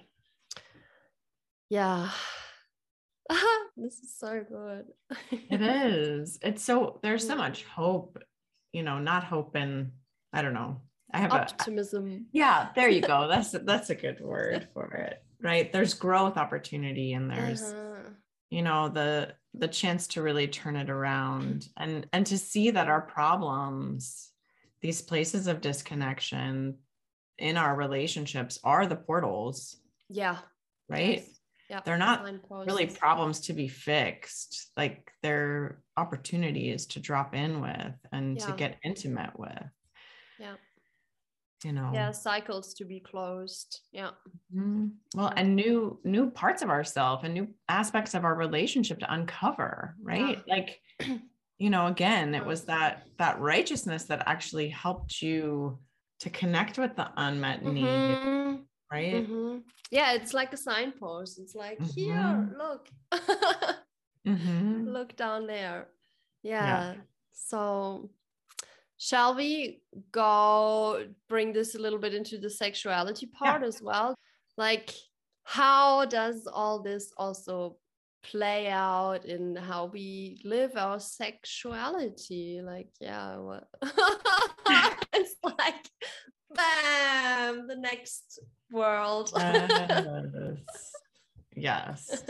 yeah. 1.69 2.09
this 3.77 3.99
is 3.99 4.13
so 4.17 4.43
good. 4.47 4.85
it 5.31 5.61
is. 5.61 6.39
It's 6.41 6.63
so 6.63 6.99
there's 7.01 7.25
so 7.25 7.35
much 7.35 7.63
hope, 7.63 8.21
you 8.73 8.83
know, 8.83 8.99
not 8.99 9.23
hope 9.23 9.55
in 9.55 9.91
I 10.33 10.41
don't 10.41 10.53
know. 10.53 10.81
I 11.11 11.19
have 11.19 11.31
optimism. 11.31 12.11
A, 12.11 12.19
yeah, 12.31 12.69
there 12.75 12.89
you 12.89 13.01
go. 13.01 13.27
That's 13.29 13.51
that's 13.51 13.89
a 13.89 13.95
good 13.95 14.19
word 14.21 14.67
for 14.73 14.91
it. 14.93 15.23
Right. 15.41 15.71
There's 15.71 15.93
growth 15.93 16.37
opportunity 16.37 17.13
and 17.13 17.31
there's 17.31 17.63
uh-huh. 17.63 17.88
You 18.49 18.61
know 18.61 18.89
the 18.89 19.33
the 19.53 19.67
chance 19.67 20.07
to 20.07 20.21
really 20.21 20.47
turn 20.47 20.75
it 20.75 20.89
around 20.89 21.67
and 21.77 22.07
and 22.13 22.25
to 22.25 22.37
see 22.37 22.71
that 22.71 22.87
our 22.87 23.01
problems 23.01 24.31
these 24.81 25.01
places 25.01 25.47
of 25.47 25.61
disconnection 25.61 26.77
in 27.37 27.57
our 27.57 27.75
relationships 27.75 28.59
are 28.63 28.85
the 28.85 28.95
portals. 28.95 29.77
Yeah. 30.09 30.37
Right? 30.87 31.17
Yes 31.17 31.39
yeah, 31.69 31.81
they're 31.85 31.97
not 31.97 32.25
really 32.49 32.87
problems 32.87 33.41
to 33.41 33.53
be 33.53 33.67
fixed 33.67 34.71
like 34.75 35.11
they're 35.21 35.81
opportunities 35.97 36.87
to 36.87 36.99
drop 36.99 37.35
in 37.35 37.61
with 37.61 37.93
and 38.11 38.37
yeah. 38.37 38.45
to 38.45 38.53
get 38.53 38.79
intimate 38.83 39.37
with 39.37 39.63
yeah 40.39 40.55
you 41.63 41.73
know 41.73 41.91
yeah 41.93 42.11
cycles 42.11 42.73
to 42.73 42.85
be 42.85 42.99
closed 42.99 43.81
yeah 43.91 44.11
mm-hmm. 44.55 44.87
well 45.15 45.31
and 45.35 45.55
new 45.55 45.99
new 46.03 46.29
parts 46.31 46.61
of 46.61 46.69
ourselves 46.69 47.23
and 47.23 47.33
new 47.33 47.47
aspects 47.67 48.13
of 48.13 48.23
our 48.23 48.35
relationship 48.35 48.99
to 48.99 49.13
uncover 49.13 49.95
right 50.01 50.41
yeah. 50.45 50.55
like 50.55 50.79
you 51.57 51.69
know 51.69 51.87
again 51.87 52.33
it 52.33 52.45
was 52.45 52.63
that 52.63 53.03
that 53.17 53.39
righteousness 53.39 54.05
that 54.05 54.23
actually 54.25 54.69
helped 54.69 55.21
you 55.21 55.77
to 56.19 56.29
connect 56.29 56.77
with 56.77 56.95
the 56.95 57.09
unmet 57.17 57.63
mm-hmm. 57.63 57.73
need 57.73 58.59
right 58.91 59.27
mm-hmm. 59.27 59.57
yeah 59.91 60.13
it's 60.13 60.33
like 60.33 60.53
a 60.53 60.57
signpost 60.57 61.39
it's 61.39 61.55
like 61.55 61.77
mm-hmm. 61.79 61.99
here 61.99 62.49
look 62.57 62.87
mm-hmm. 64.27 64.87
look 64.87 65.15
down 65.17 65.45
there 65.45 65.87
yeah. 66.41 66.93
yeah 66.93 66.93
so 67.33 68.09
shall 68.99 69.33
we 69.33 69.81
go 70.11 71.03
bring 71.27 71.51
this 71.51 71.73
a 71.73 71.79
little 71.79 71.97
bit 71.97 72.13
into 72.13 72.37
the 72.37 72.49
sexuality 72.49 73.25
part 73.25 73.61
yeah. 73.61 73.67
as 73.67 73.81
well 73.81 74.15
like 74.57 74.93
how 75.43 76.05
does 76.05 76.47
all 76.51 76.83
this 76.83 77.11
also 77.17 77.75
play 78.21 78.67
out 78.67 79.25
in 79.25 79.55
how 79.55 79.85
we 79.85 80.39
live 80.43 80.75
our 80.75 80.99
sexuality 80.99 82.61
like 82.61 82.89
yeah 82.99 83.37
what 83.37 83.67
it's 85.13 85.35
like 85.43 85.89
bam 86.53 87.67
the 87.67 87.75
next 87.75 88.39
world. 88.71 89.31
yes. 89.35 90.53
yes. 91.55 92.23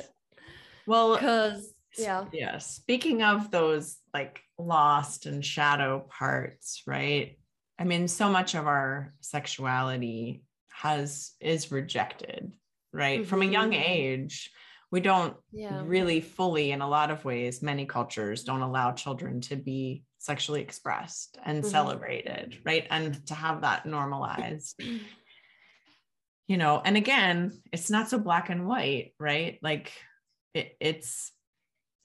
Well, 0.86 1.16
because 1.16 1.74
yeah. 1.98 2.26
Yeah. 2.32 2.58
Speaking 2.60 3.24
of 3.24 3.52
those 3.52 3.98
like 4.14 4.42
lost 4.58 5.26
and 5.26 5.44
shadow 5.44 6.06
parts, 6.10 6.84
right? 6.86 7.38
I 7.78 7.84
mean, 7.86 8.08
so 8.08 8.30
much 8.30 8.56
of 8.56 8.68
our 8.68 9.14
sexuality 9.22 10.44
has 10.72 11.32
is 11.40 11.72
rejected, 11.72 12.52
right? 12.94 13.22
Mm-hmm. 13.22 13.30
From 13.30 13.42
a 13.42 13.46
young 13.46 13.72
mm-hmm. 13.72 13.84
age, 13.86 14.52
we 14.92 15.02
don't 15.02 15.36
yeah. 15.52 15.82
really 15.86 16.20
fully, 16.20 16.72
in 16.72 16.82
a 16.82 16.90
lot 16.90 17.12
of 17.12 17.24
ways, 17.24 17.62
many 17.62 17.86
cultures 17.86 18.44
don't 18.44 18.62
allow 18.62 18.92
children 18.92 19.40
to 19.42 19.56
be 19.56 20.04
sexually 20.18 20.62
expressed 20.62 21.38
and 21.46 21.62
mm-hmm. 21.62 21.70
celebrated, 21.70 22.58
right? 22.66 22.88
And 22.90 23.26
to 23.28 23.34
have 23.34 23.62
that 23.62 23.86
normalized. 23.86 24.82
you 26.50 26.58
know 26.58 26.82
and 26.84 26.98
again 26.98 27.54
it's 27.72 27.90
not 27.90 28.10
so 28.10 28.18
black 28.18 28.50
and 28.50 28.68
white 28.68 29.14
right 29.20 29.60
like 29.62 29.94
it, 30.54 30.76
it's 30.82 31.32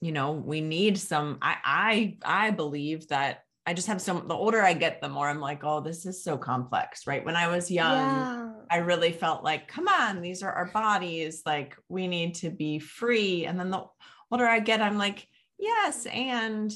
you 0.05 0.11
know 0.11 0.33
we 0.33 0.61
need 0.61 0.99
some 0.99 1.39
i 1.41 1.55
i 1.65 2.17
i 2.23 2.51
believe 2.51 3.07
that 3.07 3.43
i 3.65 3.73
just 3.73 3.87
have 3.87 3.99
some 3.99 4.27
the 4.27 4.35
older 4.35 4.61
i 4.61 4.71
get 4.71 5.01
the 5.01 5.09
more 5.09 5.27
i'm 5.27 5.39
like 5.39 5.63
oh 5.63 5.81
this 5.81 6.05
is 6.05 6.23
so 6.23 6.37
complex 6.37 7.07
right 7.07 7.25
when 7.25 7.35
i 7.35 7.47
was 7.47 7.71
young 7.71 7.97
yeah. 7.97 8.51
i 8.69 8.77
really 8.77 9.11
felt 9.11 9.43
like 9.43 9.67
come 9.67 9.87
on 9.87 10.21
these 10.21 10.43
are 10.43 10.51
our 10.51 10.67
bodies 10.67 11.41
like 11.43 11.75
we 11.89 12.07
need 12.07 12.35
to 12.35 12.51
be 12.51 12.77
free 12.77 13.47
and 13.47 13.59
then 13.59 13.71
the 13.71 13.83
older 14.31 14.45
i 14.45 14.59
get 14.59 14.79
i'm 14.79 14.99
like 14.99 15.27
yes 15.57 16.05
and 16.05 16.71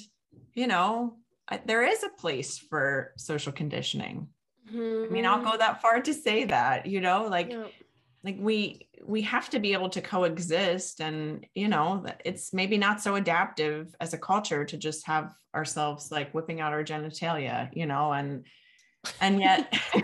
you 0.55 0.65
know 0.65 1.15
I, 1.47 1.61
there 1.63 1.85
is 1.85 2.03
a 2.03 2.19
place 2.19 2.57
for 2.57 3.13
social 3.15 3.51
conditioning 3.51 4.27
Mm-hmm. 4.73 5.11
I 5.11 5.13
mean, 5.13 5.25
I'll 5.25 5.43
go 5.43 5.57
that 5.57 5.81
far 5.81 5.99
to 5.99 6.13
say 6.13 6.45
that, 6.45 6.85
you 6.85 7.01
know, 7.01 7.27
like 7.27 7.49
yeah. 7.49 7.65
Like 8.23 8.37
we 8.39 8.87
we 9.05 9.21
have 9.21 9.49
to 9.49 9.59
be 9.59 9.73
able 9.73 9.89
to 9.89 10.01
coexist 10.01 10.99
and 10.99 11.45
you 11.55 11.67
know, 11.67 12.05
it's 12.25 12.53
maybe 12.53 12.77
not 12.77 13.01
so 13.01 13.15
adaptive 13.15 13.95
as 13.99 14.13
a 14.13 14.17
culture 14.17 14.65
to 14.65 14.77
just 14.77 15.05
have 15.07 15.33
ourselves 15.55 16.11
like 16.11 16.31
whipping 16.31 16.59
out 16.61 16.73
our 16.73 16.83
genitalia, 16.83 17.69
you 17.73 17.85
know, 17.85 18.11
and 18.11 18.45
and 19.21 19.39
yet 19.39 19.73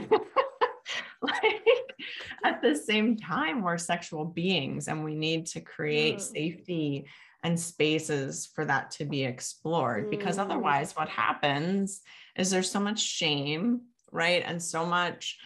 like 1.21 1.95
at 2.43 2.61
the 2.61 2.75
same 2.75 3.17
time 3.17 3.61
we're 3.61 3.77
sexual 3.77 4.25
beings 4.25 4.87
and 4.87 5.03
we 5.03 5.15
need 5.15 5.45
to 5.47 5.59
create 5.59 6.13
yeah. 6.13 6.19
safety 6.19 7.05
and 7.43 7.59
spaces 7.59 8.49
for 8.55 8.65
that 8.65 8.91
to 8.91 9.05
be 9.05 9.23
explored 9.23 10.09
because 10.09 10.37
mm-hmm. 10.37 10.49
otherwise 10.49 10.95
what 10.95 11.09
happens 11.09 12.01
is 12.37 12.49
there's 12.49 12.71
so 12.71 12.79
much 12.79 12.99
shame 12.99 13.81
right? 14.15 14.43
And 14.45 14.61
so 14.61 14.85
much 14.85 15.37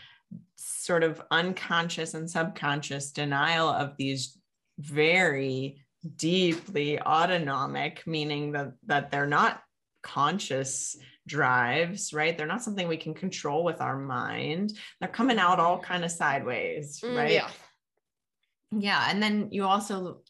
sort 0.55 1.03
of 1.03 1.21
unconscious 1.31 2.13
and 2.13 2.29
subconscious 2.29 3.11
denial 3.11 3.69
of 3.69 3.95
these 3.97 4.37
very 4.77 5.83
deeply 6.15 6.99
autonomic, 7.01 8.05
meaning 8.07 8.53
that, 8.53 8.73
that 8.85 9.11
they're 9.11 9.27
not 9.27 9.61
conscious 10.01 10.97
drives 11.29 12.11
right? 12.11 12.37
They're 12.37 12.47
not 12.47 12.63
something 12.63 12.87
we 12.87 12.97
can 12.97 13.13
control 13.13 13.63
with 13.63 13.79
our 13.79 13.97
mind. 13.97 14.73
They're 14.99 15.09
coming 15.09 15.39
out 15.39 15.59
all 15.59 15.79
kind 15.79 16.03
of 16.03 16.11
sideways 16.11 16.99
mm, 17.01 17.15
right? 17.15 17.31
yeah. 17.31 17.49
Yeah 18.71 19.05
and 19.09 19.21
then 19.21 19.49
you 19.51 19.65
also 19.65 20.21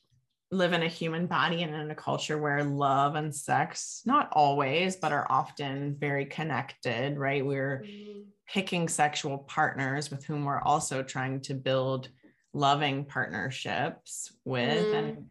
live 0.51 0.73
in 0.73 0.81
a 0.81 0.87
human 0.87 1.27
body 1.27 1.61
and 1.61 1.75
in 1.75 1.91
a 1.91 1.95
culture 1.95 2.37
where 2.37 2.63
love 2.63 3.15
and 3.15 3.35
sex, 3.35 4.01
not 4.05 4.29
always, 4.31 4.95
but 4.95 5.11
are 5.11 5.27
often 5.29 5.95
very 5.99 6.25
connected, 6.25 7.17
right? 7.17 7.45
We're 7.45 7.83
mm-hmm. 7.85 8.21
picking 8.47 8.87
sexual 8.87 9.39
partners 9.39 10.09
with 10.09 10.25
whom 10.25 10.45
we're 10.45 10.61
also 10.61 11.03
trying 11.03 11.41
to 11.41 11.53
build 11.53 12.09
loving 12.53 13.05
partnerships 13.05 14.33
with. 14.43 14.85
Mm. 14.87 14.97
And 14.97 15.25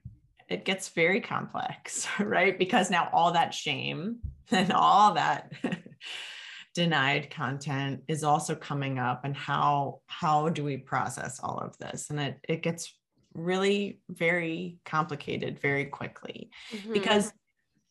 it 0.49 0.65
gets 0.65 0.89
very 0.91 1.21
complex, 1.21 2.07
right? 2.21 2.57
Because 2.57 2.91
now 2.91 3.11
all 3.13 3.33
that 3.33 3.53
shame 3.53 4.19
and 4.51 4.73
all 4.73 5.15
that 5.15 5.53
denied 6.75 7.29
content 7.31 8.03
is 8.07 8.23
also 8.23 8.55
coming 8.55 9.01
up 9.01 9.25
and 9.25 9.37
how 9.37 10.01
how 10.07 10.49
do 10.49 10.63
we 10.63 10.77
process 10.77 11.41
all 11.43 11.59
of 11.59 11.77
this 11.79 12.09
and 12.09 12.21
it 12.21 12.39
it 12.49 12.63
gets 12.63 12.95
really 13.39 14.01
very 14.09 14.79
complicated 14.85 15.59
very 15.59 15.85
quickly 15.85 16.51
mm-hmm. 16.73 16.93
because 16.93 17.33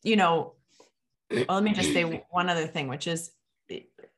you 0.02 0.16
know 0.16 0.54
well, 1.30 1.44
let 1.48 1.62
me 1.62 1.72
just 1.72 1.92
say 1.92 2.24
one 2.30 2.48
other 2.48 2.66
thing 2.66 2.88
which 2.88 3.06
is 3.06 3.30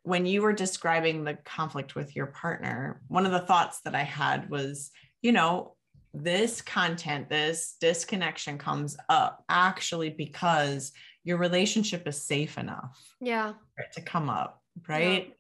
when 0.03 0.27
you 0.27 0.43
were 0.43 0.53
describing 0.53 1.25
the 1.25 1.35
conflict 1.45 1.95
with 1.95 2.15
your 2.15 2.27
partner 2.27 3.01
one 3.09 3.27
of 3.27 3.33
the 3.33 3.41
thoughts 3.41 3.81
that 3.85 3.95
i 3.95 4.03
had 4.03 4.49
was 4.51 4.91
you 5.23 5.33
know 5.33 5.75
this 6.13 6.61
content 6.61 7.29
this 7.29 7.77
disconnection 7.81 8.59
comes 8.59 8.97
up 9.09 9.45
actually 9.49 10.11
because 10.11 10.93
your 11.23 11.37
relationship 11.37 12.07
is 12.07 12.21
safe 12.21 12.59
enough 12.59 12.99
yeah 13.21 13.53
to 13.93 14.01
come 14.01 14.29
up 14.29 14.63
right 14.89 15.35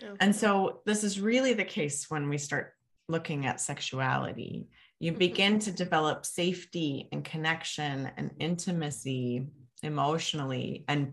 yeah. 0.00 0.14
And 0.20 0.34
so 0.34 0.80
this 0.86 1.04
is 1.04 1.20
really 1.20 1.52
the 1.52 1.64
case 1.64 2.06
when 2.08 2.28
we 2.28 2.38
start 2.38 2.72
looking 3.08 3.46
at 3.46 3.60
sexuality 3.60 4.68
you 5.00 5.10
mm-hmm. 5.12 5.18
begin 5.18 5.58
to 5.58 5.72
develop 5.72 6.24
safety 6.24 7.08
and 7.10 7.24
connection 7.24 8.10
and 8.16 8.30
intimacy 8.38 9.46
emotionally 9.82 10.84
and 10.88 11.12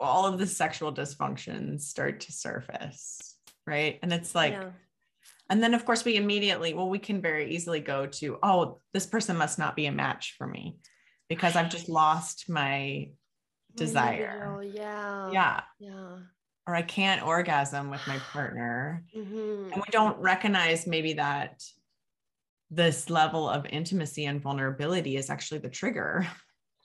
all 0.00 0.26
of 0.26 0.38
the 0.38 0.46
sexual 0.46 0.92
dysfunctions 0.92 1.82
start 1.82 2.20
to 2.20 2.32
surface 2.32 3.36
right 3.66 3.98
and 4.02 4.12
it's 4.12 4.34
like 4.34 4.52
yeah. 4.52 4.70
and 5.50 5.62
then 5.62 5.74
of 5.74 5.84
course 5.84 6.04
we 6.04 6.16
immediately 6.16 6.72
well 6.72 6.88
we 6.88 6.98
can 6.98 7.20
very 7.20 7.50
easily 7.50 7.80
go 7.80 8.06
to 8.06 8.38
oh 8.42 8.78
this 8.92 9.06
person 9.06 9.36
must 9.36 9.58
not 9.58 9.76
be 9.76 9.86
a 9.86 9.92
match 9.92 10.34
for 10.38 10.46
me 10.46 10.76
because 11.28 11.56
i've 11.56 11.70
just 11.70 11.88
lost 11.88 12.48
my 12.48 13.08
desire. 13.76 14.62
Yeah. 14.62 15.30
Yeah. 15.32 15.60
Yeah. 15.78 16.16
Or 16.66 16.74
I 16.74 16.82
can't 16.82 17.22
orgasm 17.22 17.90
with 17.90 18.00
my 18.06 18.18
partner. 18.32 19.04
Mm-hmm. 19.14 19.72
And 19.72 19.76
we 19.76 19.90
don't 19.90 20.18
recognize 20.18 20.86
maybe 20.86 21.14
that 21.14 21.62
this 22.74 23.08
level 23.08 23.48
of 23.48 23.66
intimacy 23.66 24.26
and 24.26 24.42
vulnerability 24.42 25.16
is 25.16 25.30
actually 25.30 25.58
the 25.58 25.68
trigger. 25.68 26.26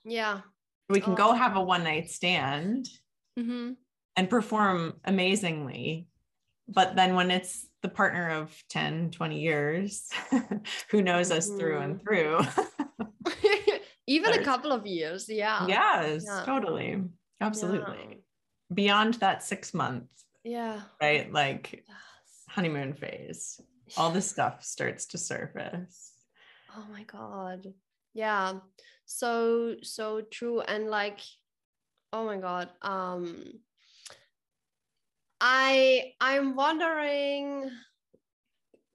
Yeah. 0.05 0.41
We 0.89 1.01
can 1.01 1.13
oh. 1.13 1.15
go 1.15 1.33
have 1.33 1.55
a 1.55 1.61
one 1.61 1.83
night 1.83 2.09
stand 2.09 2.87
mm-hmm. 3.37 3.73
and 4.15 4.29
perform 4.29 4.93
amazingly. 5.05 6.07
But 6.67 6.95
then 6.95 7.15
when 7.15 7.31
it's 7.31 7.67
the 7.81 7.89
partner 7.89 8.29
of 8.29 8.55
10, 8.69 9.11
20 9.11 9.39
years 9.39 10.09
who 10.91 11.01
knows 11.01 11.31
us 11.31 11.49
mm-hmm. 11.49 11.59
through 11.59 11.79
and 11.79 11.99
mm-hmm. 11.99 12.45
through. 13.25 13.73
Even 14.07 14.33
a 14.33 14.43
couple 14.43 14.71
of 14.71 14.87
years. 14.87 15.29
Yeah. 15.29 15.67
Yes, 15.67 16.23
yeah. 16.25 16.43
totally. 16.45 17.03
Absolutely. 17.41 17.97
Yeah. 18.09 18.15
Beyond 18.73 19.15
that 19.15 19.43
six 19.43 19.73
months. 19.73 20.25
Yeah. 20.43 20.81
Right. 21.01 21.31
Like 21.31 21.83
yes. 21.87 21.97
honeymoon 22.47 22.93
phase 22.93 23.61
all 23.97 24.11
the 24.11 24.21
stuff 24.21 24.63
starts 24.63 25.07
to 25.07 25.17
surface. 25.17 26.13
Oh 26.75 26.85
my 26.91 27.03
god. 27.03 27.73
Yeah. 28.13 28.59
So 29.05 29.75
so 29.81 30.21
true. 30.21 30.61
And 30.61 30.89
like 30.89 31.19
oh 32.11 32.25
my 32.25 32.37
god 32.37 32.69
um 32.81 33.53
i 35.41 36.11
i'm 36.19 36.55
wondering 36.55 37.69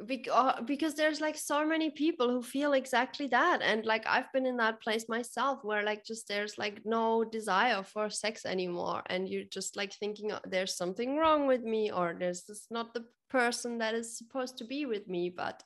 because, 0.07 0.35
uh, 0.35 0.61
because 0.63 0.95
there's 0.95 1.21
like 1.21 1.37
so 1.37 1.65
many 1.65 1.91
people 1.91 2.29
who 2.29 2.43
feel 2.43 2.73
exactly 2.73 3.29
that 3.29 3.61
and 3.63 3.85
like 3.85 4.05
i've 4.07 4.31
been 4.33 4.45
in 4.45 4.57
that 4.57 4.81
place 4.83 5.09
myself 5.09 5.61
where 5.63 5.85
like 5.85 6.05
just 6.05 6.27
there's 6.27 6.59
like 6.59 6.81
no 6.85 7.25
desire 7.25 7.83
for 7.83 8.11
sex 8.11 8.45
anymore 8.45 9.03
and 9.07 9.29
you're 9.29 9.45
just 9.51 9.77
like 9.77 9.93
thinking 9.93 10.33
oh, 10.33 10.41
there's 10.49 10.77
something 10.77 11.17
wrong 11.17 11.47
with 11.47 11.63
me 11.63 11.93
or 11.93 12.17
there's 12.19 12.43
this 12.45 12.67
not 12.71 12.93
the 12.93 13.05
person 13.31 13.79
that 13.79 13.95
is 13.95 14.19
supposed 14.19 14.59
to 14.59 14.65
be 14.65 14.85
with 14.85 15.09
me 15.09 15.31
but 15.31 15.63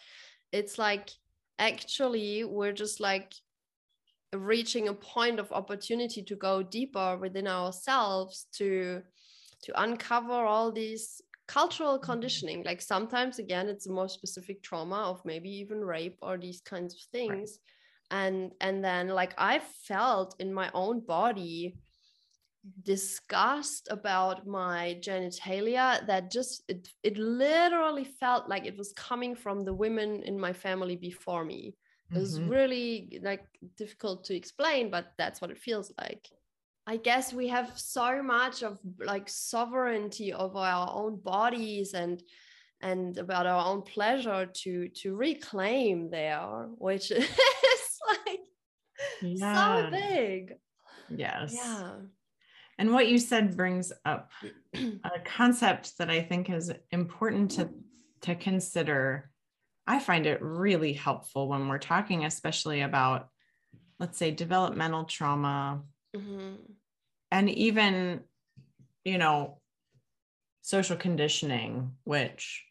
it's 0.53 0.79
like 0.79 1.11
actually 1.59 2.45
we're 2.45 2.73
just 2.73 3.01
like 3.01 3.33
reaching 4.35 4.89
a 4.89 4.95
point 4.95 5.41
of 5.41 5.51
opportunity 5.53 6.23
to 6.23 6.37
go 6.37 6.63
deeper 6.63 7.17
within 7.17 7.47
ourselves 7.47 8.47
to 8.53 9.03
to 9.63 9.83
uncover 9.83 10.33
all 10.33 10.71
these 10.71 11.21
cultural 11.49 11.95
mm-hmm. 11.95 12.11
conditioning 12.11 12.63
like 12.65 12.81
sometimes 12.81 13.39
again 13.39 13.69
it's 13.69 13.87
a 13.87 13.93
more 13.93 14.09
specific 14.09 14.63
trauma 14.63 15.11
of 15.11 15.25
maybe 15.25 15.51
even 15.51 15.81
rape 15.81 16.19
or 16.23 16.39
these 16.39 16.61
kinds 16.61 16.95
of 16.95 17.01
things 17.11 17.59
right. 18.13 18.19
and 18.19 18.53
and 18.61 18.85
then 18.85 19.09
like 19.09 19.35
i 19.39 19.59
felt 19.59 20.37
in 20.39 20.53
my 20.53 20.71
own 20.75 21.01
body 21.01 21.75
disgust 22.83 23.89
about 23.91 24.47
my 24.47 24.99
genitalia 25.01 26.07
that 26.07 26.31
just 26.31 26.63
it, 26.69 26.89
it 27.03 27.17
literally 27.17 28.05
felt 28.05 28.49
like 28.49 28.67
it 28.67 28.77
was 28.77 28.93
coming 28.93 29.35
from 29.35 29.65
the 29.65 29.73
women 29.73 30.23
in 30.25 30.39
my 30.39 30.53
family 30.53 30.97
before 30.97 31.45
me 31.45 31.75
it 32.11 32.13
mm-hmm. 32.13 32.21
was 32.21 32.41
really 32.41 33.21
like 33.23 33.47
difficult 33.77 34.23
to 34.25 34.37
explain 34.37 34.91
but 34.91 35.13
that's 35.17 35.41
what 35.41 35.51
it 35.51 35.59
feels 35.59 35.93
like 35.99 36.29
I 36.89 36.97
guess 36.97 37.35
we 37.35 37.49
have 37.49 37.71
so 37.75 38.23
much 38.23 38.63
of 38.63 38.79
like 38.99 39.29
sovereignty 39.29 40.33
of 40.33 40.57
our 40.57 40.91
own 40.91 41.21
bodies 41.21 41.93
and 41.93 42.23
and 42.81 43.19
about 43.19 43.47
our 43.47 43.67
own 43.67 43.83
pleasure 43.83 44.47
to 44.47 44.89
to 44.89 45.15
reclaim 45.15 46.09
there, 46.09 46.67
which 46.79 47.11
is 47.11 47.29
like 48.27 48.41
yeah. 49.21 49.85
so 49.85 49.91
big. 49.91 50.55
Yes. 51.11 51.53
Yeah. 51.55 51.97
And 52.79 52.95
what 52.95 53.09
you 53.09 53.19
said 53.19 53.55
brings 53.55 53.93
up 54.07 54.31
a 54.75 55.21
concept 55.27 55.99
that 55.99 56.09
I 56.09 56.23
think 56.23 56.49
is 56.49 56.73
important 56.91 57.51
to 57.53 57.69
to 58.23 58.35
consider. 58.35 59.31
I 59.87 59.99
find 59.99 60.25
it 60.25 60.41
really 60.41 60.95
helpful 60.95 61.49
when 61.49 61.69
we're 61.69 61.79
talking, 61.79 62.25
especially 62.25 62.81
about, 62.81 63.29
let's 63.99 64.17
say, 64.17 64.31
developmental 64.31 65.05
trauma, 65.05 65.83
mm-hmm 66.17 66.55
and 67.31 67.51
even 67.51 68.21
you 69.05 69.19
know 69.19 69.59
social 70.63 70.97
conditioning 70.97 71.93
which 72.05 72.65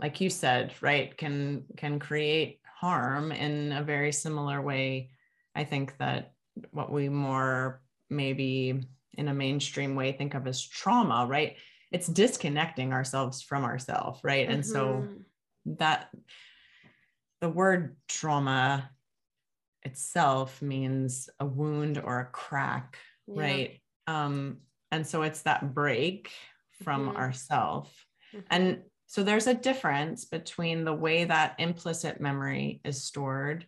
like 0.00 0.20
you 0.20 0.30
said 0.30 0.72
right 0.80 1.16
can 1.16 1.64
can 1.76 1.98
create 1.98 2.60
harm 2.64 3.32
in 3.32 3.72
a 3.72 3.82
very 3.82 4.12
similar 4.12 4.60
way 4.60 5.10
i 5.54 5.64
think 5.64 5.96
that 5.98 6.32
what 6.70 6.90
we 6.90 7.08
more 7.08 7.80
maybe 8.10 8.82
in 9.14 9.28
a 9.28 9.34
mainstream 9.34 9.94
way 9.94 10.12
think 10.12 10.34
of 10.34 10.46
as 10.46 10.66
trauma 10.66 11.26
right 11.26 11.56
it's 11.90 12.06
disconnecting 12.06 12.92
ourselves 12.92 13.42
from 13.42 13.64
ourselves 13.64 14.20
right 14.22 14.46
mm-hmm. 14.46 14.54
and 14.54 14.66
so 14.66 14.86
mm-hmm. 14.86 15.74
that 15.78 16.08
the 17.40 17.48
word 17.48 17.96
trauma 18.08 18.90
itself 19.84 20.62
means 20.62 21.28
a 21.40 21.46
wound 21.46 22.00
or 22.02 22.20
a 22.20 22.26
crack 22.26 22.98
yeah. 23.26 23.40
right 23.40 23.80
um 24.06 24.58
and 24.90 25.06
so 25.06 25.22
it's 25.22 25.42
that 25.42 25.74
break 25.74 26.30
from 26.84 27.08
mm-hmm. 27.08 27.16
ourself 27.16 28.06
mm-hmm. 28.34 28.44
and 28.50 28.82
so 29.06 29.22
there's 29.22 29.46
a 29.46 29.54
difference 29.54 30.24
between 30.24 30.84
the 30.84 30.92
way 30.94 31.24
that 31.24 31.56
implicit 31.58 32.20
memory 32.20 32.80
is 32.84 33.02
stored 33.02 33.66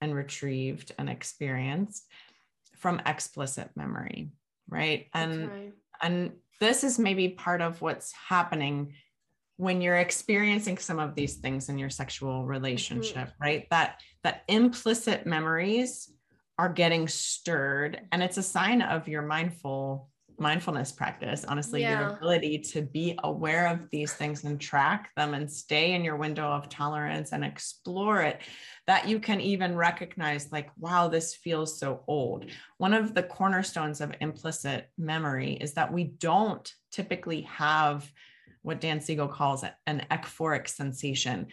and 0.00 0.14
retrieved 0.14 0.92
and 0.98 1.08
experienced 1.08 2.04
from 2.76 3.00
explicit 3.06 3.70
memory 3.74 4.30
right 4.68 5.08
and 5.14 5.50
right. 5.50 5.72
and 6.02 6.32
this 6.60 6.84
is 6.84 6.98
maybe 6.98 7.28
part 7.28 7.60
of 7.60 7.80
what's 7.82 8.12
happening 8.12 8.94
when 9.56 9.80
you're 9.80 9.96
experiencing 9.96 10.76
some 10.76 10.98
of 10.98 11.14
these 11.14 11.36
things 11.36 11.68
in 11.68 11.78
your 11.78 11.90
sexual 11.90 12.44
relationship 12.44 13.28
mm-hmm. 13.28 13.42
right 13.42 13.66
that 13.70 14.00
that 14.26 14.42
implicit 14.48 15.24
memories 15.24 16.10
are 16.58 16.68
getting 16.68 17.06
stirred 17.06 18.00
and 18.10 18.24
it's 18.24 18.38
a 18.38 18.42
sign 18.42 18.82
of 18.82 19.06
your 19.06 19.22
mindful 19.22 20.10
mindfulness 20.36 20.90
practice. 20.90 21.44
Honestly 21.44 21.82
yeah. 21.82 22.00
your 22.00 22.08
ability 22.16 22.58
to 22.58 22.82
be 22.82 23.16
aware 23.22 23.68
of 23.68 23.88
these 23.92 24.12
things 24.14 24.42
and 24.42 24.60
track 24.60 25.10
them 25.16 25.32
and 25.32 25.48
stay 25.48 25.92
in 25.92 26.02
your 26.02 26.16
window 26.16 26.42
of 26.42 26.68
tolerance 26.68 27.30
and 27.30 27.44
explore 27.44 28.20
it 28.20 28.40
that 28.88 29.06
you 29.06 29.20
can 29.20 29.40
even 29.40 29.76
recognize 29.76 30.50
like 30.50 30.70
wow 30.76 31.06
this 31.06 31.36
feels 31.36 31.78
so 31.78 32.02
old. 32.08 32.50
One 32.78 32.94
of 32.94 33.14
the 33.14 33.22
cornerstones 33.22 34.00
of 34.00 34.12
implicit 34.20 34.90
memory 34.98 35.52
is 35.52 35.74
that 35.74 35.92
we 35.92 36.02
don't 36.02 36.68
typically 36.90 37.42
have 37.42 38.10
what 38.62 38.80
Dan 38.80 39.00
Siegel 39.00 39.28
calls 39.28 39.64
an 39.86 40.04
ecphoric 40.10 40.66
sensation 40.66 41.46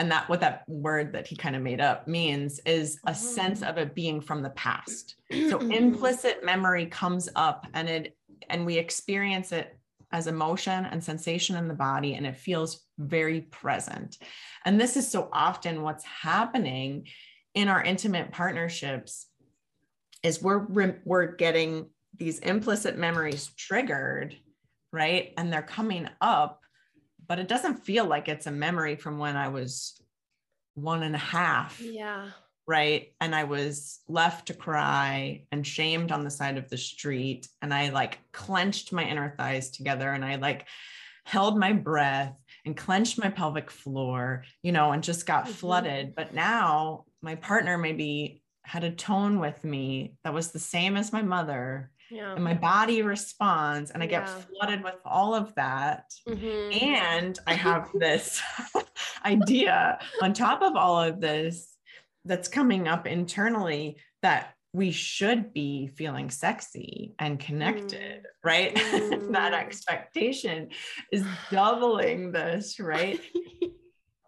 and 0.00 0.10
that 0.10 0.26
what 0.30 0.40
that 0.40 0.64
word 0.66 1.12
that 1.12 1.26
he 1.26 1.36
kind 1.36 1.54
of 1.54 1.60
made 1.60 1.78
up 1.78 2.08
means 2.08 2.58
is 2.60 2.98
a 3.06 3.14
sense 3.14 3.62
oh. 3.62 3.66
of 3.66 3.76
it 3.76 3.94
being 3.94 4.22
from 4.22 4.42
the 4.42 4.48
past. 4.50 5.16
So 5.30 5.58
implicit 5.70 6.42
memory 6.42 6.86
comes 6.86 7.28
up 7.36 7.66
and 7.74 7.86
it 7.86 8.16
and 8.48 8.64
we 8.64 8.78
experience 8.78 9.52
it 9.52 9.78
as 10.10 10.26
emotion 10.26 10.86
and 10.86 11.04
sensation 11.04 11.54
in 11.54 11.68
the 11.68 11.74
body 11.74 12.14
and 12.14 12.26
it 12.26 12.38
feels 12.38 12.80
very 12.98 13.42
present. 13.42 14.16
And 14.64 14.80
this 14.80 14.96
is 14.96 15.06
so 15.06 15.28
often 15.34 15.82
what's 15.82 16.04
happening 16.04 17.06
in 17.54 17.68
our 17.68 17.82
intimate 17.82 18.32
partnerships 18.32 19.26
is 20.22 20.42
we're 20.42 20.98
we're 21.04 21.26
getting 21.26 21.90
these 22.16 22.38
implicit 22.38 22.96
memories 22.96 23.50
triggered 23.58 24.34
right? 24.92 25.32
And 25.36 25.52
they're 25.52 25.62
coming 25.62 26.08
up 26.20 26.60
but 27.30 27.38
it 27.38 27.46
doesn't 27.46 27.84
feel 27.84 28.06
like 28.06 28.28
it's 28.28 28.48
a 28.48 28.50
memory 28.50 28.96
from 28.96 29.16
when 29.16 29.36
I 29.36 29.46
was 29.46 30.02
one 30.74 31.04
and 31.04 31.14
a 31.14 31.18
half. 31.18 31.80
Yeah. 31.80 32.30
Right. 32.66 33.12
And 33.20 33.36
I 33.36 33.44
was 33.44 34.00
left 34.08 34.48
to 34.48 34.54
cry 34.54 35.44
and 35.52 35.64
shamed 35.64 36.10
on 36.10 36.24
the 36.24 36.30
side 36.32 36.58
of 36.58 36.68
the 36.68 36.76
street. 36.76 37.46
And 37.62 37.72
I 37.72 37.90
like 37.90 38.18
clenched 38.32 38.92
my 38.92 39.04
inner 39.04 39.32
thighs 39.38 39.70
together 39.70 40.10
and 40.10 40.24
I 40.24 40.36
like 40.36 40.66
held 41.24 41.56
my 41.56 41.72
breath 41.72 42.34
and 42.66 42.76
clenched 42.76 43.16
my 43.16 43.30
pelvic 43.30 43.70
floor, 43.70 44.42
you 44.64 44.72
know, 44.72 44.90
and 44.90 45.00
just 45.00 45.24
got 45.24 45.44
mm-hmm. 45.44 45.52
flooded. 45.52 46.16
But 46.16 46.34
now 46.34 47.04
my 47.22 47.36
partner 47.36 47.78
maybe 47.78 48.42
had 48.64 48.82
a 48.82 48.90
tone 48.90 49.38
with 49.38 49.62
me 49.62 50.16
that 50.24 50.34
was 50.34 50.50
the 50.50 50.58
same 50.58 50.96
as 50.96 51.12
my 51.12 51.22
mother 51.22 51.92
yeah. 52.10 52.34
and 52.34 52.44
my 52.44 52.54
body 52.54 53.02
responds 53.02 53.90
and 53.90 54.02
i 54.02 54.06
get 54.06 54.26
yeah. 54.26 54.40
flooded 54.56 54.84
with 54.84 54.96
all 55.04 55.34
of 55.34 55.54
that 55.54 56.04
mm-hmm. 56.28 56.84
and 56.84 57.38
i 57.46 57.54
have 57.54 57.90
this 57.94 58.40
idea 59.24 59.98
on 60.22 60.32
top 60.32 60.62
of 60.62 60.76
all 60.76 61.00
of 61.00 61.20
this 61.20 61.76
that's 62.24 62.48
coming 62.48 62.88
up 62.88 63.06
internally 63.06 63.96
that 64.22 64.54
we 64.72 64.90
should 64.92 65.52
be 65.52 65.88
feeling 65.88 66.30
sexy 66.30 67.14
and 67.18 67.40
connected, 67.40 68.22
mm. 68.22 68.44
right? 68.44 68.76
Mm. 69.00 69.32
that 69.32 69.54
expectation 69.54 70.68
is 71.12 71.24
doubling 71.50 72.32
this, 72.32 72.78
right? 72.78 73.20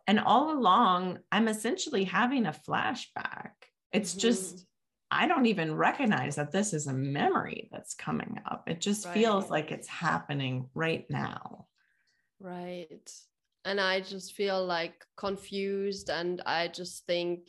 and 0.06 0.18
all 0.18 0.52
along, 0.52 1.18
I'm 1.30 1.46
essentially 1.46 2.04
having 2.04 2.46
a 2.46 2.52
flashback. 2.52 3.50
It's 3.92 4.12
mm-hmm. 4.12 4.20
just 4.20 4.66
I 5.12 5.28
don't 5.28 5.44
even 5.44 5.74
recognize 5.74 6.36
that 6.36 6.52
this 6.52 6.72
is 6.72 6.86
a 6.86 6.92
memory 6.92 7.68
that's 7.70 7.92
coming 7.92 8.40
up. 8.50 8.64
It 8.66 8.80
just 8.80 9.04
right. 9.04 9.14
feels 9.14 9.50
like 9.50 9.70
it's 9.70 9.86
happening 9.86 10.70
right 10.74 11.04
now. 11.10 11.66
Right. 12.40 13.10
And 13.66 13.78
I 13.78 14.00
just 14.00 14.32
feel 14.32 14.64
like 14.64 15.04
confused 15.18 16.08
and 16.08 16.40
I 16.46 16.68
just 16.68 17.04
think 17.06 17.42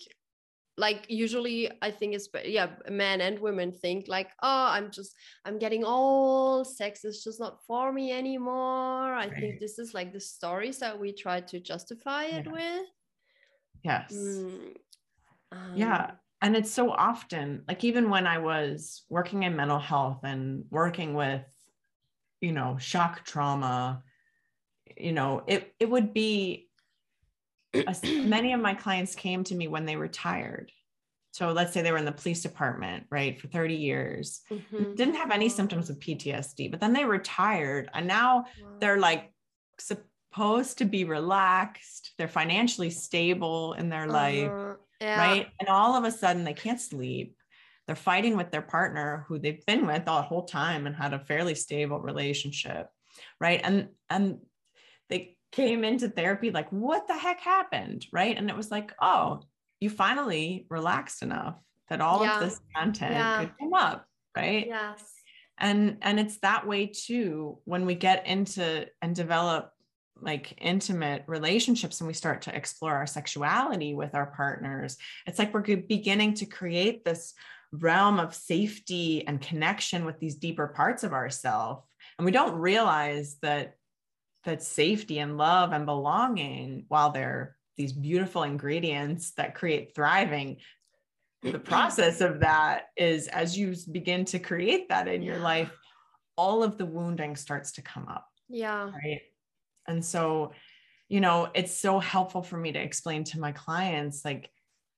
like 0.76 1.05
usually 1.07 1.70
i 1.84 1.91
think 1.91 2.16
it's 2.16 2.28
yeah 2.45 2.68
men 2.89 3.22
and 3.22 3.38
women 3.38 3.72
think 3.72 4.07
like 4.07 4.30
oh 4.41 4.68
i'm 4.72 4.89
just 4.89 5.14
i'm 5.45 5.59
getting 5.59 5.84
old 5.84 6.66
sex 6.66 7.05
is 7.05 7.24
just 7.24 7.39
not 7.39 7.59
for 7.68 7.93
me 7.93 8.11
anymore 8.11 9.14
i 9.14 9.28
right. 9.28 9.34
think 9.39 9.59
this 9.59 9.78
is 9.78 9.93
like 9.93 10.11
the 10.11 10.20
stories 10.20 10.80
that 10.80 10.99
we 10.99 11.14
try 11.14 11.39
to 11.39 11.59
justify 11.59 12.24
it 12.24 12.47
yeah. 12.47 12.51
with 12.51 12.88
yes 13.84 14.14
mm, 14.14 14.74
um, 15.51 15.74
yeah 15.76 16.11
and 16.44 16.56
it's 16.56 16.72
so 16.72 16.91
often 16.91 17.64
like 17.68 17.84
even 17.84 18.10
when 18.10 18.28
i 18.28 18.38
was 18.38 19.04
working 19.10 19.44
in 19.44 19.56
mental 19.56 19.80
health 19.80 20.20
and 20.24 20.66
working 20.70 21.16
with 21.16 21.46
you 22.41 22.52
know 22.52 22.78
shock 22.80 23.24
trauma 23.26 24.04
you 24.96 25.12
know 25.12 25.44
it 25.48 25.74
it 25.80 25.89
would 25.89 26.14
be 26.14 26.70
many 28.04 28.54
of 28.54 28.62
my 28.62 28.74
clients 28.74 29.16
came 29.16 29.44
to 29.46 29.56
me 29.56 29.68
when 29.68 29.86
they 29.86 29.96
retired. 29.96 30.72
So 31.32 31.52
let's 31.52 31.74
say 31.74 31.82
they 31.82 31.91
were 31.91 31.98
in 31.98 32.06
the 32.06 32.12
police 32.12 32.44
department, 32.44 33.06
right, 33.10 33.39
for 33.39 33.48
30 33.48 33.74
years, 33.74 34.41
mm-hmm. 34.52 34.94
didn't 34.94 35.16
have 35.16 35.32
any 35.32 35.50
symptoms 35.50 35.89
of 35.89 35.98
PTSD, 35.98 36.70
but 36.70 36.80
then 36.80 36.94
they 36.94 37.06
retired 37.06 37.89
and 37.94 38.08
now 38.08 38.46
wow. 38.62 38.70
they're 38.80 39.00
like 39.00 39.34
supposed 39.80 40.78
to 40.78 40.86
be 40.86 41.06
relaxed. 41.06 42.12
They're 42.20 42.28
financially 42.28 42.91
stable 42.91 43.74
in 43.74 43.89
their 43.89 44.04
uh-huh. 44.04 44.14
life, 44.14 44.78
yeah. 45.04 45.18
right? 45.18 45.47
And 45.60 45.70
all 45.70 45.95
of 45.95 46.04
a 46.04 46.12
sudden 46.12 46.43
they 46.43 46.54
can't 46.54 46.80
sleep. 46.80 47.36
They're 47.86 47.95
fighting 47.95 48.38
with 48.38 48.49
their 48.51 48.62
partner 48.62 49.26
who 49.28 49.38
they've 49.38 49.66
been 49.66 49.86
with 49.86 50.08
all 50.08 50.22
the 50.22 50.28
whole 50.28 50.45
time 50.45 50.88
and 50.88 50.95
had 50.95 51.14
a 51.14 51.20
fairly 51.20 51.54
stable 51.54 51.99
relationship, 51.99 52.88
right? 53.41 53.60
And 53.62 53.89
and 54.10 54.39
they 55.10 55.38
came 55.51 55.84
into 55.84 56.08
therapy 56.08 56.49
like, 56.51 56.70
what 56.72 57.08
the 57.08 57.18
heck 57.18 57.41
happened? 57.41 58.06
Right. 58.14 58.38
And 58.38 58.49
it 58.49 58.56
was 58.56 58.72
like, 58.72 58.93
oh, 59.01 59.41
you 59.82 59.89
finally 59.89 60.66
relaxed 60.70 61.22
enough 61.22 61.58
that 61.89 61.99
all 61.99 62.24
yeah. 62.24 62.36
of 62.36 62.39
this 62.39 62.60
content 62.74 63.14
yeah. 63.14 63.39
could 63.39 63.51
come 63.60 63.74
up. 63.74 64.06
Right. 64.36 64.66
Yes. 64.68 65.04
And 65.60 65.97
and 66.01 66.20
it's 66.20 66.39
that 66.39 66.66
way 66.66 66.88
too 66.88 67.60
when 67.66 67.86
we 67.86 67.95
get 67.95 68.26
into 68.26 68.88
and 69.01 69.14
develop 69.14 69.72
like 70.24 70.57
intimate 70.61 71.24
relationships 71.28 71.99
and 71.99 72.07
we 72.07 72.13
start 72.13 72.41
to 72.43 72.55
explore 72.55 72.93
our 72.93 73.07
sexuality 73.07 73.93
with 73.93 74.15
our 74.15 74.28
partners 74.28 74.97
it's 75.26 75.39
like 75.39 75.53
we're 75.53 75.78
beginning 75.78 76.34
to 76.34 76.45
create 76.45 77.03
this 77.03 77.34
realm 77.71 78.19
of 78.19 78.36
safety 78.36 79.28
and 79.28 79.41
connection 79.41 80.05
with 80.05 80.19
these 80.19 80.36
deeper 80.36 80.67
parts 80.67 81.03
of 81.03 81.13
ourselves 81.13 81.84
and 82.17 82.26
we 82.26 82.32
don't 82.32 82.55
realize 82.55 83.38
that 83.41 83.76
that 84.45 84.61
safety 84.61 85.19
and 85.19 85.38
love 85.38 85.71
and 85.71 85.86
belonging 85.86 86.86
while 86.88 87.11
they're 87.11 87.55
these 87.76 87.93
beautiful 87.93 88.43
ingredients 88.43 89.32
that 89.32 89.55
create 89.55 89.95
thriving 89.95 90.57
the 91.41 91.59
process 91.59 92.21
of 92.21 92.39
that 92.41 92.89
is 92.95 93.28
as 93.28 93.57
you 93.57 93.76
begin 93.91 94.24
to 94.24 94.39
create 94.39 94.89
that 94.89 95.07
in 95.07 95.21
your 95.21 95.39
life 95.39 95.71
all 96.38 96.63
of 96.63 96.78
the 96.78 96.86
wounding 96.86 97.36
starts 97.36 97.74
to 97.74 97.82
come 97.82 98.07
up. 98.07 98.28
Yeah. 98.49 98.89
Right 99.03 99.21
and 99.88 100.03
so 100.03 100.51
you 101.09 101.21
know 101.21 101.49
it's 101.53 101.73
so 101.73 101.99
helpful 101.99 102.41
for 102.41 102.57
me 102.57 102.71
to 102.71 102.79
explain 102.79 103.23
to 103.23 103.39
my 103.39 103.51
clients 103.51 104.23
like 104.25 104.49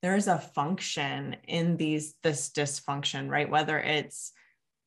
there's 0.02 0.28
a 0.28 0.38
function 0.38 1.36
in 1.48 1.76
these 1.76 2.14
this 2.22 2.50
dysfunction 2.50 3.28
right? 3.28 3.50
Whether 3.50 3.78
it's 3.78 4.32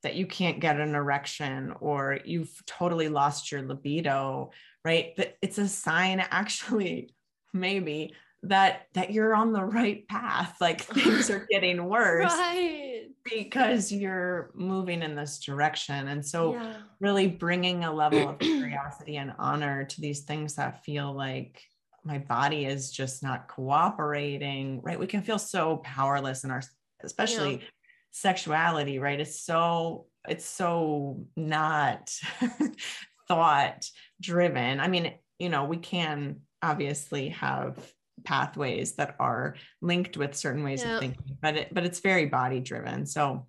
that 0.04 0.16
you 0.16 0.26
can't 0.26 0.62
get 0.62 0.80
an 0.80 0.96
erection 0.96 1.74
or 1.82 2.20
you've 2.24 2.54
totally 2.66 3.10
lost 3.10 3.52
your 3.52 3.62
libido 3.62 4.52
right? 4.86 5.16
That 5.18 5.36
it's 5.42 5.58
a 5.58 5.68
sign 5.68 6.20
actually 6.32 7.14
maybe 7.54 8.14
that 8.44 8.84
that 8.94 9.12
you're 9.12 9.36
on 9.36 9.52
the 9.52 9.66
right 9.66 10.08
path 10.08 10.56
like 10.62 10.82
things 10.82 11.30
are 11.30 11.46
getting 11.50 11.84
worse. 11.84 12.32
Right. 12.40 12.99
Because 13.24 13.92
you're 13.92 14.52
moving 14.54 15.02
in 15.02 15.16
this 15.16 15.40
direction. 15.40 16.08
And 16.08 16.26
so 16.26 16.54
yeah. 16.54 16.78
really 17.00 17.28
bringing 17.28 17.84
a 17.84 17.94
level 17.94 18.30
of 18.30 18.40
curiosity 18.40 19.18
and 19.18 19.34
honor 19.38 19.86
to 19.86 20.02
these 20.02 20.22
things 20.22 20.56
that 20.56 20.84
feel 20.84 21.14
like 21.14 21.62
my 22.04 22.18
body 22.18 22.66
is 22.66 22.92
just 22.92 23.24
not 23.24 23.48
cooperating 23.48 24.82
right? 24.82 25.00
We 25.00 25.08
can 25.08 25.22
feel 25.22 25.40
so 25.40 25.78
powerless 25.78 26.44
in 26.44 26.52
our 26.52 26.62
especially 27.04 27.56
yeah. 27.56 27.68
sexuality 28.12 29.00
right? 29.00 29.20
It's 29.20 29.42
so 29.42 30.08
it's 30.28 30.46
so 30.46 31.26
not 31.36 32.12
thought 33.28 33.86
driven. 34.22 34.80
I 34.80 34.88
mean 34.88 35.14
you 35.40 35.50
know 35.50 35.66
we 35.66 35.78
can 35.78 36.42
obviously 36.62 37.30
have 37.30 37.78
pathways 38.24 38.94
that 38.94 39.16
are 39.20 39.56
linked 39.82 40.18
with 40.18 40.36
certain 40.36 40.64
ways 40.64 40.84
of 40.84 41.00
thinking 41.00 41.38
but 41.42 41.56
it 41.56 41.74
but 41.74 41.86
it's 41.86 42.00
very 42.00 42.26
body 42.26 42.60
driven 42.60 43.06
so 43.06 43.46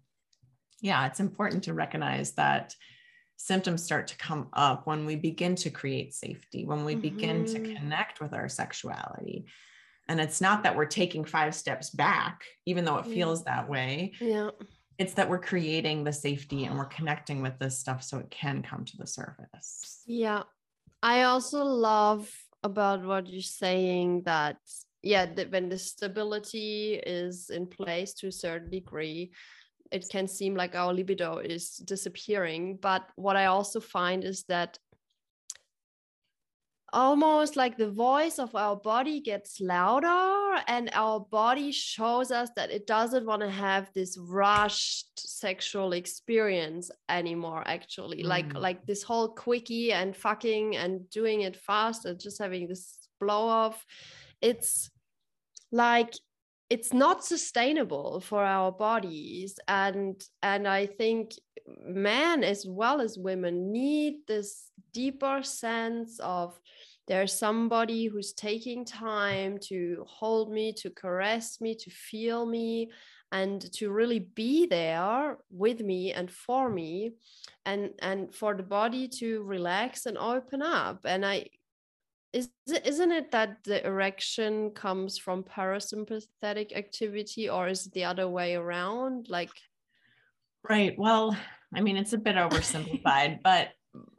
yeah 0.81 1.07
it's 1.07 1.21
important 1.21 1.65
to 1.65 1.75
recognize 1.75 2.33
that 2.33 2.75
symptoms 3.37 3.83
start 3.83 4.07
to 4.07 4.17
come 4.19 4.49
up 4.53 4.87
when 4.87 5.07
we 5.07 5.17
begin 5.17 5.55
to 5.55 5.71
create 5.71 6.15
safety 6.15 6.65
when 6.65 6.85
we 6.85 6.93
mm-hmm. 6.93 7.03
begin 7.03 7.45
to 7.45 7.59
mm-hmm. 7.59 7.75
connect 7.77 8.21
with 8.21 8.33
our 8.35 8.49
sexuality 8.49 9.47
and 10.11 10.21
it's 10.21 10.41
not 10.41 10.65
that 10.65 10.75
we're 10.75 10.87
taking 10.87 11.25
five 11.25 11.55
steps 11.55 11.91
back, 11.91 12.43
even 12.67 12.85
though 12.85 12.99
it 12.99 13.07
feels 13.07 13.45
that 13.45 13.69
way. 13.69 14.11
Yeah. 14.21 14.51
It's 14.99 15.15
that 15.15 15.31
we're 15.31 15.39
creating 15.39 16.03
the 16.03 16.13
safety 16.13 16.65
and 16.65 16.77
we're 16.77 16.87
connecting 16.87 17.43
with 17.43 17.61
this 17.61 17.79
stuff 17.79 18.03
so 18.03 18.19
it 18.19 18.29
can 18.29 18.61
come 18.61 18.85
to 18.87 18.97
the 18.97 19.07
surface. 19.07 20.03
Yeah. 20.07 20.43
I 21.01 21.23
also 21.23 21.65
love 21.65 22.29
about 22.63 23.05
what 23.05 23.29
you're 23.29 23.43
saying 23.43 24.23
that, 24.25 24.57
yeah, 25.03 25.27
that 25.27 25.51
when 25.51 25.69
the 25.69 25.79
stability 25.79 27.01
is 27.07 27.51
in 27.51 27.67
place 27.67 28.13
to 28.15 28.29
a 28.29 28.33
certain 28.33 28.71
degree, 28.71 29.31
it 29.91 30.07
can 30.11 30.29
seem 30.29 30.55
like 30.55 30.75
our 30.75 30.93
libido 30.95 31.39
is 31.39 31.77
disappearing. 31.77 32.79
But 32.81 33.09
what 33.17 33.37
I 33.37 33.47
also 33.47 33.81
find 33.81 34.25
is 34.25 34.45
that 34.45 34.79
almost 36.93 37.57
like 37.57 37.77
the 37.77 37.91
voice 37.91 38.39
of 38.39 38.55
our 38.55 38.77
body 38.77 39.21
gets 39.21 39.61
louder 39.61 40.63
and 40.67 40.91
our 40.93 41.21
body 41.21 41.71
shows 41.73 42.31
us 42.31 42.51
that 42.57 42.71
it 42.71 42.87
doesn't 42.87 43.27
want 43.27 43.43
to 43.43 43.51
have 43.51 43.91
this 43.95 44.19
rushed 44.19 45.09
sexual 45.17 45.93
experience 45.93 46.91
anymore 47.09 47.63
actually 47.67 48.23
mm. 48.23 48.27
like 48.27 48.53
like 48.55 48.85
this 48.87 49.03
whole 49.03 49.29
quickie 49.29 49.93
and 49.93 50.17
fucking 50.17 50.77
and 50.77 51.09
doing 51.11 51.43
it 51.43 51.57
fast 51.57 52.05
and 52.05 52.19
just 52.19 52.39
having 52.39 52.67
this 52.67 53.09
blow 53.21 53.47
off 53.49 53.85
it's 54.41 54.91
like 55.73 56.13
it's 56.71 56.93
not 56.93 57.25
sustainable 57.25 58.21
for 58.21 58.43
our 58.45 58.73
bodies 58.73 59.59
and 59.69 60.25
and 60.43 60.67
i 60.67 60.87
think 60.87 61.33
men 61.85 62.43
as 62.43 62.65
well 62.67 63.01
as 63.01 63.19
women 63.19 63.73
need 63.73 64.15
this 64.27 64.71
deeper 64.93 65.43
sense 65.43 66.19
of 66.21 66.59
there's 67.09 67.37
somebody 67.37 68.07
who's 68.07 68.33
taking 68.33 68.85
time 68.85 69.59
to 69.59 70.05
hold 70.07 70.53
me 70.53 70.73
to 70.73 70.91
caress 70.91 71.61
me 71.61 71.75
to 71.75 71.91
feel 71.91 72.47
me 72.47 72.91
and 73.33 73.73
to 73.73 73.91
really 73.91 74.19
be 74.19 74.67
there 74.67 75.39
with 75.51 75.81
me 75.81 76.13
and 76.13 76.31
for 76.31 76.69
me 76.69 77.13
and 77.65 77.91
and 78.01 78.35
for 78.35 78.55
the 78.55 78.63
body 78.63 79.07
to 79.07 79.43
relax 79.43 80.07
and 80.07 80.19
open 80.19 80.63
up. 80.63 81.01
And 81.05 81.25
i 81.25 81.47
is 82.33 82.49
isn't 82.85 83.13
it 83.13 83.31
that 83.33 83.59
the 83.65 83.85
erection 83.87 84.71
comes 84.71 85.19
from 85.19 85.43
parasympathetic 85.43 86.77
activity 86.77 87.49
or 87.49 87.69
is 87.69 87.87
it 87.87 87.93
the 87.93 88.05
other 88.05 88.29
way 88.29 88.55
around 88.55 89.27
like 89.29 89.51
right 90.69 90.95
well 90.99 91.37
i 91.75 91.81
mean 91.81 91.97
it's 91.97 92.13
a 92.13 92.19
bit 92.19 92.37
oversimplified 92.37 93.41
but 93.45 93.71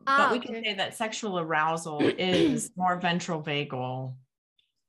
ah, 0.07 0.18
but 0.18 0.32
we 0.32 0.38
okay. 0.39 0.53
can 0.53 0.64
say 0.64 0.74
that 0.74 0.95
sexual 0.95 1.39
arousal 1.39 2.01
is 2.01 2.72
more 2.76 2.99
ventral 2.99 3.41
vagal 3.41 4.14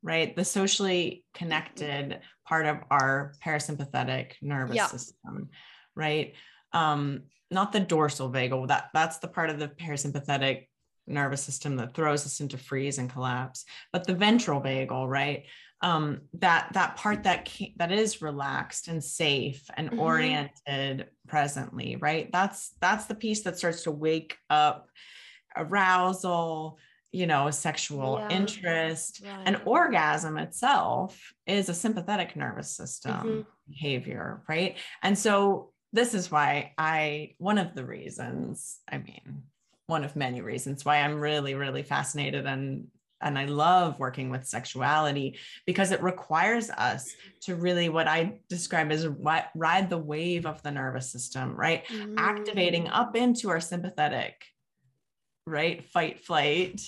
right 0.03 0.35
the 0.35 0.45
socially 0.45 1.25
connected 1.33 2.21
part 2.47 2.67
of 2.67 2.79
our 2.91 3.35
parasympathetic 3.45 4.33
nervous 4.43 4.77
yeah. 4.77 4.87
system 4.87 5.49
right 5.95 6.35
um 6.73 7.23
not 7.53 7.71
the 7.71 7.81
dorsal 7.81 8.31
vagal 8.31 8.67
that 8.67 8.89
that's 8.93 9.19
the 9.19 9.29
part 9.29 9.51
of 9.51 9.61
the 9.61 9.69
parasympathetic 9.69 10.67
nervous 11.07 11.43
system 11.43 11.77
that 11.77 11.95
throws 11.95 12.25
us 12.25 12.41
into 12.41 12.57
freeze 12.57 12.99
and 12.99 13.11
collapse 13.11 13.65
but 13.93 14.07
the 14.07 14.15
ventral 14.15 14.61
vagal 14.61 15.09
right 15.09 15.45
um, 15.85 16.21
that 16.35 16.69
that 16.75 16.95
part 16.95 17.25
that 17.25 17.45
can, 17.45 17.73
that 17.77 17.91
is 17.91 18.23
relaxed 18.23 18.87
and 18.87 19.03
safe 19.03 19.65
and 19.77 19.91
mm-hmm. 19.91 19.99
oriented 19.99 21.07
presently 21.27 21.97
right 21.97 22.31
that's 22.33 22.75
that's 22.81 23.07
the 23.07 23.17
piece 23.17 23.43
that 23.43 23.59
starts 23.59 23.83
to 23.83 23.91
wake 23.91 24.37
up 24.49 24.87
arousal 25.57 26.79
you 27.11 27.27
know 27.27 27.51
sexual 27.51 28.19
yeah. 28.19 28.37
interest 28.37 29.23
and 29.45 29.61
orgasm 29.67 30.39
itself 30.39 31.35
is 31.47 31.69
a 31.69 31.75
sympathetic 31.75 32.37
nervous 32.37 32.71
system 32.75 33.13
mm-hmm. 33.13 33.41
behavior, 33.69 34.43
right? 34.49 34.79
And 35.03 35.19
so 35.19 35.73
this 35.93 36.15
is 36.15 36.31
why 36.31 36.73
I, 36.79 37.35
one 37.39 37.59
of 37.59 37.75
the 37.75 37.85
reasons, 37.85 38.79
I 38.91 38.99
mean, 38.99 39.43
one 39.93 40.05
of 40.05 40.17
many 40.17 40.41
reasons 40.41 40.85
why 40.85 40.97
I'm 40.97 41.21
really, 41.21 41.55
really 41.55 41.85
fascinated 41.85 42.47
and 42.47 42.89
and 43.25 43.39
I 43.39 43.45
love 43.45 44.01
working 44.01 44.31
with 44.31 44.49
sexuality 44.49 45.39
because 45.65 45.93
it 45.93 46.03
requires 46.03 46.71
us 46.71 47.15
to 47.43 47.55
really 47.55 47.89
what 47.89 48.09
I 48.09 48.41
describe 48.49 48.91
as 48.91 49.07
ride 49.55 49.89
the 49.89 49.99
wave 49.99 50.45
of 50.45 50.61
the 50.65 50.73
nervous 50.73 51.13
system, 51.13 51.55
right? 51.55 51.87
Mm. 51.87 52.15
Activating 52.17 52.89
up 52.89 53.15
into 53.15 53.49
our 53.51 53.61
sympathetic, 53.61 54.45
right? 55.47 55.85
Fight, 55.85 56.25
flight, 56.25 56.81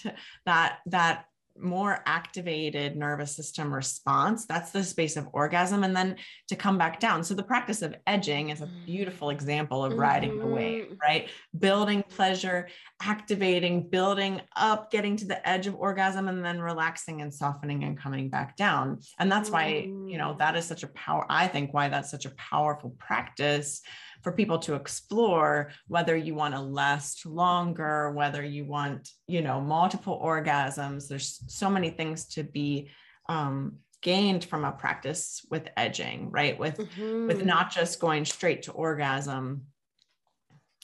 that 0.47 0.79
that 0.87 1.27
more 1.59 2.01
activated 2.07 2.97
nervous 2.97 3.35
system 3.35 3.73
response 3.73 4.45
that's 4.45 4.73
the 4.73 4.83
space 4.83 5.17
of 5.17 5.29
orgasm 5.33 5.85
and 5.85 5.97
then 5.97 6.17
to 6.49 6.57
come 6.57 6.77
back 6.77 6.99
down 6.99 7.23
so 7.23 7.33
the 7.33 7.43
practice 7.43 7.81
of 7.81 7.95
edging 8.07 8.51
is 8.51 8.61
a 8.61 8.69
beautiful 8.85 9.31
example 9.31 9.85
of 9.85 9.97
riding 9.97 10.31
mm-hmm. 10.33 10.49
the 10.49 10.55
wave 10.55 10.85
mm-hmm. 10.85 10.95
right 11.01 11.29
building 11.59 12.03
pleasure 12.09 12.69
activating 13.03 13.89
building 13.89 14.41
up 14.57 14.91
getting 14.91 15.17
to 15.17 15.25
the 15.25 15.49
edge 15.49 15.69
of 15.69 15.77
orgasm 15.77 16.27
and 16.29 16.45
then 16.45 16.61
relaxing 16.61 17.21
and 17.21 17.33
softening 17.33 17.85
and 17.85 17.97
coming 17.97 18.29
back 18.29 18.57
down 18.57 18.99
and 19.21 19.31
that's 19.31 19.51
why 19.51 19.89
you 20.09 20.19
know 20.19 20.35
that 20.39 20.57
is 20.57 20.65
such 20.65 20.83
a 20.83 20.89
power 20.89 21.25
i 21.29 21.47
think 21.47 21.73
why 21.73 21.89
that's 21.89 22.11
such 22.11 22.27
a 22.27 22.31
powerful 22.31 22.91
practice 22.99 23.81
for 24.25 24.33
people 24.33 24.59
to 24.59 24.75
explore 24.75 25.71
whether 25.87 26.17
you 26.17 26.35
want 26.35 26.55
to 26.55 26.61
last 26.61 27.27
longer, 27.27 28.11
whether 28.13 28.43
you 28.43 28.65
want, 28.65 29.11
you 29.29 29.43
know, 29.43 29.61
multiple 29.61 30.21
orgasms. 30.25 31.07
There's 31.07 31.45
so 31.47 31.69
many 31.69 31.91
things 31.91 32.25
to 32.29 32.43
be 32.43 32.89
um, 33.29 33.77
gained 34.01 34.47
from 34.47 34.65
a 34.65 34.73
practice 34.73 35.45
with 35.51 35.69
edging, 35.77 36.31
right? 36.31 36.59
With 36.59 36.79
mm-hmm. 36.79 37.27
with 37.27 37.45
not 37.45 37.71
just 37.71 38.01
going 38.01 38.25
straight 38.25 38.63
to 38.63 38.73
orgasm 38.73 39.67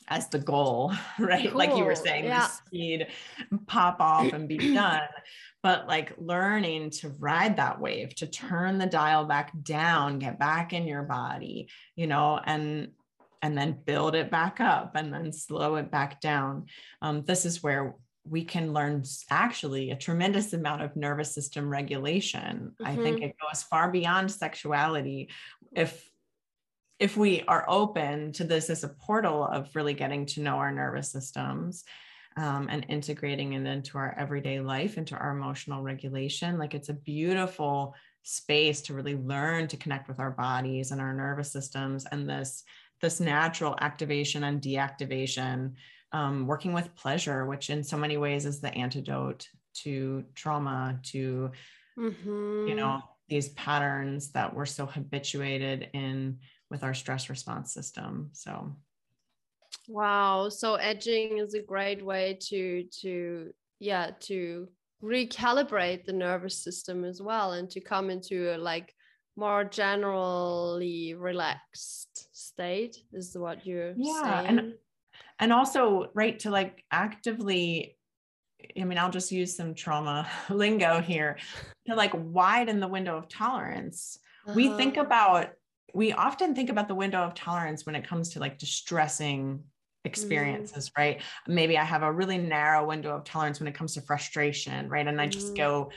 as 0.08 0.28
the 0.28 0.38
goal, 0.38 0.92
right? 1.18 1.48
Cool. 1.48 1.58
Like 1.58 1.76
you 1.76 1.84
were 1.84 1.94
saying, 1.94 2.24
yeah. 2.24 2.40
the 2.40 2.48
speed, 2.48 3.06
pop 3.66 4.00
off 4.00 4.32
and 4.34 4.46
be 4.48 4.58
done. 4.74 5.08
But 5.62 5.86
like 5.86 6.14
learning 6.18 6.90
to 6.90 7.10
ride 7.18 7.56
that 7.56 7.80
wave, 7.80 8.14
to 8.16 8.26
turn 8.26 8.78
the 8.78 8.86
dial 8.86 9.24
back 9.24 9.52
down, 9.62 10.18
get 10.18 10.38
back 10.38 10.72
in 10.72 10.86
your 10.86 11.02
body, 11.02 11.68
you 11.96 12.06
know, 12.06 12.40
and 12.42 12.92
and 13.42 13.56
then 13.56 13.78
build 13.84 14.14
it 14.14 14.30
back 14.30 14.60
up 14.60 14.92
and 14.96 15.12
then 15.12 15.32
slow 15.32 15.76
it 15.76 15.90
back 15.90 16.20
down. 16.20 16.66
Um, 17.00 17.22
this 17.24 17.44
is 17.44 17.62
where 17.62 17.94
we 18.28 18.44
can 18.44 18.72
learn 18.72 19.02
actually 19.30 19.90
a 19.90 19.96
tremendous 19.96 20.52
amount 20.52 20.82
of 20.82 20.94
nervous 20.94 21.34
system 21.34 21.68
regulation. 21.68 22.72
Mm-hmm. 22.80 22.86
I 22.86 22.96
think 22.96 23.16
mm-hmm. 23.16 23.24
it 23.26 23.36
goes 23.40 23.62
far 23.62 23.90
beyond 23.90 24.30
sexuality. 24.30 25.30
If 25.72 26.08
if 26.98 27.16
we 27.16 27.42
are 27.48 27.64
open 27.66 28.30
to 28.32 28.44
this 28.44 28.68
as 28.68 28.84
a 28.84 28.88
portal 28.88 29.42
of 29.42 29.74
really 29.74 29.94
getting 29.94 30.26
to 30.26 30.42
know 30.42 30.56
our 30.56 30.70
nervous 30.70 31.10
systems 31.10 31.84
um, 32.36 32.68
and 32.70 32.84
integrating 32.90 33.54
it 33.54 33.66
into 33.66 33.96
our 33.96 34.14
everyday 34.18 34.60
life, 34.60 34.98
into 34.98 35.16
our 35.16 35.30
emotional 35.30 35.82
regulation, 35.82 36.58
like 36.58 36.74
it's 36.74 36.90
a 36.90 36.94
beautiful 36.94 37.94
space 38.22 38.82
to 38.82 38.92
really 38.92 39.16
learn 39.16 39.66
to 39.68 39.78
connect 39.78 40.08
with 40.08 40.20
our 40.20 40.30
bodies 40.30 40.90
and 40.90 41.00
our 41.00 41.14
nervous 41.14 41.50
systems 41.50 42.04
and 42.12 42.28
this 42.28 42.64
this 43.00 43.20
natural 43.20 43.76
activation 43.80 44.44
and 44.44 44.60
deactivation, 44.60 45.72
um, 46.12 46.46
working 46.46 46.72
with 46.72 46.94
pleasure, 46.94 47.46
which 47.46 47.70
in 47.70 47.82
so 47.82 47.96
many 47.96 48.16
ways 48.16 48.46
is 48.46 48.60
the 48.60 48.74
antidote 48.74 49.48
to 49.72 50.24
trauma, 50.34 50.98
to, 51.04 51.50
mm-hmm. 51.98 52.68
you 52.68 52.74
know, 52.74 53.00
these 53.28 53.50
patterns 53.50 54.32
that 54.32 54.54
we're 54.54 54.66
so 54.66 54.86
habituated 54.86 55.88
in 55.92 56.38
with 56.70 56.82
our 56.82 56.94
stress 56.94 57.30
response 57.30 57.72
system. 57.72 58.30
So, 58.32 58.74
wow. 59.88 60.48
So 60.48 60.74
edging 60.74 61.38
is 61.38 61.54
a 61.54 61.62
great 61.62 62.04
way 62.04 62.38
to, 62.48 62.84
to, 63.02 63.52
yeah, 63.78 64.10
to 64.20 64.68
recalibrate 65.02 66.04
the 66.04 66.12
nervous 66.12 66.62
system 66.62 67.04
as 67.04 67.22
well 67.22 67.52
and 67.52 67.70
to 67.70 67.80
come 67.80 68.10
into 68.10 68.54
a 68.54 68.58
like 68.58 68.92
more 69.36 69.64
generally 69.64 71.14
relaxed 71.14 72.09
state 72.60 72.98
is 73.12 73.36
what 73.36 73.66
you're 73.66 73.94
yeah 73.96 74.42
saying. 74.42 74.58
and 74.58 74.74
and 75.38 75.52
also 75.52 76.10
right 76.12 76.38
to 76.38 76.50
like 76.50 76.84
actively 76.92 77.96
i 78.78 78.84
mean 78.84 78.98
i'll 78.98 79.10
just 79.10 79.32
use 79.32 79.56
some 79.56 79.74
trauma 79.74 80.28
lingo 80.50 81.00
here 81.00 81.38
to 81.86 81.94
like 81.94 82.12
widen 82.14 82.78
the 82.78 82.88
window 82.88 83.16
of 83.16 83.28
tolerance 83.28 84.18
uh-huh. 84.46 84.54
we 84.54 84.68
think 84.76 84.98
about 84.98 85.52
we 85.94 86.12
often 86.12 86.54
think 86.54 86.68
about 86.68 86.86
the 86.86 86.94
window 86.94 87.20
of 87.20 87.34
tolerance 87.34 87.86
when 87.86 87.94
it 87.94 88.06
comes 88.06 88.28
to 88.28 88.40
like 88.40 88.58
distressing 88.58 89.54
mm-hmm. 89.54 89.62
experiences 90.04 90.90
mm. 90.90 90.98
right 90.98 91.22
maybe 91.48 91.78
i 91.78 91.84
have 91.84 92.02
a 92.02 92.12
really 92.12 92.36
narrow 92.36 92.86
window 92.86 93.16
of 93.16 93.24
tolerance 93.24 93.58
when 93.58 93.68
it 93.68 93.74
comes 93.74 93.94
to 93.94 94.02
frustration 94.02 94.86
right 94.90 95.06
and 95.06 95.18
i 95.18 95.26
just 95.26 95.54
mm-hmm. 95.54 95.56
go 95.56 95.90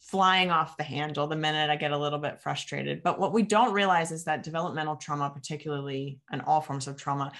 flying 0.00 0.50
off 0.50 0.76
the 0.76 0.84
handle 0.84 1.26
the 1.26 1.36
minute 1.36 1.70
I 1.70 1.76
get 1.76 1.92
a 1.92 1.98
little 1.98 2.18
bit 2.18 2.40
frustrated. 2.40 3.02
But 3.02 3.18
what 3.18 3.32
we 3.32 3.42
don't 3.42 3.72
realize 3.72 4.12
is 4.12 4.24
that 4.24 4.42
developmental 4.42 4.96
trauma, 4.96 5.30
particularly 5.30 6.20
and 6.30 6.42
all 6.42 6.60
forms 6.60 6.86
of 6.86 6.96
trauma, 6.96 7.32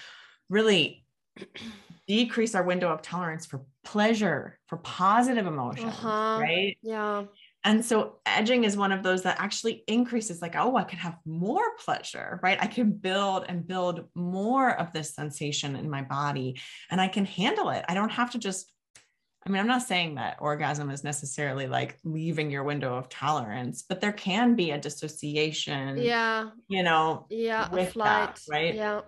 really 0.49 1.05
decrease 2.07 2.55
our 2.55 2.63
window 2.63 2.91
of 2.91 3.01
tolerance 3.01 3.45
for 3.45 3.61
pleasure, 3.83 4.59
for 4.67 4.77
positive 4.77 5.45
emotions, 5.45 5.93
uh-huh. 5.93 6.39
right? 6.41 6.77
Yeah. 6.81 7.25
And 7.63 7.83
so 7.83 8.17
edging 8.27 8.63
is 8.63 8.77
one 8.77 8.91
of 8.91 9.01
those 9.01 9.23
that 9.23 9.39
actually 9.39 9.83
increases, 9.87 10.39
like, 10.39 10.55
oh, 10.55 10.75
I 10.75 10.83
can 10.83 10.99
have 10.99 11.17
more 11.25 11.75
pleasure, 11.83 12.39
right? 12.43 12.59
I 12.61 12.67
can 12.67 12.91
build 12.91 13.45
and 13.49 13.65
build 13.65 14.05
more 14.13 14.69
of 14.69 14.93
this 14.93 15.15
sensation 15.15 15.75
in 15.75 15.89
my 15.89 16.03
body 16.03 16.59
and 16.91 17.01
I 17.01 17.07
can 17.07 17.25
handle 17.25 17.69
it. 17.69 17.83
I 17.89 17.95
don't 17.95 18.11
have 18.11 18.31
to 18.31 18.39
just 18.39 18.71
I 19.45 19.51
mean, 19.51 19.59
I'm 19.59 19.67
not 19.67 19.83
saying 19.83 20.15
that 20.15 20.37
orgasm 20.39 20.89
is 20.89 21.03
necessarily 21.03 21.67
like 21.67 21.99
leaving 22.03 22.49
your 22.49 22.63
window 22.63 22.95
of 22.95 23.09
tolerance, 23.09 23.83
but 23.87 24.01
there 24.01 24.11
can 24.11 24.55
be 24.55 24.71
a 24.71 24.77
dissociation. 24.79 25.97
Yeah. 25.97 26.49
You 26.67 26.81
know, 26.81 27.27
yeah, 27.29 27.69
with 27.69 27.93
that, 27.93 28.39
right? 28.49 28.73
Yeah. 28.73 29.01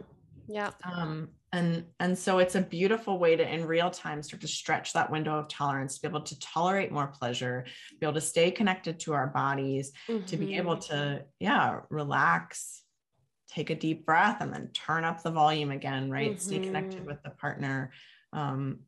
Yeah. 0.47 0.71
Um, 0.83 1.29
and 1.53 1.85
and 1.99 2.17
so 2.17 2.39
it's 2.39 2.55
a 2.55 2.61
beautiful 2.61 3.19
way 3.19 3.35
to 3.35 3.53
in 3.53 3.65
real 3.65 3.89
time 3.89 4.21
start 4.21 4.41
to 4.41 4.47
stretch 4.47 4.93
that 4.93 5.09
window 5.09 5.37
of 5.37 5.47
tolerance 5.47 5.95
to 5.95 6.01
be 6.01 6.07
able 6.07 6.21
to 6.21 6.37
tolerate 6.39 6.91
more 6.91 7.07
pleasure 7.07 7.65
be 7.99 8.05
able 8.05 8.13
to 8.13 8.21
stay 8.21 8.51
connected 8.51 8.99
to 8.99 9.13
our 9.13 9.27
bodies 9.27 9.93
mm-hmm. 10.09 10.25
to 10.25 10.35
be 10.35 10.57
able 10.57 10.75
mm-hmm. 10.75 10.93
to 10.93 11.25
yeah 11.39 11.79
relax 11.89 12.83
take 13.49 13.69
a 13.69 13.75
deep 13.75 14.05
breath 14.05 14.41
and 14.41 14.53
then 14.53 14.69
turn 14.73 15.05
up 15.05 15.23
the 15.23 15.31
volume 15.31 15.71
again 15.71 16.11
right 16.11 16.31
mm-hmm. 16.31 16.39
stay 16.39 16.59
connected 16.59 16.99
mm-hmm. 16.99 17.07
with 17.07 17.23
the 17.23 17.29
partner 17.29 17.91
um, 18.33 18.79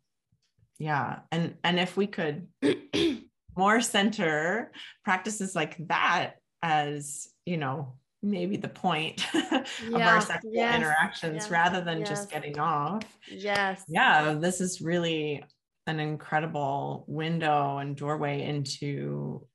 yeah 0.79 1.19
and 1.31 1.55
and 1.63 1.79
if 1.79 1.95
we 1.95 2.07
could 2.07 2.47
more 3.57 3.81
center 3.81 4.71
practices 5.03 5.55
like 5.55 5.75
that 5.87 6.35
as 6.63 7.27
you 7.45 7.57
know 7.57 7.93
maybe 8.21 8.57
the 8.57 8.67
point 8.67 9.25
yeah, 9.33 9.63
of 9.87 10.01
our 10.01 10.21
sexual 10.21 10.51
yes, 10.53 10.75
interactions 10.75 11.35
yes, 11.35 11.51
rather 11.51 11.81
than 11.81 11.99
yes. 11.99 12.09
just 12.09 12.31
getting 12.31 12.57
off 12.59 13.03
yes 13.29 13.83
yeah 13.87 14.33
this 14.33 14.59
is 14.59 14.81
really 14.81 15.43
an 15.87 15.99
incredible 15.99 17.05
window 17.07 17.77
and 17.77 17.95
doorway 17.95 18.43
into 18.43 19.45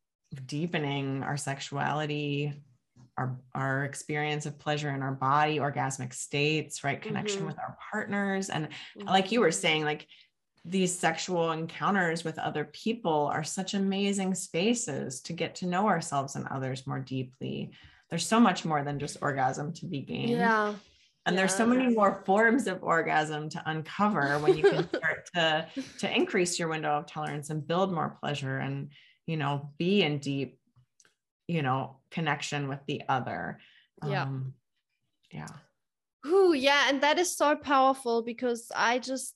deepening 0.47 1.23
our 1.23 1.37
sexuality 1.37 2.53
our 3.17 3.39
our 3.55 3.85
experience 3.85 4.47
of 4.47 4.59
pleasure 4.59 4.91
in 4.91 5.03
our 5.03 5.13
body 5.13 5.59
orgasmic 5.59 6.13
states 6.13 6.83
right 6.83 7.03
connection 7.03 7.39
mm-hmm. 7.39 7.49
with 7.49 7.59
our 7.59 7.77
partners 7.93 8.51
and 8.51 8.69
mm-hmm. 8.69 9.09
like 9.09 9.31
you 9.31 9.41
were 9.41 9.53
saying 9.53 9.85
like 9.85 10.07
these 10.65 10.99
sexual 10.99 11.53
encounters 11.53 12.25
with 12.25 12.39
other 12.39 12.65
people 12.65 13.31
are 13.33 13.45
such 13.45 13.75
amazing 13.75 14.35
spaces 14.35 15.21
to 15.23 15.33
get 15.33 15.55
to 15.57 15.67
know 15.67 15.87
ourselves 15.87 16.37
and 16.37 16.47
others 16.49 16.87
more 16.87 17.01
deeply. 17.01 17.73
There's 18.09 18.27
so 18.27 18.41
much 18.41 18.65
more 18.65 18.83
than 18.83 18.99
just 18.99 19.19
orgasm 19.21 19.73
to 19.75 19.87
be 19.87 20.01
gained. 20.01 20.31
Yeah. 20.31 20.75
And 21.27 21.35
yeah. 21.35 21.41
there's 21.41 21.55
so 21.55 21.67
many 21.67 21.95
more 21.95 22.23
forms 22.25 22.67
of 22.67 22.83
orgasm 22.83 23.51
to 23.51 23.63
uncover 23.67 24.39
when 24.39 24.57
you 24.57 24.63
can 24.71 24.89
start 24.89 25.29
to 25.35 25.67
to 26.01 26.15
increase 26.15 26.59
your 26.59 26.69
window 26.69 26.91
of 26.91 27.07
tolerance 27.07 27.51
and 27.51 27.67
build 27.67 27.93
more 27.93 28.17
pleasure 28.21 28.59
and 28.59 28.91
you 29.27 29.37
know 29.37 29.71
be 29.79 30.03
in 30.03 30.19
deep 30.19 30.59
you 31.49 31.63
know 31.63 31.97
connection 32.11 32.69
with 32.69 32.81
the 32.87 33.03
other. 33.09 33.59
Yeah. 34.07 34.23
Um, 34.23 34.55
yeah. 35.31 35.49
Ooh, 36.27 36.55
yeah, 36.55 36.89
and 36.89 37.03
that 37.03 37.19
is 37.19 37.37
so 37.37 37.55
powerful 37.55 38.23
because 38.23 38.71
I 38.75 38.99
just 38.99 39.35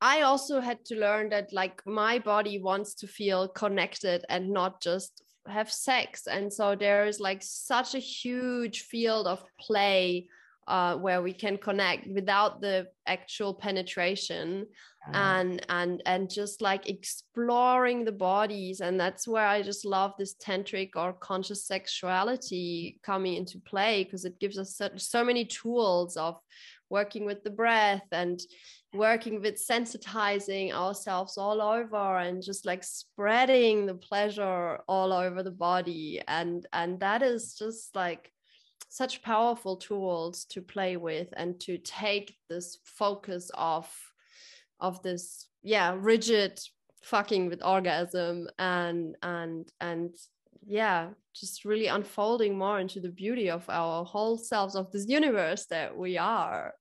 I 0.00 0.22
also 0.22 0.60
had 0.60 0.84
to 0.86 0.96
learn 0.96 1.28
that 1.30 1.52
like 1.52 1.82
my 1.86 2.18
body 2.18 2.60
wants 2.60 2.94
to 2.96 3.06
feel 3.06 3.48
connected 3.48 4.24
and 4.28 4.50
not 4.50 4.80
just 4.80 5.22
have 5.46 5.70
sex. 5.70 6.26
And 6.26 6.52
so 6.52 6.74
there 6.74 7.06
is 7.06 7.20
like 7.20 7.42
such 7.42 7.94
a 7.94 7.98
huge 7.98 8.82
field 8.82 9.26
of 9.26 9.44
play 9.58 10.28
uh, 10.68 10.96
where 10.96 11.20
we 11.20 11.32
can 11.32 11.58
connect 11.58 12.06
without 12.06 12.60
the 12.60 12.86
actual 13.06 13.52
penetration 13.52 14.66
and 15.14 15.64
and 15.68 16.02
and 16.06 16.30
just 16.30 16.60
like 16.60 16.88
exploring 16.88 18.04
the 18.04 18.12
bodies 18.12 18.80
and 18.80 19.00
that's 19.00 19.26
where 19.26 19.46
i 19.46 19.62
just 19.62 19.86
love 19.86 20.12
this 20.18 20.34
tantric 20.34 20.90
or 20.94 21.14
conscious 21.14 21.66
sexuality 21.66 23.00
coming 23.02 23.34
into 23.34 23.58
play 23.60 24.04
because 24.04 24.26
it 24.26 24.38
gives 24.38 24.58
us 24.58 24.76
so, 24.76 24.90
so 24.96 25.24
many 25.24 25.44
tools 25.44 26.16
of 26.16 26.38
working 26.90 27.24
with 27.24 27.42
the 27.42 27.50
breath 27.50 28.06
and 28.12 28.40
working 28.92 29.40
with 29.40 29.54
sensitizing 29.56 30.72
ourselves 30.72 31.38
all 31.38 31.62
over 31.62 32.18
and 32.18 32.42
just 32.42 32.66
like 32.66 32.82
spreading 32.82 33.86
the 33.86 33.94
pleasure 33.94 34.78
all 34.88 35.12
over 35.12 35.42
the 35.42 35.50
body 35.50 36.20
and 36.26 36.66
and 36.72 36.98
that 36.98 37.22
is 37.22 37.54
just 37.54 37.94
like 37.94 38.32
such 38.88 39.22
powerful 39.22 39.76
tools 39.76 40.44
to 40.44 40.60
play 40.60 40.96
with 40.96 41.28
and 41.36 41.60
to 41.60 41.78
take 41.78 42.36
this 42.48 42.78
focus 42.84 43.50
off 43.54 44.12
of 44.80 45.00
this 45.02 45.46
yeah 45.62 45.94
rigid 45.96 46.58
fucking 47.02 47.48
with 47.48 47.64
orgasm 47.64 48.48
and 48.58 49.16
and 49.22 49.70
and 49.80 50.16
yeah 50.66 51.10
just 51.34 51.64
really 51.64 51.86
unfolding 51.86 52.58
more 52.58 52.80
into 52.80 53.00
the 53.00 53.08
beauty 53.08 53.50
of 53.50 53.64
our 53.68 54.04
whole 54.04 54.36
selves 54.36 54.74
of 54.74 54.90
this 54.90 55.06
universe 55.08 55.66
that 55.66 55.96
we 55.96 56.18
are. 56.18 56.74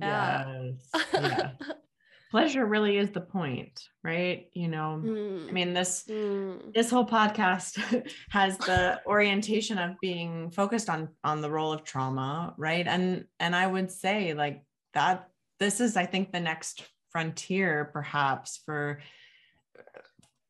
Yes. 0.00 0.74
Yeah. 1.12 1.50
Pleasure 2.30 2.66
really 2.66 2.98
is 2.98 3.10
the 3.10 3.20
point 3.20 3.80
right? 4.02 4.48
You 4.52 4.68
know 4.68 5.00
mm. 5.02 5.48
i 5.48 5.52
mean 5.52 5.72
this 5.72 6.04
mm. 6.08 6.74
this 6.74 6.90
whole 6.90 7.06
podcast 7.06 7.78
has 8.30 8.58
the 8.58 9.00
orientation 9.06 9.78
of 9.78 9.92
being 10.00 10.50
focused 10.50 10.90
on 10.90 11.08
on 11.22 11.40
the 11.40 11.50
role 11.50 11.72
of 11.72 11.84
trauma 11.84 12.54
right? 12.56 12.86
And 12.86 13.26
and 13.38 13.54
i 13.54 13.66
would 13.66 13.90
say 13.90 14.34
like 14.34 14.62
that 14.94 15.28
this 15.60 15.80
is 15.80 15.96
i 15.96 16.06
think 16.06 16.32
the 16.32 16.40
next 16.40 16.82
frontier 17.10 17.90
perhaps 17.92 18.60
for 18.66 19.00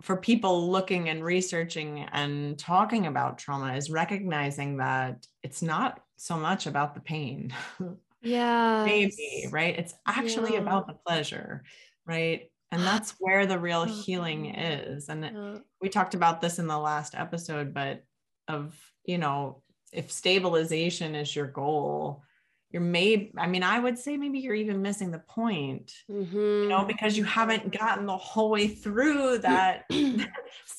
for 0.04 0.16
people 0.16 0.70
looking 0.70 1.08
and 1.08 1.24
researching 1.24 2.00
and 2.12 2.58
talking 2.58 3.06
about 3.06 3.38
trauma 3.38 3.74
is 3.74 3.90
recognizing 3.90 4.76
that 4.76 5.26
it's 5.42 5.62
not 5.62 6.00
so 6.16 6.36
much 6.36 6.66
about 6.66 6.94
the 6.94 7.00
pain 7.00 7.54
yeah 8.24 8.84
maybe 8.84 9.46
right 9.50 9.78
it's 9.78 9.94
actually 10.06 10.54
yeah. 10.54 10.60
about 10.60 10.86
the 10.86 10.94
pleasure 11.06 11.62
right 12.06 12.50
and 12.72 12.82
that's 12.82 13.14
where 13.18 13.46
the 13.46 13.58
real 13.58 13.84
healing 13.84 14.46
is 14.46 15.08
and 15.08 15.24
yeah. 15.24 15.58
we 15.80 15.88
talked 15.88 16.14
about 16.14 16.40
this 16.40 16.58
in 16.58 16.66
the 16.66 16.78
last 16.78 17.14
episode 17.14 17.74
but 17.74 18.02
of 18.48 18.74
you 19.04 19.18
know 19.18 19.62
if 19.92 20.10
stabilization 20.10 21.14
is 21.14 21.34
your 21.34 21.46
goal 21.46 22.22
you're 22.70 22.82
maybe 22.82 23.32
i 23.38 23.46
mean 23.46 23.62
i 23.62 23.78
would 23.78 23.96
say 23.96 24.16
maybe 24.16 24.40
you're 24.40 24.54
even 24.54 24.82
missing 24.82 25.12
the 25.12 25.20
point 25.20 25.92
mm-hmm. 26.10 26.36
you 26.36 26.68
know 26.68 26.84
because 26.84 27.16
you 27.16 27.22
haven't 27.22 27.72
gotten 27.76 28.04
the 28.04 28.16
whole 28.16 28.50
way 28.50 28.66
through 28.66 29.38
that 29.38 29.84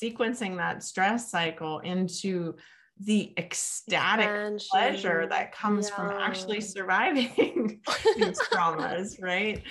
sequencing 0.03 0.57
that 0.57 0.83
stress 0.83 1.31
cycle 1.31 1.79
into 1.79 2.55
the 2.99 3.33
ecstatic 3.37 4.25
Expansion. 4.25 4.67
pleasure 4.71 5.27
that 5.27 5.51
comes 5.51 5.89
yeah. 5.89 5.95
from 5.95 6.11
actually 6.11 6.61
surviving 6.61 7.81
these 8.15 8.39
traumas 8.39 9.21
right 9.21 9.63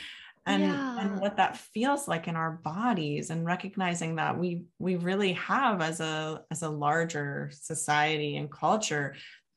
and 0.47 0.63
yeah. 0.63 1.01
and 1.01 1.21
what 1.21 1.37
that 1.39 1.57
feels 1.57 2.07
like 2.07 2.29
in 2.29 2.37
our 2.37 2.51
bodies 2.51 3.31
and 3.31 3.47
recognizing 3.47 4.17
that 4.17 4.39
we 4.39 4.65
we 4.79 4.97
really 4.97 5.33
have 5.33 5.81
as 5.81 6.01
a 6.01 6.43
as 6.51 6.63
a 6.63 6.69
larger 6.69 7.51
society 7.55 8.37
and 8.37 8.51
culture 8.51 9.15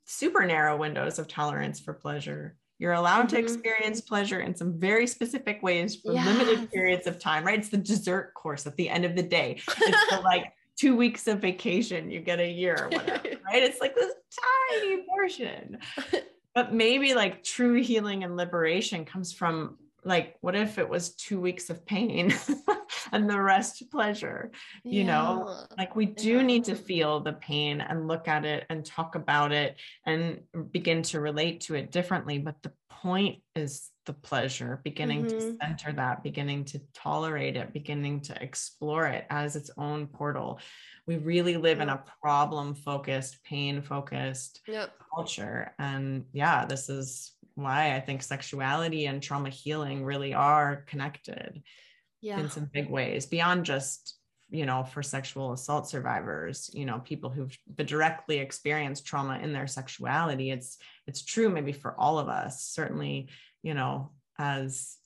super 0.08 0.46
narrow 0.46 0.78
windows 0.78 1.20
of 1.20 1.28
tolerance 1.28 1.80
for 1.80 1.94
pleasure. 1.94 2.56
You're 2.80 2.94
allowed 2.94 3.28
mm-hmm. 3.28 3.36
to 3.36 3.40
experience 3.40 4.02
pleasure 4.02 4.40
in 4.40 4.56
some 4.56 4.80
very 4.80 5.06
specific 5.06 5.62
ways 5.62 5.98
for 5.98 6.14
limited 6.14 6.72
periods 6.72 7.08
of 7.08 7.20
time, 7.20 7.44
right? 7.44 7.60
It's 7.60 7.70
the 7.70 7.78
dessert 7.78 8.34
course 8.34 8.66
at 8.66 8.78
the 8.78 8.90
end 8.90 9.04
of 9.04 9.16
the 9.16 9.24
day. 9.24 9.60
It's 9.68 10.10
the 10.10 10.22
like 10.24 10.54
two 10.78 10.96
weeks 10.96 11.28
of 11.28 11.40
vacation 11.40 12.12
you 12.12 12.20
get 12.20 12.40
a 12.40 12.50
year 12.50 12.78
or 12.84 12.90
whatever, 12.90 13.24
right? 13.46 13.64
It's 13.64 13.82
like 13.82 13.96
this 13.96 14.14
tiny 14.72 15.04
portion. 15.04 15.80
But 16.56 16.74
maybe 16.74 17.14
like 17.14 17.44
true 17.44 17.80
healing 17.80 18.24
and 18.24 18.36
liberation 18.36 19.06
comes 19.06 19.32
from 19.32 19.78
like 20.04 20.38
what 20.42 20.56
if 20.56 20.80
it 20.80 20.90
was 20.90 21.14
two 21.14 21.40
weeks 21.40 21.70
of 21.70 21.86
pain 21.86 22.34
and 23.12 23.30
the 23.30 23.40
rest 23.40 23.84
pleasure 23.92 24.52
you 24.84 25.02
yeah. 25.02 25.06
know 25.06 25.66
like 25.78 25.96
we 25.96 26.06
do 26.06 26.38
yeah. 26.38 26.42
need 26.42 26.64
to 26.64 26.76
feel 26.76 27.20
the 27.20 27.34
pain 27.34 27.82
and 27.82 28.08
look 28.08 28.28
at 28.28 28.46
it 28.46 28.66
and 28.70 28.86
talk 28.86 29.16
about 29.16 29.52
it 29.52 29.76
and 30.06 30.40
begin 30.72 31.04
to 31.04 31.20
relate 31.20 31.62
to 31.62 31.76
it 31.76 31.92
differently 31.92 32.40
but 32.40 32.56
the 32.64 32.72
point 32.90 33.44
is 33.56 33.92
the 34.08 34.14
pleasure 34.14 34.82
beginning 34.84 35.26
mm-hmm. 35.26 35.38
to 35.38 35.58
center 35.62 35.92
that 35.92 36.24
beginning 36.24 36.66
to 36.66 36.82
tolerate 36.94 37.56
it 37.56 37.74
beginning 37.74 38.20
to 38.20 38.42
explore 38.42 39.06
it 39.06 39.26
as 39.30 39.56
its 39.56 39.70
own 39.78 40.08
portal 40.08 40.60
we 41.06 41.18
really 41.18 41.58
live 41.58 41.80
in 41.80 41.90
a 41.90 42.04
problem 42.22 42.74
focused 42.74 43.38
pain 43.44 43.82
focused 43.82 44.62
yep. 44.68 44.92
culture 45.14 45.72
and 45.78 46.26
yeah 46.34 46.66
this 46.66 46.90
is 46.90 47.34
why 47.58 47.96
I 47.96 48.00
think 48.00 48.22
sexuality 48.22 49.08
and 49.08 49.22
trauma 49.22 49.50
healing 49.50 50.06
really 50.06 50.34
are 50.34 50.84
connected 50.88 51.64
yeah. 52.22 52.40
in 52.40 52.50
some 52.50 52.70
big 52.72 52.90
ways 52.90 53.26
beyond 53.26 53.66
just 53.66 54.16
you 54.50 54.66
know 54.66 54.84
for 54.84 55.04
sexual 55.04 55.54
assault 55.54 55.90
survivors 55.90 56.70
you 56.74 56.86
know 56.86 57.00
people 57.00 57.30
who've 57.30 57.58
directly 57.76 58.38
experienced 58.38 59.06
trauma 59.06 59.40
in 59.40 59.54
their 59.54 59.68
sexuality 59.68 60.52
it's 60.52 60.78
it's 61.06 61.26
true 61.26 61.50
maybe 61.50 61.74
for 61.74 62.00
all 62.00 62.20
of 62.20 62.30
us 62.30 62.64
certainly 62.64 63.28
you 63.68 63.74
know 63.74 64.10
as 64.40 64.98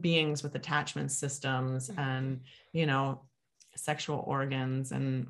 beings 0.00 0.42
with 0.42 0.54
attachment 0.54 1.10
systems 1.10 1.88
mm-hmm. 1.88 2.00
and 2.00 2.40
you 2.72 2.86
know 2.86 3.20
sexual 3.76 4.22
organs 4.26 4.92
and 4.92 5.26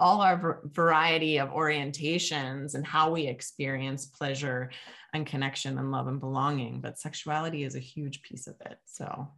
all 0.00 0.20
our 0.22 0.60
variety 0.72 1.38
of 1.38 1.50
orientations 1.50 2.74
and 2.74 2.84
how 2.86 3.10
we 3.10 3.26
experience 3.26 4.06
pleasure 4.06 4.70
and 5.12 5.26
connection 5.26 5.78
and 5.78 5.92
love 5.92 6.08
and 6.08 6.20
belonging 6.20 6.80
but 6.80 6.98
sexuality 6.98 7.62
is 7.64 7.76
a 7.76 7.80
huge 7.92 8.22
piece 8.22 8.46
of 8.46 8.56
it. 8.66 8.78
So 8.86 9.28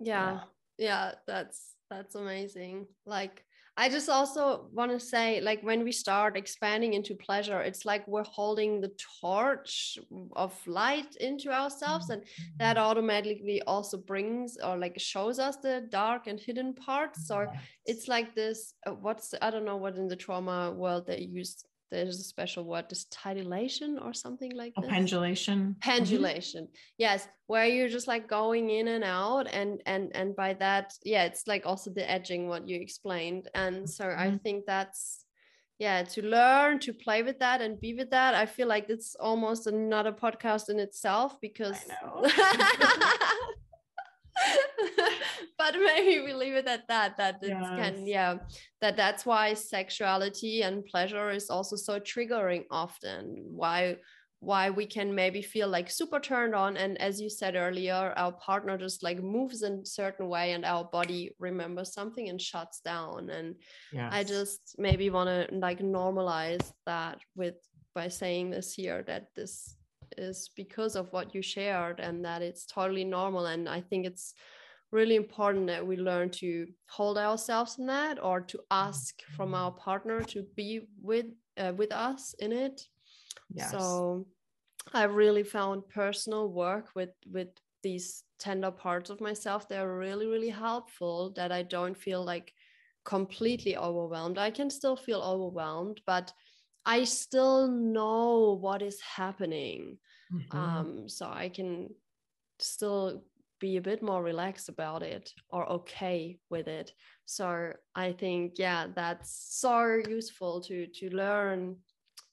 yeah. 0.00 0.40
yeah, 0.78 0.86
yeah 0.86 1.12
that's 1.26 1.74
that's 1.90 2.14
amazing. 2.14 2.86
Like 3.06 3.44
I 3.78 3.88
just 3.88 4.08
also 4.08 4.66
want 4.72 4.90
to 4.90 4.98
say, 4.98 5.40
like, 5.40 5.62
when 5.62 5.84
we 5.84 5.92
start 5.92 6.36
expanding 6.36 6.94
into 6.94 7.14
pleasure, 7.14 7.60
it's 7.60 7.84
like 7.84 8.06
we're 8.08 8.24
holding 8.24 8.80
the 8.80 8.90
torch 9.20 9.96
of 10.34 10.52
light 10.66 11.14
into 11.20 11.52
ourselves, 11.52 12.10
and 12.10 12.24
that 12.58 12.76
mm-hmm. 12.76 12.84
automatically 12.84 13.62
also 13.68 13.96
brings 13.96 14.56
or 14.64 14.76
like 14.76 14.98
shows 14.98 15.38
us 15.38 15.58
the 15.58 15.86
dark 15.90 16.26
and 16.26 16.40
hidden 16.40 16.74
parts. 16.74 17.28
So 17.28 17.46
it's 17.86 18.08
like 18.08 18.34
this. 18.34 18.74
Uh, 18.84 18.94
what's 18.94 19.32
I 19.40 19.50
don't 19.50 19.64
know 19.64 19.76
what 19.76 19.94
in 19.94 20.08
the 20.08 20.16
trauma 20.16 20.72
world 20.72 21.06
they 21.06 21.20
use 21.20 21.64
there's 21.90 22.20
a 22.20 22.22
special 22.22 22.64
word 22.64 22.86
this 22.88 23.06
tidilation 23.06 24.02
or 24.04 24.12
something 24.12 24.52
like 24.54 24.72
oh, 24.76 24.82
pendulation 24.82 25.76
pendulation. 25.80 26.64
Mm-hmm. 26.64 26.98
yes 26.98 27.28
where 27.46 27.66
you're 27.66 27.88
just 27.88 28.08
like 28.08 28.28
going 28.28 28.70
in 28.70 28.88
and 28.88 29.04
out 29.04 29.46
and 29.52 29.82
and 29.86 30.14
and 30.14 30.36
by 30.36 30.54
that 30.54 30.92
yeah 31.04 31.24
it's 31.24 31.46
like 31.46 31.64
also 31.66 31.90
the 31.90 32.08
edging 32.08 32.48
what 32.48 32.68
you 32.68 32.80
explained. 32.80 33.48
And 33.54 33.88
so 33.88 34.04
mm-hmm. 34.04 34.20
i 34.20 34.38
think 34.38 34.64
that's 34.66 35.24
yeah 35.78 36.02
to 36.02 36.22
learn 36.22 36.78
to 36.80 36.92
play 36.92 37.22
with 37.22 37.38
that 37.38 37.60
and 37.60 37.80
be 37.80 37.94
with 37.94 38.10
that 38.10 38.34
i 38.34 38.44
feel 38.46 38.66
like 38.66 38.90
it's 38.90 39.14
almost 39.14 39.66
another 39.66 40.12
podcast 40.12 40.68
in 40.68 40.80
itself 40.80 41.40
because 41.40 41.78
but 45.58 45.74
maybe 45.74 46.20
we 46.20 46.32
leave 46.32 46.54
it 46.54 46.66
at 46.66 46.86
that 46.88 47.16
that 47.16 47.38
it 47.42 47.48
yes. 47.48 47.68
can 47.68 48.06
yeah 48.06 48.36
that 48.80 48.96
that's 48.96 49.26
why 49.26 49.54
sexuality 49.54 50.62
and 50.62 50.84
pleasure 50.86 51.30
is 51.30 51.50
also 51.50 51.76
so 51.76 51.98
triggering 51.98 52.64
often 52.70 53.44
why 53.50 53.96
why 54.40 54.70
we 54.70 54.86
can 54.86 55.12
maybe 55.12 55.42
feel 55.42 55.66
like 55.66 55.90
super 55.90 56.20
turned 56.20 56.54
on 56.54 56.76
and 56.76 57.00
as 57.00 57.20
you 57.20 57.28
said 57.28 57.56
earlier 57.56 58.14
our 58.16 58.32
partner 58.32 58.78
just 58.78 59.02
like 59.02 59.20
moves 59.20 59.62
in 59.62 59.80
a 59.82 59.86
certain 59.86 60.28
way 60.28 60.52
and 60.52 60.64
our 60.64 60.84
body 60.84 61.34
remembers 61.40 61.92
something 61.92 62.28
and 62.28 62.40
shuts 62.40 62.80
down 62.80 63.30
and 63.30 63.56
yes. 63.92 64.08
i 64.12 64.22
just 64.22 64.76
maybe 64.78 65.10
want 65.10 65.28
to 65.28 65.56
like 65.56 65.80
normalize 65.80 66.72
that 66.86 67.18
with 67.34 67.56
by 67.94 68.06
saying 68.06 68.50
this 68.50 68.74
here 68.74 69.02
that 69.02 69.26
this 69.34 69.74
is 70.16 70.50
because 70.56 70.96
of 70.96 71.12
what 71.12 71.34
you 71.34 71.42
shared 71.42 72.00
and 72.00 72.24
that 72.24 72.42
it's 72.42 72.66
totally 72.66 73.04
normal. 73.04 73.46
And 73.46 73.68
i 73.68 73.80
think 73.80 74.06
it's 74.06 74.34
really 74.90 75.16
important 75.16 75.66
that 75.66 75.86
we 75.86 75.96
learn 75.96 76.30
to 76.30 76.66
hold 76.88 77.18
ourselves 77.18 77.78
in 77.78 77.86
that 77.86 78.22
or 78.22 78.40
to 78.40 78.58
ask 78.70 79.22
from 79.36 79.54
our 79.54 79.70
partner 79.70 80.20
to 80.24 80.42
be 80.56 80.80
with 81.02 81.26
uh, 81.58 81.72
with 81.76 81.92
us 81.92 82.34
in 82.38 82.52
it. 82.52 82.88
Yes. 83.50 83.70
so 83.70 84.26
i 84.94 85.04
really 85.04 85.42
found 85.42 85.88
personal 85.88 86.48
work 86.48 86.86
with 86.94 87.10
with 87.30 87.48
these 87.82 88.24
tender 88.38 88.70
parts 88.70 89.10
of 89.10 89.20
myself. 89.20 89.68
They're 89.68 89.96
really 89.96 90.26
really 90.26 90.48
helpful 90.48 91.32
that 91.36 91.52
i 91.52 91.62
don't 91.62 91.96
feel 91.96 92.24
like 92.24 92.52
completely 93.04 93.76
overwhelmed. 93.76 94.38
I 94.38 94.50
can 94.50 94.70
still 94.70 94.96
feel 94.96 95.20
overwhelmed 95.20 96.00
but 96.06 96.32
i 96.88 97.04
still 97.04 97.68
know 97.68 98.58
what 98.60 98.82
is 98.82 99.00
happening. 99.00 99.98
Mm-hmm. 100.32 100.58
um 100.58 101.08
so 101.08 101.24
i 101.44 101.48
can 101.48 101.88
still 102.58 103.22
be 103.60 103.76
a 103.76 103.86
bit 103.90 104.02
more 104.02 104.22
relaxed 104.22 104.68
about 104.68 105.02
it 105.02 105.32
or 105.48 105.62
okay 105.78 106.38
with 106.50 106.68
it. 106.68 106.92
So 107.24 107.72
i 107.94 108.12
think 108.12 108.58
yeah 108.58 108.86
that's 108.94 109.30
so 109.60 110.00
useful 110.08 110.60
to 110.62 110.86
to 110.98 111.10
learn 111.10 111.76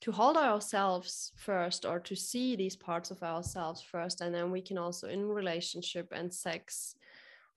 to 0.02 0.12
hold 0.12 0.38
ourselves 0.38 1.32
first 1.36 1.86
or 1.86 2.00
to 2.00 2.16
see 2.16 2.56
these 2.56 2.76
parts 2.76 3.12
of 3.12 3.24
ourselves 3.24 3.82
first. 3.82 4.22
And 4.22 4.36
then 4.36 4.52
we 4.52 4.62
can 4.62 4.78
also 4.78 5.08
in 5.08 5.28
relationship 5.28 6.08
and 6.12 6.34
sex 6.34 6.96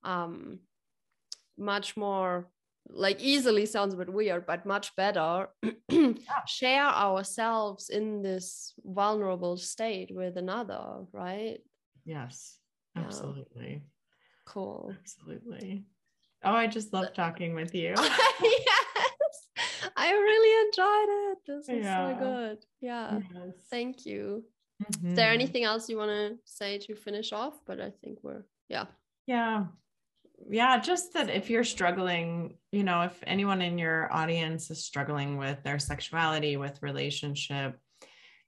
um 0.05 0.61
much 1.59 1.97
more 1.97 2.49
like 2.91 3.21
easily 3.21 3.67
sounds 3.67 3.95
a 3.95 3.97
bit 3.97 4.13
weird 4.13 4.47
but 4.47 4.65
much 4.65 4.95
better 4.97 5.49
share 6.47 6.87
ourselves 6.87 7.91
in 7.91 8.23
this 8.23 8.73
vulnerable 8.85 9.57
state 9.57 10.11
with 10.11 10.37
another 10.37 11.05
right 11.13 11.59
yes 12.05 12.59
Absolutely. 13.05 13.73
Yeah. 13.73 13.79
Cool. 14.47 14.95
Absolutely. 15.01 15.85
Oh, 16.45 16.53
I 16.53 16.67
just 16.67 16.93
love 16.93 17.13
talking 17.15 17.55
with 17.55 17.75
you. 17.75 17.95
yes. 17.97 18.77
I 19.97 20.13
really 20.13 20.67
enjoyed 20.67 21.33
it. 21.33 21.39
This 21.47 21.77
was 21.77 21.85
yeah. 21.85 22.13
so 22.13 22.25
good. 22.25 22.59
Yeah. 22.81 23.21
Yes. 23.35 23.55
Thank 23.71 24.07
you. 24.07 24.45
Mm-hmm. 24.83 25.09
Is 25.09 25.17
there 25.17 25.27
mm-hmm. 25.27 25.35
anything 25.35 25.65
else 25.65 25.89
you 25.89 25.99
want 25.99 26.11
to 26.11 26.39
say 26.45 26.79
to 26.79 26.95
finish 26.95 27.33
off? 27.33 27.55
But 27.67 27.81
I 27.81 27.91
think 28.03 28.19
we're, 28.23 28.45
yeah. 28.69 28.87
Yeah. 29.27 29.65
Yeah. 30.51 30.79
Just 30.79 31.13
that 31.15 31.31
if 31.31 31.51
you're 31.51 31.65
struggling, 31.65 32.57
you 32.73 32.85
know, 32.85 33.03
if 33.03 33.19
anyone 33.27 33.63
in 33.63 33.79
your 33.79 34.13
audience 34.13 34.71
is 34.71 34.85
struggling 34.85 35.37
with 35.37 35.63
their 35.63 35.79
sexuality, 35.79 36.57
with 36.57 36.83
relationship, 36.83 37.79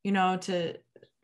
you 0.03 0.13
know, 0.13 0.37
to, 0.39 0.77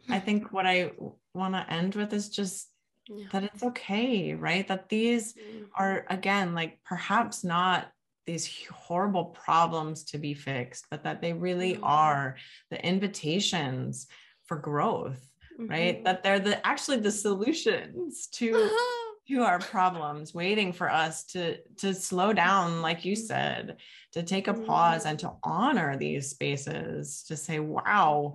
I 0.09 0.21
think 0.21 0.53
what 0.53 0.67
I 0.67 0.93
want 1.35 1.55
to 1.55 1.73
end 1.73 1.95
with 1.95 2.13
is 2.13 2.29
just 2.29 2.69
yeah. 3.09 3.27
that 3.33 3.45
it's 3.45 3.63
okay, 3.63 4.35
right? 4.35 4.67
That 4.69 4.89
these 4.89 5.35
mm-hmm. 5.35 5.65
are, 5.75 6.07
again, 6.11 6.55
like 6.55 6.79
perhaps 6.85 7.43
not 7.43 7.89
these 8.27 8.67
horrible 8.69 9.27
problems 9.27 10.05
to 10.05 10.19
be 10.19 10.35
fixed, 10.35 10.87
but 10.91 11.05
that 11.05 11.23
they 11.23 11.33
really 11.33 11.75
mm-hmm. 11.75 11.85
are 11.85 12.37
the 12.71 12.85
invitations 12.85 14.09
for 14.45 14.57
growth, 14.57 15.21
mm-hmm. 15.59 15.71
right? 15.71 16.05
That 16.05 16.23
they're 16.23 16.41
the 16.41 16.65
actually 16.67 16.99
the 16.99 17.13
solutions 17.13 18.29
to. 18.33 18.71
to 19.29 19.43
our 19.43 19.59
problems 19.59 20.33
waiting 20.33 20.73
for 20.73 20.91
us 20.91 21.25
to 21.25 21.59
to 21.77 21.93
slow 21.93 22.33
down 22.33 22.83
like 22.83 23.05
you 23.05 23.15
mm-hmm. 23.15 23.27
said 23.27 23.77
to 24.13 24.23
take 24.23 24.49
a 24.49 24.55
pause 24.55 25.05
and 25.05 25.19
to 25.19 25.33
honor 25.43 25.97
these 25.97 26.31
spaces 26.31 27.25
to 27.25 27.37
say 27.37 27.59
wow 27.59 28.35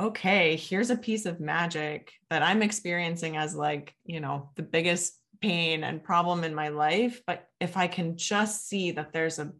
okay, 0.00 0.56
here's 0.56 0.90
a 0.90 0.96
piece 0.96 1.26
of 1.26 1.40
magic 1.40 2.12
that 2.30 2.42
I'm 2.42 2.62
experiencing 2.62 3.36
as 3.36 3.54
like, 3.54 3.94
you 4.04 4.20
know, 4.20 4.50
the 4.56 4.62
biggest 4.62 5.14
pain 5.40 5.84
and 5.84 6.02
problem 6.02 6.44
in 6.44 6.54
my 6.54 6.68
life. 6.68 7.22
But 7.26 7.46
if 7.60 7.76
I 7.76 7.86
can 7.86 8.16
just 8.16 8.68
see 8.68 8.92
that 8.92 9.12
there's 9.12 9.38
a, 9.38 9.52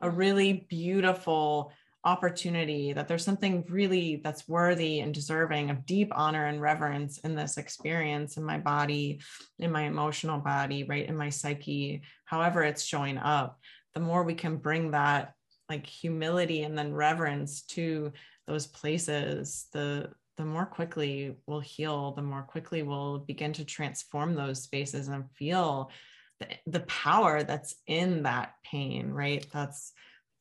a 0.00 0.10
really 0.10 0.66
beautiful 0.68 1.72
opportunity, 2.06 2.92
that 2.92 3.08
there's 3.08 3.24
something 3.24 3.64
really 3.68 4.20
that's 4.22 4.48
worthy 4.48 5.00
and 5.00 5.12
deserving 5.12 5.70
of 5.70 5.84
deep 5.84 6.10
honor 6.14 6.46
and 6.46 6.62
reverence 6.62 7.18
in 7.18 7.34
this 7.34 7.58
experience 7.58 8.36
in 8.36 8.44
my 8.44 8.58
body, 8.58 9.20
in 9.58 9.72
my 9.72 9.82
emotional 9.82 10.38
body, 10.38 10.84
right, 10.84 11.08
in 11.08 11.16
my 11.16 11.28
psyche, 11.28 12.02
however 12.24 12.62
it's 12.62 12.84
showing 12.84 13.18
up, 13.18 13.58
the 13.94 14.00
more 14.00 14.22
we 14.22 14.34
can 14.34 14.56
bring 14.56 14.92
that 14.92 15.34
like 15.68 15.84
humility 15.84 16.62
and 16.62 16.78
then 16.78 16.94
reverence 16.94 17.62
to 17.62 18.12
those 18.46 18.66
places 18.66 19.66
the 19.72 20.08
the 20.36 20.44
more 20.44 20.66
quickly 20.66 21.34
we'll 21.46 21.60
heal 21.60 22.12
the 22.12 22.22
more 22.22 22.42
quickly 22.42 22.84
we'll 22.84 23.18
begin 23.18 23.52
to 23.52 23.64
transform 23.64 24.34
those 24.34 24.62
spaces 24.62 25.08
and 25.08 25.24
feel 25.32 25.90
the, 26.38 26.46
the 26.66 26.80
power 26.80 27.42
that's 27.42 27.74
in 27.88 28.22
that 28.22 28.52
pain 28.62 29.10
right? 29.10 29.44
That's 29.52 29.92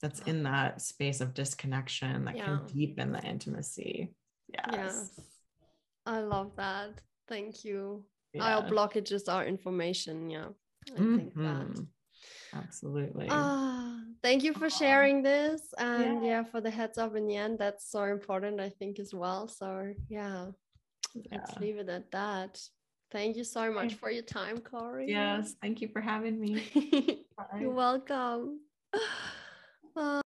that's 0.02 0.20
in 0.22 0.44
that 0.44 0.82
space 0.82 1.22
of 1.22 1.34
disconnection 1.34 2.26
that 2.26 2.38
yeah. 2.38 2.46
can 2.46 2.62
deepen 2.68 3.12
the 3.12 3.22
intimacy 3.24 4.14
yes. 4.54 4.70
yes 4.72 5.20
i 6.06 6.20
love 6.20 6.52
that 6.56 6.92
thank 7.28 7.64
you 7.64 8.04
yeah. 8.34 8.58
our 8.58 8.64
blockages 8.64 9.32
are 9.32 9.46
information 9.46 10.30
yeah 10.30 10.48
i 10.96 11.00
mm-hmm. 11.00 11.18
think 11.18 11.34
that 11.36 11.68
mm-hmm. 11.68 11.84
absolutely 12.58 13.28
ah 13.30 13.96
thank 14.22 14.44
you 14.44 14.54
for 14.54 14.70
sharing 14.70 15.22
this 15.22 15.62
and 15.78 16.24
yeah. 16.24 16.30
yeah. 16.30 16.44
for 16.44 16.62
the 16.62 16.70
heads 16.70 16.98
up 16.98 17.16
in 17.16 17.28
the 17.28 17.36
end 17.36 17.58
that's 17.58 17.90
so 17.90 18.04
important 18.04 18.60
i 18.60 18.70
think 18.70 19.00
as 19.00 19.14
well 19.14 19.48
so 19.48 19.94
yeah, 20.10 20.48
yeah. 21.14 21.38
let's 21.38 21.58
leave 21.58 21.78
it 21.78 21.90
at 21.90 22.12
that 22.12 22.60
thank 23.12 23.38
you 23.38 23.44
so 23.44 23.72
much 23.72 23.94
for 23.96 24.12
your 24.12 24.24
time 24.24 24.58
corey 24.58 25.06
yes 25.10 25.56
thank 25.62 25.82
you 25.82 25.88
for 25.88 26.02
having 26.02 26.40
me 26.40 27.26
you're 27.60 27.72
welcome 27.72 28.60
uh, 29.96 30.25